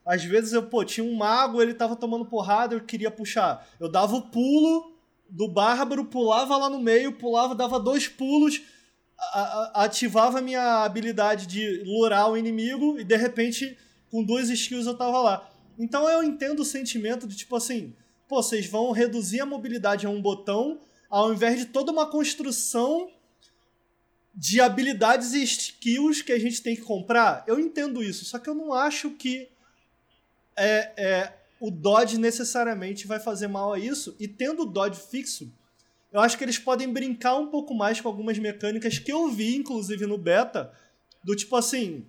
[0.06, 3.68] às vezes eu, pô, tinha um mago, ele tava tomando porrada, eu queria puxar.
[3.80, 4.94] Eu dava o pulo
[5.30, 8.62] do bárbaro, pulava lá no meio, pulava, dava dois pulos,
[9.18, 13.78] a, a, ativava minha habilidade de lurar o inimigo e de repente,
[14.12, 15.50] com duas skills eu tava lá.
[15.80, 17.96] Então eu entendo o sentimento de tipo assim,
[18.30, 20.80] vocês vão reduzir a mobilidade a um botão
[21.10, 23.12] ao invés de toda uma construção
[24.34, 27.44] de habilidades e skills que a gente tem que comprar.
[27.46, 29.48] Eu entendo isso, só que eu não acho que
[30.56, 34.16] é, é, o Dodge necessariamente vai fazer mal a isso.
[34.20, 35.52] E tendo o Dodge fixo,
[36.12, 39.56] eu acho que eles podem brincar um pouco mais com algumas mecânicas que eu vi,
[39.56, 40.74] inclusive no beta,
[41.24, 42.06] do tipo assim.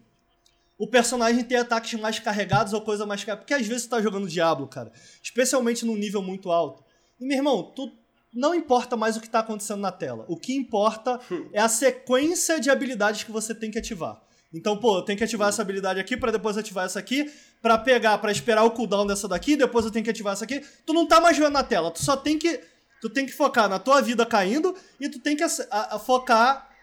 [0.84, 3.40] O personagem ter ataques mais carregados ou coisa mais carregada.
[3.40, 4.92] Porque às vezes você tá jogando Diablo, cara.
[5.22, 6.84] Especialmente num nível muito alto.
[7.18, 7.90] E, meu irmão, tu
[8.34, 10.26] não importa mais o que tá acontecendo na tela.
[10.28, 11.18] O que importa
[11.54, 14.20] é a sequência de habilidades que você tem que ativar.
[14.52, 17.32] Então, pô, eu tenho que ativar essa habilidade aqui para depois ativar essa aqui,
[17.62, 20.60] para pegar, para esperar o cooldown dessa daqui, depois eu tenho que ativar essa aqui.
[20.84, 22.60] Tu não tá mais vendo na tela, tu só tem que
[23.00, 25.48] tu tem que focar na tua vida caindo e tu tem que a,
[25.96, 26.74] a, focar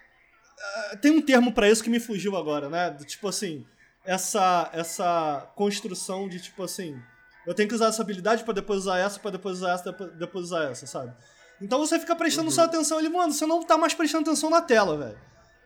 [1.01, 2.95] tem um termo para isso que me fugiu agora, né?
[3.05, 3.65] Tipo assim,
[4.03, 6.99] essa essa construção de tipo assim,
[7.45, 10.17] eu tenho que usar essa habilidade para depois usar essa, para depois usar essa, depois,
[10.17, 11.13] depois usar essa, sabe?
[11.61, 12.55] Então você fica prestando uhum.
[12.55, 15.17] só atenção ali, mano, você não tá mais prestando atenção na tela, velho.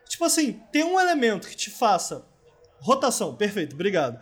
[0.07, 2.25] Tipo assim, tem um elemento que te faça.
[2.79, 4.19] Rotação, perfeito, obrigado.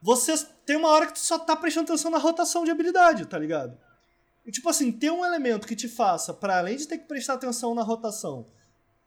[0.00, 3.38] Você tem uma hora que tu só tá prestando atenção na rotação de habilidade, tá
[3.38, 3.76] ligado?
[4.46, 7.34] E tipo assim, tem um elemento que te faça, para além de ter que prestar
[7.34, 8.46] atenção na rotação,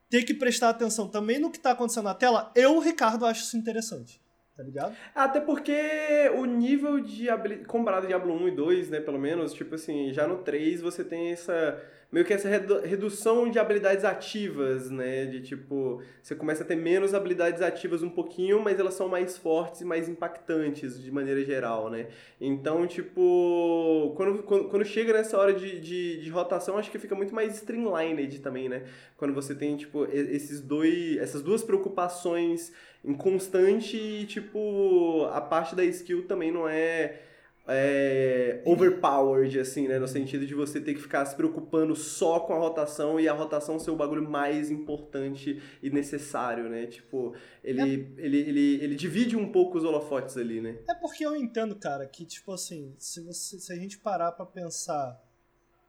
[0.09, 3.57] ter que prestar atenção também no que tá acontecendo na tela, eu, Ricardo, acho isso
[3.57, 4.21] interessante.
[4.55, 4.95] Tá ligado?
[5.15, 7.67] Até porque o nível de habilidade.
[7.67, 11.31] Comparado Diablo 1 e 2, né, pelo menos, tipo assim, já no 3 você tem
[11.31, 11.81] essa
[12.11, 15.25] meio que essa redução de habilidades ativas, né?
[15.25, 19.37] De tipo, você começa a ter menos habilidades ativas um pouquinho, mas elas são mais
[19.37, 22.07] fortes e mais impactantes de maneira geral, né?
[22.39, 27.15] Então, tipo, quando, quando, quando chega nessa hora de, de, de, rotação, acho que fica
[27.15, 28.83] muito mais streamlined também, né?
[29.15, 32.73] Quando você tem, tipo, esses dois, essas duas preocupações
[33.05, 37.30] em constante e, tipo, a parte da skill também não é
[37.67, 39.99] é, overpowered, assim, né?
[39.99, 43.33] No sentido de você ter que ficar se preocupando só com a rotação e a
[43.33, 46.87] rotação ser o bagulho mais importante e necessário, né?
[46.87, 47.85] Tipo, ele, é...
[48.23, 50.79] ele, ele, ele divide um pouco os holofotes ali, né?
[50.89, 54.45] É porque eu entendo, cara, que, tipo assim, se, você, se a gente parar pra
[54.45, 55.21] pensar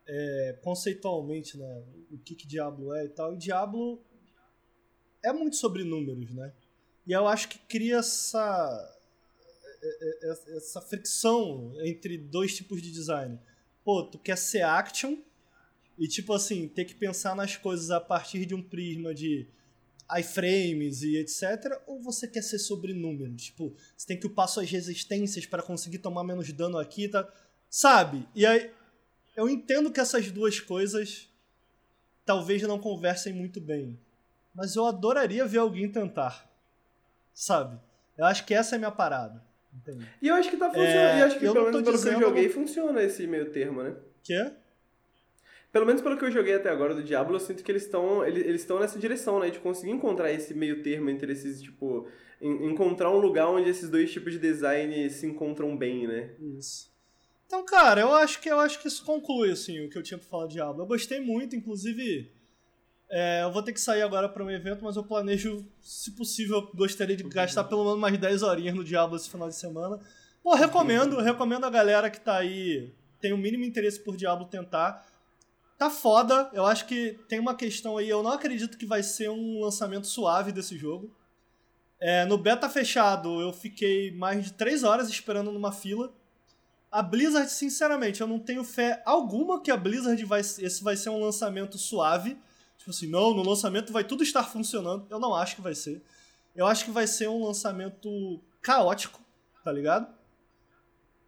[0.06, 1.82] é, conceitualmente, né?
[2.10, 4.02] O que, que Diablo é e tal, e Diablo
[5.24, 6.52] é muito sobre números, né?
[7.06, 8.98] E eu acho que cria essa
[10.56, 13.38] essa fricção entre dois tipos de design.
[13.84, 15.16] Pô, tu quer ser action
[15.98, 19.48] e, tipo assim, ter que pensar nas coisas a partir de um prisma de
[20.18, 21.80] iframes e etc.
[21.86, 23.44] Ou você quer ser sobre números?
[23.44, 27.28] Tipo, você tem que upar suas resistências para conseguir tomar menos dano aqui, tá?
[27.68, 28.28] Sabe?
[28.34, 28.70] E aí,
[29.36, 31.28] eu entendo que essas duas coisas
[32.24, 33.98] talvez não conversem muito bem.
[34.54, 36.48] Mas eu adoraria ver alguém tentar.
[37.34, 37.80] Sabe?
[38.16, 39.42] Eu acho que essa é a minha parada.
[39.74, 40.06] Entendi.
[40.20, 40.88] E eu acho que tá funcionando.
[40.88, 43.96] É, e acho que pelo menos pelo que eu joguei funciona esse meio termo, né?
[44.22, 44.52] Que
[45.72, 48.24] Pelo menos pelo que eu joguei até agora do Diablo, eu sinto que eles estão
[48.24, 49.50] eles, eles nessa direção, né?
[49.50, 52.06] De conseguir encontrar esse meio termo entre esses, tipo...
[52.40, 56.34] encontrar um lugar onde esses dois tipos de design se encontram bem, né?
[56.58, 56.92] Isso.
[57.46, 60.18] Então, cara, eu acho que eu acho que isso conclui, assim, o que eu tinha
[60.18, 60.82] pra falar de Diablo.
[60.82, 62.30] Eu gostei muito, inclusive...
[63.14, 66.70] É, eu vou ter que sair agora para um evento, mas eu planejo, se possível,
[66.74, 70.00] gostaria de gastar pelo menos mais 10 horinhas no Diablo esse final de semana.
[70.42, 72.90] Pô, recomendo, recomendo a galera que tá aí,
[73.20, 75.06] tem o mínimo interesse por Diablo tentar.
[75.76, 79.28] Tá foda, eu acho que tem uma questão aí, eu não acredito que vai ser
[79.28, 81.14] um lançamento suave desse jogo.
[82.00, 86.10] É, no beta fechado, eu fiquei mais de 3 horas esperando numa fila.
[86.90, 90.40] A Blizzard, sinceramente, eu não tenho fé alguma que a Blizzard vai.
[90.40, 92.38] Esse vai ser um lançamento suave.
[92.82, 95.06] Tipo assim, não, no lançamento vai tudo estar funcionando.
[95.08, 96.02] Eu não acho que vai ser.
[96.54, 99.20] Eu acho que vai ser um lançamento caótico,
[99.62, 100.12] tá ligado?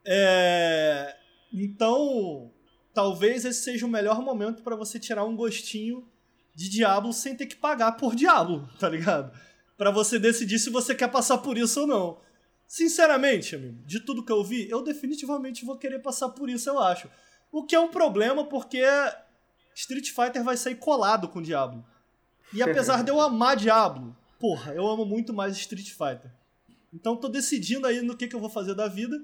[0.05, 1.15] É...
[1.53, 2.51] Então,
[2.93, 6.05] talvez esse seja o melhor momento para você tirar um gostinho
[6.57, 9.31] de Diablo sem ter que pagar por Diablo, tá ligado?
[9.77, 12.21] Para você decidir se você quer passar por isso ou não.
[12.67, 16.81] Sinceramente, amigo, de tudo que eu vi, eu definitivamente vou querer passar por isso, eu
[16.81, 17.09] acho.
[17.53, 18.83] O que é um problema porque
[19.75, 21.85] Street Fighter vai sair colado com Diablo.
[22.53, 26.31] E apesar de eu amar Diablo, porra, eu amo muito mais Street Fighter.
[26.93, 29.21] Então tô decidindo aí no que, que eu vou fazer da vida.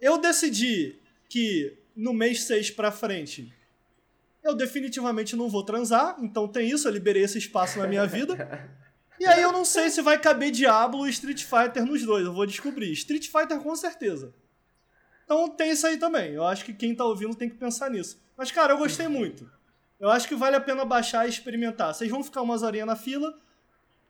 [0.00, 3.52] eu decidi que no mês 6 pra frente
[4.42, 8.72] eu definitivamente não vou transar, então tem isso, eu liberei esse espaço na minha vida.
[9.20, 12.32] E aí eu não sei se vai caber Diablo e Street Fighter nos dois, eu
[12.32, 12.92] vou descobrir.
[12.92, 14.32] Street Fighter com certeza.
[15.24, 16.32] Então tem isso aí também.
[16.32, 18.18] Eu acho que quem tá ouvindo tem que pensar nisso.
[18.36, 19.50] Mas, cara, eu gostei muito.
[20.00, 21.92] Eu acho que vale a pena baixar e experimentar.
[21.92, 23.34] Vocês vão ficar umas horinhas na fila,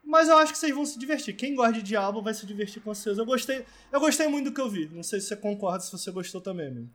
[0.05, 1.35] mas eu acho que vocês vão se divertir.
[1.35, 3.16] Quem gosta de Diablo vai se divertir com vocês.
[3.16, 4.89] Eu gostei, eu gostei muito do que eu vi.
[4.93, 6.89] Não sei se você concorda, se você gostou também, amigo.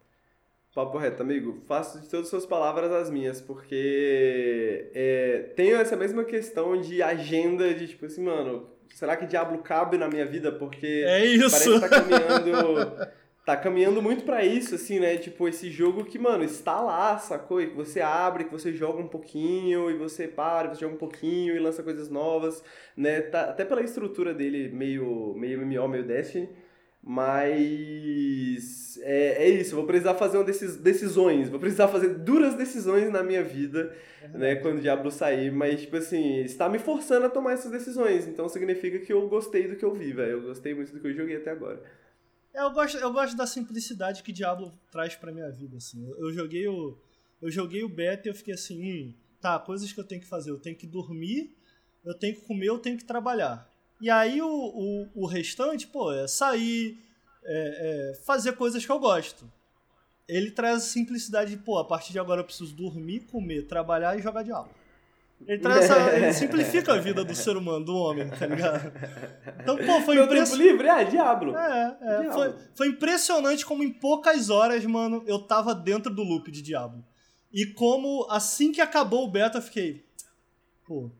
[0.73, 1.61] Papo reto, amigo.
[1.67, 7.01] Faço de todas as suas palavras as minhas, porque é, tenho essa mesma questão de
[7.01, 10.51] agenda de tipo assim, mano, será que Diablo cabe na minha vida?
[10.51, 11.51] Porque é isso.
[11.51, 13.13] parece que tá caminhando.
[13.45, 15.17] tá caminhando muito para isso, assim, né?
[15.17, 17.61] Tipo, esse jogo que, mano, está lá, sacou?
[17.61, 20.97] E que você abre, que você joga um pouquinho, e você para, você joga um
[20.97, 22.63] pouquinho e lança coisas novas,
[22.95, 23.21] né?
[23.21, 26.49] Tá, até pela estrutura dele, meio, meio MMO, meio Destiny.
[27.05, 33.11] Mas é, é isso, vou precisar fazer uma desses, decisões, vou precisar fazer duras decisões
[33.11, 33.93] na minha vida,
[34.23, 34.39] uhum.
[34.39, 38.25] né, quando o Diablo sair, mas, tipo assim, está me forçando a tomar essas decisões,
[38.25, 41.07] então significa que eu gostei do que eu vi, velho, eu gostei muito do que
[41.07, 41.83] eu joguei até agora.
[42.53, 46.33] Eu gosto, eu gosto da simplicidade que Diablo traz pra minha vida, assim, eu, eu
[46.33, 46.95] joguei o
[47.41, 50.27] eu joguei o beta e eu fiquei assim, hum, tá, coisas que eu tenho que
[50.27, 51.53] fazer, eu tenho que dormir,
[52.05, 53.69] eu tenho que comer, eu tenho que trabalhar.
[53.99, 56.97] E aí o, o, o restante, pô, é sair,
[57.43, 59.51] é, é fazer coisas que eu gosto.
[60.25, 64.17] Ele traz a simplicidade de, pô, a partir de agora eu preciso dormir, comer, trabalhar
[64.17, 64.69] e jogar diabo.
[65.45, 68.91] Ele, traz essa, ele simplifica a vida do ser humano, do homem, tá ligado?
[69.59, 70.69] Então, pô, foi impressionante.
[70.69, 70.87] livre?
[70.87, 71.57] É, Diablo.
[71.57, 72.19] É, é.
[72.21, 72.33] Diablo.
[72.33, 77.03] Foi, foi impressionante como em poucas horas, mano, eu tava dentro do loop de Diablo.
[77.51, 80.05] E como assim que acabou o beta, eu fiquei.
[80.85, 81.11] Pô,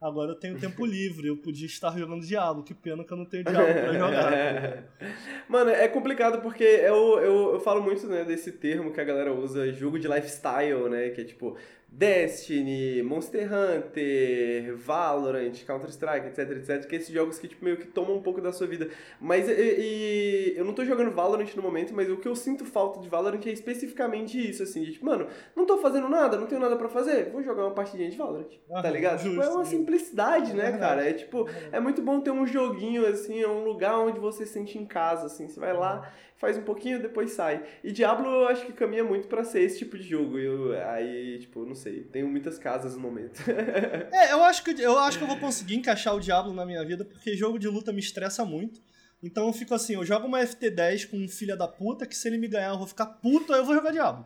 [0.00, 3.24] Agora eu tenho tempo livre, eu podia estar jogando Diablo, que pena que eu não
[3.24, 4.84] tenho Diablo pra jogar.
[5.48, 9.32] Mano, é complicado porque eu, eu, eu falo muito né, desse termo que a galera
[9.32, 11.10] usa, jogo de lifestyle, né?
[11.10, 11.56] Que é tipo,
[11.90, 18.16] Destiny, Monster Hunter, Valorant, Counter-Strike, etc, etc, que esses jogos que tipo, meio que tomam
[18.16, 18.88] um pouco da sua vida.
[19.20, 22.64] Mas e, e, eu não tô jogando Valorant no momento, mas o que eu sinto
[22.64, 26.46] falta de Valorant é especificamente isso, assim, de tipo, mano, não tô fazendo nada, não
[26.46, 29.18] tenho nada para fazer, vou jogar uma partidinha de Valorant, ah, tá ligado?
[29.20, 31.08] Justo, tipo, é uma simplicidade, né, é cara?
[31.08, 34.52] É tipo, é muito bom ter um joguinho, assim, é um lugar onde você se
[34.52, 37.62] sente em casa, assim, você vai lá faz um pouquinho, depois sai.
[37.82, 40.38] E Diablo eu acho que caminha muito para ser esse tipo de jogo.
[40.38, 43.42] Eu, aí, tipo, não sei, tenho muitas casas no momento.
[44.12, 46.84] é, eu acho, que, eu acho que eu vou conseguir encaixar o Diablo na minha
[46.84, 48.80] vida, porque jogo de luta me estressa muito.
[49.20, 52.28] Então eu fico assim, eu jogo uma FT10 com um filho da puta, que se
[52.28, 54.24] ele me ganhar eu vou ficar puto, aí eu vou jogar Diablo.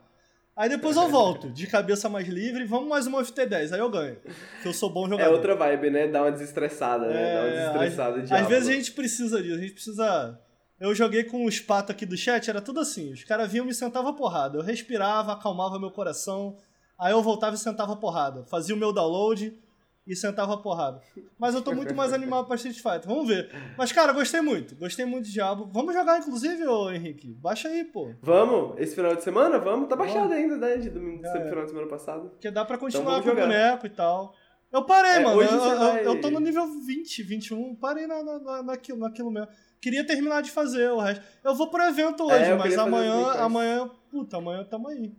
[0.54, 4.18] Aí depois eu volto, de cabeça mais livre, vamos mais uma FT10, aí eu ganho.
[4.60, 5.30] Que eu sou bom jogador.
[5.30, 6.06] É outra vibe, né?
[6.08, 7.34] Dá uma desestressada, né?
[7.34, 10.38] Dá uma é, desestressada às, Às vezes a gente precisa disso, a gente precisa
[10.82, 13.12] eu joguei com os patos aqui do chat, era tudo assim.
[13.12, 14.58] Os caras vinham e me sentavam porrada.
[14.58, 16.56] Eu respirava, acalmava meu coração.
[16.98, 18.44] Aí eu voltava e sentava porrada.
[18.46, 19.56] Fazia o meu download
[20.04, 21.00] e sentava porrada.
[21.38, 23.06] Mas eu tô muito mais animado pra Street Fighter.
[23.06, 23.48] Vamos ver.
[23.78, 24.74] Mas, cara, gostei muito.
[24.74, 25.70] Gostei muito de Diablo.
[25.72, 27.32] Vamos jogar, inclusive, ô Henrique.
[27.32, 28.10] Baixa aí, pô.
[28.20, 28.74] Vamos?
[28.80, 29.60] Esse final de semana?
[29.60, 29.88] Vamos?
[29.88, 30.36] Tá baixado Vamos.
[30.36, 30.78] ainda, né?
[30.78, 31.48] De domingo, é.
[31.48, 32.30] final de semana passado.
[32.30, 34.34] Porque dá pra então continuar então, com o boneco e tal.
[34.72, 35.42] Eu parei, é, mano.
[35.42, 36.00] Eu, vai...
[36.00, 37.76] eu, eu, tô no nível 20, 21.
[37.76, 39.48] Parei na, na, naquilo, naquilo mesmo.
[39.82, 41.24] Queria terminar de fazer o resto.
[41.42, 45.12] Eu vou pro evento hoje, é, mas amanhã, amanhã, puta, amanhã tamo aí.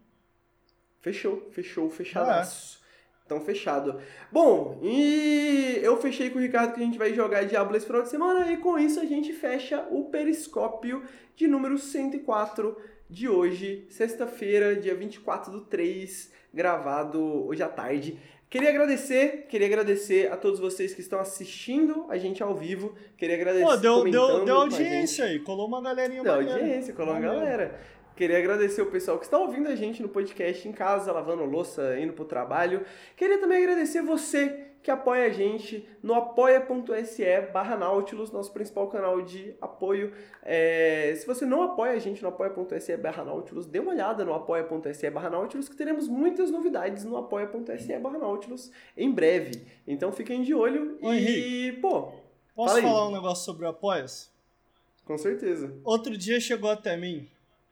[1.01, 2.79] Fechou, fechou, fechadaço.
[2.79, 2.83] É.
[3.25, 3.99] Então, fechado.
[4.31, 8.03] Bom, e eu fechei com o Ricardo que a gente vai jogar Diablo esse final
[8.03, 11.03] de semana e com isso a gente fecha o periscópio
[11.35, 12.77] de número 104
[13.09, 18.17] de hoje, sexta-feira, dia 24 do 3, gravado hoje à tarde.
[18.53, 22.93] Queria agradecer, queria agradecer a todos vocês que estão assistindo a gente ao vivo.
[23.17, 23.65] Queria agradecer.
[23.65, 27.79] Pô, deu, deu, deu audiência aí, colou uma galerinha Deu audiência, colou uma galera.
[28.15, 31.99] Queria agradecer o pessoal que está ouvindo a gente no podcast em casa, lavando louça,
[31.99, 32.85] indo pro trabalho.
[33.17, 37.23] Queria também agradecer você que apoia a gente no apoia.se
[37.53, 40.13] barra Nautilus, nosso principal canal de apoio.
[40.43, 44.33] É, se você não apoia a gente no apoia.se barra Nautilus, dê uma olhada no
[44.33, 49.65] apoia.se barra Nautilus, que teremos muitas novidades no apoia.se barra Nautilus em breve.
[49.87, 52.11] Então fiquem de olho Oi, e, Henrique, pô...
[52.53, 54.29] Posso falar um negócio sobre o Apoia-se?
[55.05, 55.73] Com certeza.
[55.83, 57.27] Outro dia chegou até mim,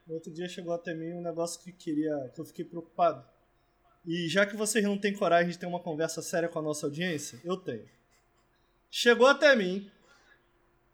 [0.09, 3.23] outro dia chegou até mim um negócio que queria, que eu fiquei preocupado.
[4.05, 6.87] E já que vocês não têm coragem de ter uma conversa séria com a nossa
[6.87, 7.87] audiência, eu tenho.
[8.89, 9.89] Chegou até mim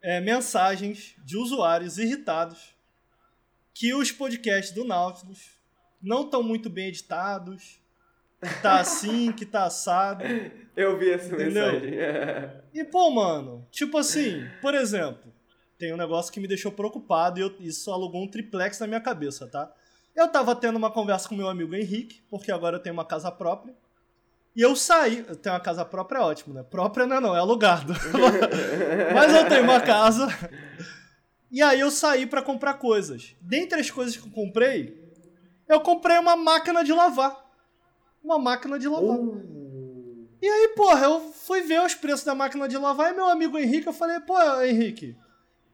[0.02, 2.76] é, mensagens de usuários irritados
[3.74, 5.50] que os podcasts do Nautilus
[6.02, 7.80] não estão muito bem editados,
[8.40, 10.24] que tá assim, que tá assado.
[10.76, 11.72] Eu vi essa entendeu?
[11.72, 11.98] mensagem.
[12.74, 15.32] e pô, mano, tipo assim, por exemplo,
[15.78, 19.00] tem um negócio que me deixou preocupado e eu, isso alugou um triplex na minha
[19.00, 19.72] cabeça, tá?
[20.18, 23.30] Eu tava tendo uma conversa com meu amigo Henrique, porque agora eu tenho uma casa
[23.30, 23.72] própria.
[24.56, 25.24] E eu saí.
[25.28, 26.64] Eu tenho uma casa própria, é ótimo, né?
[26.64, 27.94] Própria não é, não, é alugado.
[29.14, 30.26] Mas eu tenho uma casa.
[31.52, 33.36] E aí eu saí para comprar coisas.
[33.40, 35.00] Dentre as coisas que eu comprei,
[35.68, 37.36] eu comprei uma máquina de lavar.
[38.20, 39.18] Uma máquina de lavar.
[39.20, 40.36] Uh.
[40.42, 43.56] E aí, porra, eu fui ver os preços da máquina de lavar e meu amigo
[43.56, 45.16] Henrique, eu falei, pô, Henrique,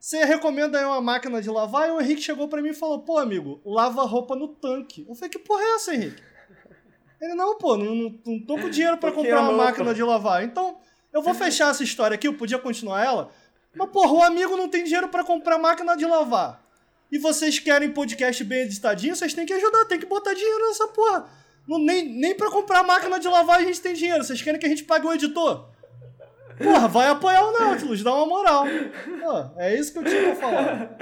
[0.04, 1.88] você recomenda aí uma máquina de lavar?
[1.88, 5.06] E o Henrique chegou pra mim e falou, pô, amigo, lava roupa no tanque.
[5.08, 6.22] Eu falei, que porra é essa, Henrique?
[7.18, 10.02] Ele, não, pô, não, não, não tô com dinheiro pra Porque comprar uma máquina de
[10.02, 10.44] lavar.
[10.44, 10.76] Então,
[11.10, 13.30] eu vou fechar essa história aqui, eu podia continuar ela.
[13.74, 16.62] Mas, porra, o amigo não tem dinheiro pra comprar máquina de lavar.
[17.10, 20.86] E vocês querem podcast bem editadinho, vocês têm que ajudar, tem que botar dinheiro nessa
[20.88, 21.30] porra.
[21.66, 24.22] Não, nem, nem pra comprar máquina de lavar a gente tem dinheiro.
[24.22, 25.72] Vocês querem que a gente pague o editor?
[26.62, 28.64] Porra, vai apoiar o Nautilus, dá uma moral.
[28.64, 30.96] Pô, é isso que eu tinha pra falar.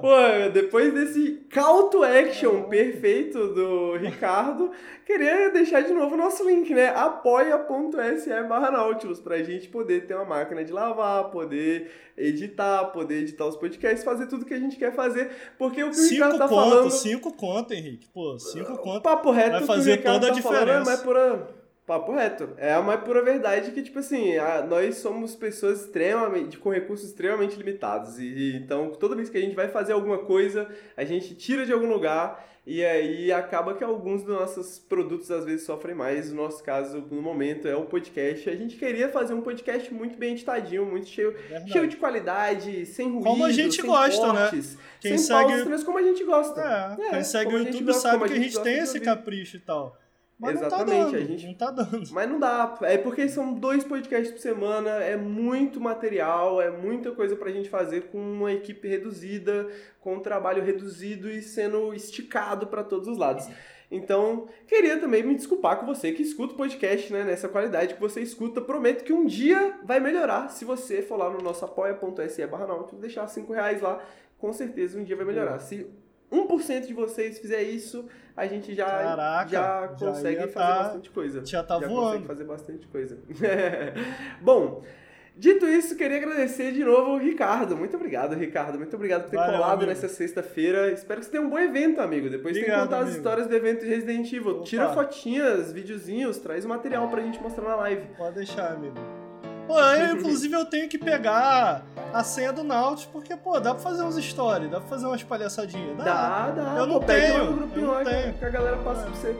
[0.00, 4.72] Pô, depois desse call to action perfeito do Ricardo,
[5.06, 6.88] queria deixar de novo o nosso link, né?
[6.88, 13.46] apoia.se barra Nautilus, pra gente poder ter uma máquina de lavar, poder editar, poder editar
[13.46, 15.30] os podcasts, fazer tudo que a gente quer fazer.
[15.56, 16.90] Porque o que o Ricardo Cinco tá conto, falando.
[16.90, 18.08] cinco conto, Henrique.
[18.12, 19.02] Pô, cinco conto.
[19.02, 20.84] Papo reto, Vai fazer toda a tá falando é diferença.
[20.84, 21.63] mais pura.
[21.86, 22.48] Papo reto.
[22.56, 26.56] É a mais pura verdade que, tipo assim, a- nós somos pessoas extremamente.
[26.58, 28.18] com recursos extremamente limitados.
[28.18, 30.66] E, e então, toda vez que a gente vai fazer alguma coisa,
[30.96, 32.52] a gente tira de algum lugar.
[32.66, 36.30] E aí acaba que alguns dos nossos produtos às vezes sofrem mais.
[36.32, 38.48] No nosso caso, no momento, é o podcast.
[38.48, 41.70] A gente queria fazer um podcast muito bem editadinho, muito cheio, Verdade.
[41.70, 44.40] cheio de qualidade, sem ruído, Como a gente sem gosta, né?
[44.48, 46.96] cortes, Quem sem segue- pausas, mas como a gente gosta.
[46.98, 48.54] É, É, quem segue o a gente YouTube gosta, sabe a que a gente gente
[48.54, 49.98] gosta tem esse capricho e tal.
[50.38, 52.10] Mas Exatamente, não tá dando, a gente- não tá dando.
[52.12, 52.78] Mas não dá.
[52.82, 57.68] É porque são dois podcasts por semana, é muito material, é muita coisa pra gente
[57.70, 59.68] fazer com uma equipe reduzida,
[60.00, 63.48] com um trabalho reduzido e sendo esticado pra todos os lados.
[63.90, 68.00] Então, queria também me desculpar com você que escuta o podcast, né, nessa qualidade que
[68.00, 68.60] você escuta.
[68.60, 73.28] Prometo que um dia vai melhorar se você for lá no nosso apoia.se barra deixar
[73.28, 74.02] 5 reais lá,
[74.38, 75.60] com certeza um dia vai melhorar.
[75.60, 75.86] Se
[76.32, 78.04] 1% de vocês fizer isso,
[78.36, 81.46] a gente já, Caraca, já já consegue ia fazer tá- bastante coisa.
[81.46, 82.26] já tá consegue voando.
[82.26, 83.18] fazer bastante coisa.
[84.40, 84.82] Bom,
[85.36, 87.76] dito isso, queria agradecer de novo o Ricardo.
[87.76, 88.78] Muito obrigado, Ricardo.
[88.78, 89.86] Muito obrigado por ter Valeu, colado amigo.
[89.90, 90.90] nessa sexta-feira.
[90.90, 92.28] Espero que você tenha um bom evento, amigo.
[92.28, 93.16] Depois tem que Obrigado, contar as amigo.
[93.18, 94.50] histórias do evento de Resident Evil.
[94.56, 94.64] Opa.
[94.64, 98.06] Tira fotinhas, videozinhos, traz o material pra gente mostrar na live.
[98.16, 98.96] Pode deixar, amigo.
[99.66, 101.82] Pô, eu, inclusive eu tenho que pegar
[102.12, 105.22] a senha do Nautilus, porque, pô, dá pra fazer uns stories, dá pra fazer umas
[105.22, 105.96] palhaçadinhas.
[105.98, 106.04] Dá.
[106.04, 106.78] Dá, dá.
[106.78, 108.34] Eu não Pô, lá tenho, eu não tenho.
[108.34, 109.04] que a galera passa É.
[109.04, 109.36] pra você.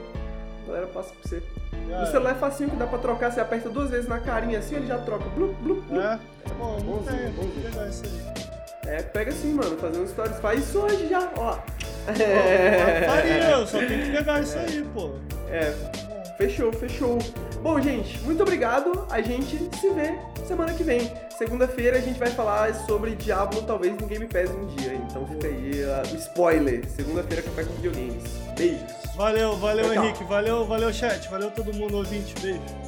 [0.63, 1.43] A galera passa pra você.
[1.87, 4.57] Já No celular é facinho que dá pra trocar, você aperta duas vezes na carinha
[4.59, 5.25] assim, ele já troca.
[5.29, 6.03] Blup, blup, blup.
[6.03, 6.19] É.
[6.57, 7.33] Pô, não Bonzinho,
[7.63, 8.45] pegar isso aí.
[8.87, 10.39] É, pega assim, mano, fazer um stories.
[10.39, 11.53] Faz isso hoje já, ó.
[11.55, 11.61] Pô,
[13.07, 15.11] faria, só tenho que pegar isso aí, pô.
[15.49, 15.71] É,
[16.37, 17.17] fechou, fechou.
[17.65, 19.07] Bom, gente, muito obrigado.
[19.09, 21.11] A gente se vê semana que vem.
[21.35, 24.93] Segunda-feira a gente vai falar sobre Diablo, talvez no Game Pass um dia.
[24.93, 26.87] Então fica aí uh, o spoiler.
[26.87, 28.23] Segunda-feira café com videogames.
[28.55, 29.15] Beijos.
[29.15, 29.91] Valeu, valeu.
[29.91, 30.23] Henrique.
[30.25, 31.27] Valeu, valeu, chat.
[31.27, 32.35] Valeu todo mundo, ouvinte.
[32.39, 32.84] Beijo.